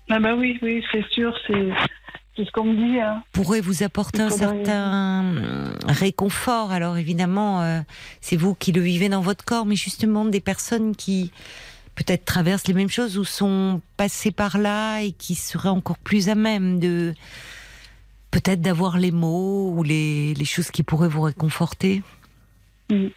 [0.09, 2.99] ah bah oui, oui, c'est sûr, c'est ce qu'on me dit.
[2.99, 3.23] Hein.
[3.31, 5.23] Pourrait vous apporter un certain
[5.87, 6.71] réconfort.
[6.71, 7.79] Alors évidemment, euh,
[8.21, 11.31] c'est vous qui le vivez dans votre corps, mais justement des personnes qui
[11.95, 16.29] peut-être traversent les mêmes choses ou sont passées par là et qui seraient encore plus
[16.29, 17.13] à même de
[18.31, 22.01] peut-être d'avoir les mots ou les, les, choses qui pourraient vous réconforter.
[22.89, 23.07] Mm.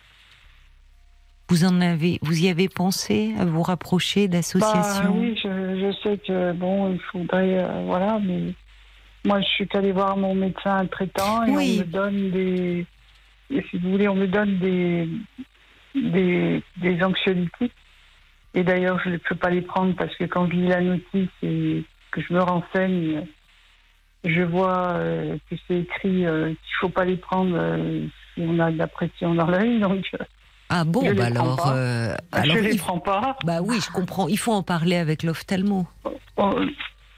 [1.48, 5.04] Vous en avez, vous y avez pensé à vous rapprocher d'associations?
[5.04, 8.52] Bah, Oui, je, sais que bon, il faudrait, euh, voilà, mais
[9.24, 12.86] moi je suis allée voir mon médecin traitant et on me donne des,
[13.48, 15.08] si vous voulez, on me donne des
[15.94, 17.72] des, des anxiolytiques.
[18.56, 21.28] Et d'ailleurs, je ne peux pas les prendre parce que quand je lis la notice
[21.42, 23.26] et que je me renseigne,
[24.24, 27.56] je vois euh, que c'est écrit euh, qu'il ne faut pas les prendre
[28.34, 29.78] si on a de la pression dans l'œil.
[29.80, 30.04] Donc,
[30.68, 32.56] ah bon, bah alors, euh, alors.
[32.56, 33.36] Je les prends pas.
[33.44, 34.26] Bah oui, je comprends.
[34.26, 35.86] Il faut en parler avec l'ophtalmo.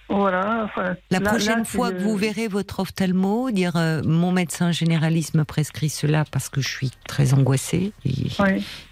[0.09, 0.71] Voilà.
[1.11, 5.91] la prochaine fois que vous verrez votre ophtalmo, dire euh, mon médecin généraliste me prescrit
[5.91, 7.93] cela parce que je suis très angoissée.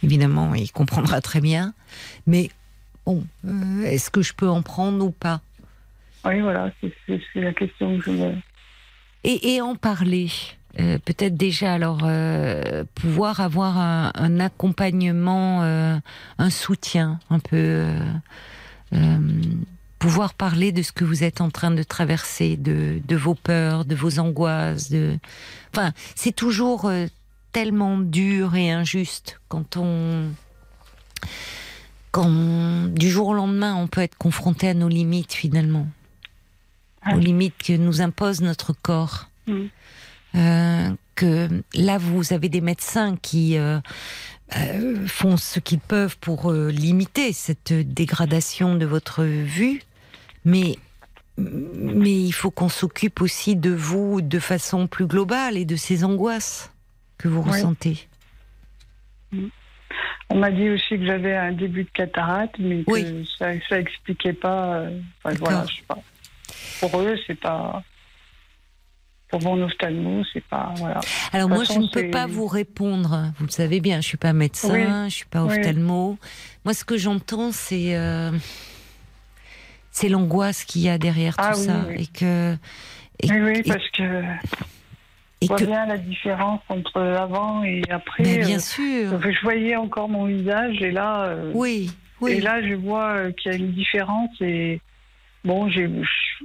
[0.03, 1.73] Évidemment, il comprendra très bien.
[2.27, 2.51] Mais
[3.07, 5.41] bon, euh, est-ce que je peux en prendre ou pas?
[6.27, 8.35] Oui, voilà, c'est la question que je me.
[9.25, 10.29] Et, et en parler.
[10.79, 15.97] Euh, peut-être déjà alors euh, pouvoir avoir un, accompagnement, euh,
[16.39, 17.87] un soutien, un peu
[19.99, 23.85] pouvoir parler de ce que vous êtes en train de traverser, de, de vos peurs,
[23.85, 24.91] de vos angoisses.
[24.91, 25.19] De...
[25.73, 26.91] Enfin, c'est toujours
[27.53, 30.31] tellement dur et injuste quand on
[32.11, 35.87] quand du jour au lendemain on peut être confronté à nos limites finalement,
[37.13, 39.29] aux limites que nous impose notre corps.
[39.47, 39.65] Mm.
[40.35, 43.81] Euh, que là, vous avez des médecins qui euh,
[44.55, 49.83] euh, font ce qu'ils peuvent pour limiter cette dégradation de votre vue,
[50.45, 50.77] mais
[51.39, 56.03] mais il faut qu'on s'occupe aussi de vous de façon plus globale et de ces
[56.03, 56.73] angoisses
[57.19, 58.09] que vous ressentez.
[59.33, 59.49] Mm.
[60.31, 64.33] On m'a dit aussi que j'avais un début de cataracte, mais que ça, ça expliquait
[64.33, 64.87] pas.
[65.25, 65.99] voilà, je sais pas.
[66.81, 67.83] Pour eux, c'est pas
[69.29, 71.01] pour mon ophtalmo, c'est pas voilà.
[71.33, 73.33] Alors moi, je ne peux pas vous répondre.
[73.39, 76.19] Vous le savsavez bien, je suis pas médecin, je suis pas ophtalmo.
[76.65, 78.31] Moi, ce que j'entends, c'est euh,
[79.91, 82.57] c'est l'angoisse qu'il y a derrière ah tout ça et que.
[83.25, 84.23] oui, oui, parce que.
[85.43, 88.23] Et voit bien la différence entre avant et après.
[88.23, 89.21] bien euh, sûr.
[89.21, 91.25] je voyais encore mon visage et là.
[91.25, 91.91] Euh, oui.
[92.27, 94.81] Et là, je vois qu'il y a une différence et
[95.45, 96.45] bon, j'ai, je,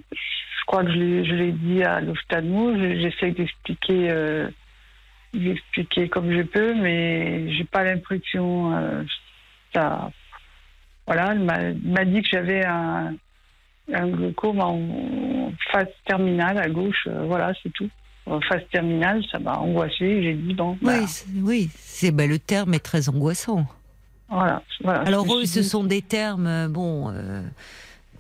[0.72, 4.50] crois que je l'ai dit à l'ophtalmo, j'essaie d'expliquer, euh,
[5.34, 9.04] d'expliquer comme je peux, mais j'ai pas l'impression euh,
[9.74, 10.12] ça.
[11.06, 13.14] Voilà, elle m'a dit que j'avais un,
[13.94, 17.90] un glaucome en phase terminale à gauche, euh, voilà, c'est tout.
[18.26, 20.24] En phase terminale, ça m'a angoissé.
[20.24, 20.78] J'ai dit bon.
[20.84, 20.94] Oui,
[21.44, 23.66] oui, c'est bah, le terme est très angoissant.
[24.30, 24.64] Voilà.
[24.82, 27.12] voilà Alors eux, ce sont des termes, euh, bon.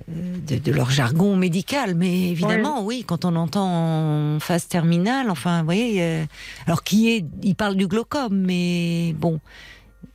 [0.10, 3.03] Euh, de, leur jargon médical, mais évidemment, oui.
[3.07, 6.26] quand on entend en phase terminale, enfin, vous voyez,
[6.65, 9.40] alors qui est, il parle du glaucome, mais bon,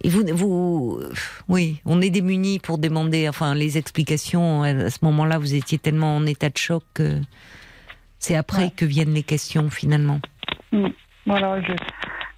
[0.03, 1.01] et vous, vous,
[1.49, 4.63] oui, on est démunis pour demander, enfin, les explications.
[4.63, 7.21] À ce moment-là, vous étiez tellement en état de choc que
[8.19, 10.21] c'est après que viennent les questions finalement.
[10.73, 10.89] Mm.
[11.27, 11.61] Voilà.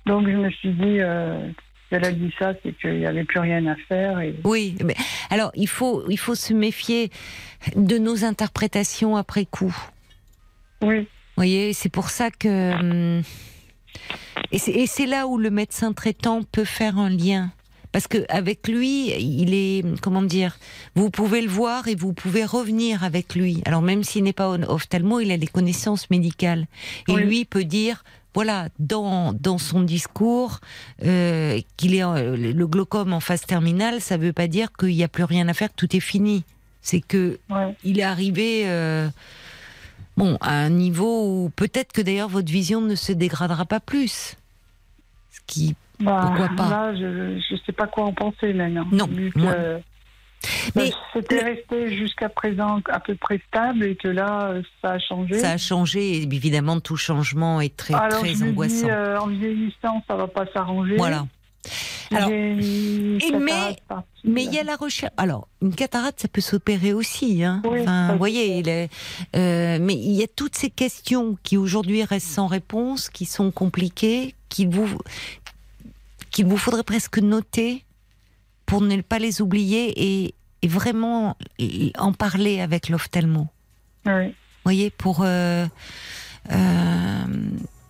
[0.06, 1.00] Donc je me suis dit.
[1.00, 1.50] Euh...
[1.90, 4.20] Elle a dit ça, c'est qu'il n'y avait plus rien à faire.
[4.44, 4.94] Oui, mais
[5.30, 7.10] alors il faut, il faut se méfier
[7.76, 9.74] de nos interprétations après coup.
[10.82, 11.00] Oui.
[11.00, 11.06] Vous
[11.36, 12.72] voyez, c'est pour ça que.
[12.78, 13.22] Hum,
[14.52, 17.50] et c'est là où le médecin traitant peut faire un lien.
[17.92, 20.58] Parce que avec lui, il est, comment dire,
[20.94, 23.62] vous pouvez le voir et vous pouvez revenir avec lui.
[23.64, 26.66] Alors même s'il n'est pas ophtalmo, il a des connaissances médicales.
[27.08, 30.60] Et lui peut dire, voilà, dans, dans son discours,
[31.04, 35.04] euh, qu'il est le glaucome en phase terminale, ça ne veut pas dire qu'il n'y
[35.04, 36.44] a plus rien à faire, que tout est fini.
[36.80, 37.38] C'est que
[37.84, 38.62] il est arrivé.
[38.66, 39.08] Euh,
[40.16, 44.36] bon, à un niveau où peut-être que d'ailleurs votre vision ne se dégradera pas plus.
[45.30, 48.86] Ce qui, bah, pourquoi pas Là, je ne sais pas quoi en penser maintenant.
[48.92, 49.08] Non.
[50.74, 55.38] Mais c'était resté jusqu'à présent à peu près stable et que là, ça a changé.
[55.38, 58.86] Ça a changé et évidemment tout changement est très Alors, très je angoissant.
[58.86, 60.96] Dis, euh, en vieillissant, ça va pas s'arranger.
[60.96, 61.26] Voilà.
[62.14, 63.76] Alors, mais
[64.24, 65.12] mais il y a la recherche.
[65.16, 67.44] Alors, une cataracte, ça peut s'opérer aussi.
[67.44, 67.62] Hein.
[67.64, 68.88] enfin, vous voyez, il est,
[69.36, 73.50] euh, mais il y a toutes ces questions qui aujourd'hui restent sans réponse, qui sont
[73.50, 74.88] compliquées, qu'il vous
[76.30, 77.84] qu'il vous faudrait presque noter
[78.68, 80.34] pour ne pas les oublier et,
[80.64, 81.36] vraiment
[81.98, 83.48] en parler avec l'ophtalmo.
[84.04, 84.28] Oui.
[84.28, 84.34] Vous
[84.64, 85.66] voyez, pour euh,
[86.52, 87.24] euh,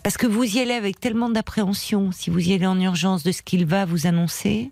[0.04, 3.32] parce que vous y allez avec tellement d'appréhension, si vous y allez en urgence de
[3.32, 4.70] ce qu'il va vous annoncer,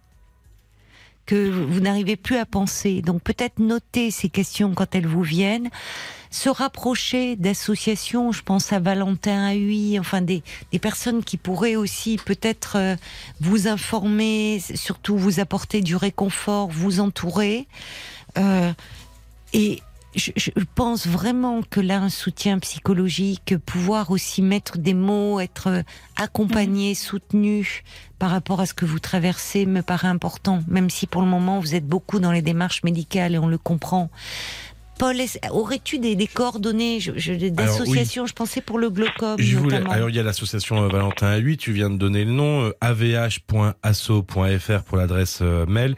[1.26, 3.02] que vous n'arrivez plus à penser.
[3.02, 5.70] Donc peut-être noter ces questions quand elles vous viennent,
[6.30, 10.42] se rapprocher d'associations, je pense à Valentin Huy, enfin des,
[10.72, 12.96] des personnes qui pourraient aussi peut-être euh,
[13.40, 17.66] vous informer, surtout vous apporter du réconfort, vous entourer.
[18.38, 18.72] Euh,
[19.52, 19.82] et
[20.16, 25.84] je, pense vraiment que là, un soutien psychologique, pouvoir aussi mettre des mots, être
[26.16, 26.94] accompagné, mm.
[26.94, 27.84] soutenu
[28.18, 31.60] par rapport à ce que vous traversez me paraît important, même si pour le moment
[31.60, 34.08] vous êtes beaucoup dans les démarches médicales et on le comprend.
[34.98, 35.16] Paul,
[35.50, 36.98] aurais-tu des, des, coordonnées
[37.50, 39.36] d'associations Je pensais pour le glaucome.
[39.38, 42.24] Je voulais, alors il y a l'association euh, Valentin à 8, tu viens de donner
[42.24, 45.96] le nom, euh, avh.asso.fr pour l'adresse euh, mail,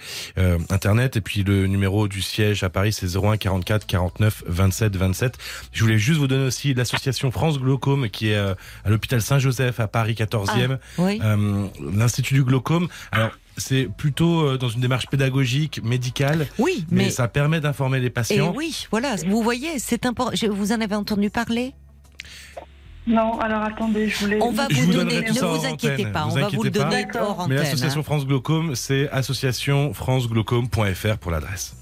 [0.71, 5.39] internet, et puis le numéro du siège à Paris c'est 01 44 49 27 27.
[5.73, 8.57] Je voulais juste vous donner aussi l'association France Glaucome qui est à
[8.87, 11.37] l'hôpital Saint-Joseph à Paris 14e, ah,
[11.93, 12.89] l'Institut du glaucome.
[13.13, 16.47] Alors c'est plutôt euh, dans une démarche pédagogique, médicale.
[16.59, 18.53] Oui, mais, ça permet d'informer les patients.
[18.53, 19.15] Et oui, voilà.
[19.27, 20.37] Vous voyez, c'est important.
[20.51, 21.75] Vous en avez entendu parler?
[23.07, 24.39] Non, alors attendez, je voulais.
[24.43, 27.57] On va vous, donner, ne vous inquiétez pas, on va vous le donner hors antenne.
[27.57, 28.03] Mais l'association.
[28.03, 31.78] France Glaucome, c'est associationfranceglaucome.fr pour l'adresse.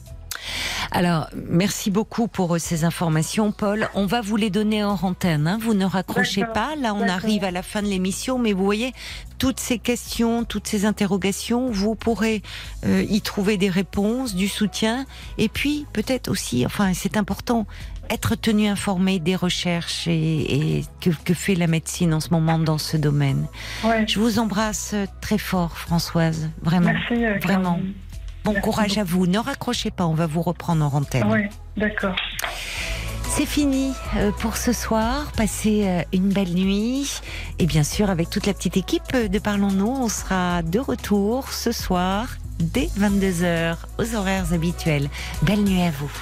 [0.90, 3.88] Alors, merci beaucoup pour euh, ces informations, Paul.
[3.94, 5.46] On va vous les donner en antenne.
[5.46, 5.58] Hein.
[5.60, 6.76] Vous ne raccrochez pas.
[6.76, 8.92] Là, on arrive à la fin de l'émission, mais vous voyez,
[9.38, 12.42] toutes ces questions, toutes ces interrogations, vous pourrez
[12.84, 15.06] euh, y trouver des réponses, du soutien,
[15.38, 17.66] et puis peut-être aussi, enfin, c'est important,
[18.10, 22.96] être tenu informé des recherches et, que, fait la médecine en ce moment dans ce
[22.96, 23.46] domaine.
[24.06, 27.80] Je vous embrasse très fort, Françoise, vraiment, Merci, euh, vraiment.
[28.46, 29.26] Bon courage à vous.
[29.26, 31.24] Ne raccrochez pas, on va vous reprendre en antenne.
[31.28, 32.14] Oui, d'accord.
[33.28, 35.32] C'est fini euh, pour ce soir.
[35.36, 37.20] Passez euh, une belle nuit.
[37.58, 41.72] Et bien sûr, avec toute la petite équipe de Parlons-nous, on sera de retour ce
[41.72, 45.08] soir dès 22h aux horaires habituels.
[45.42, 46.12] Belle nuit à vous.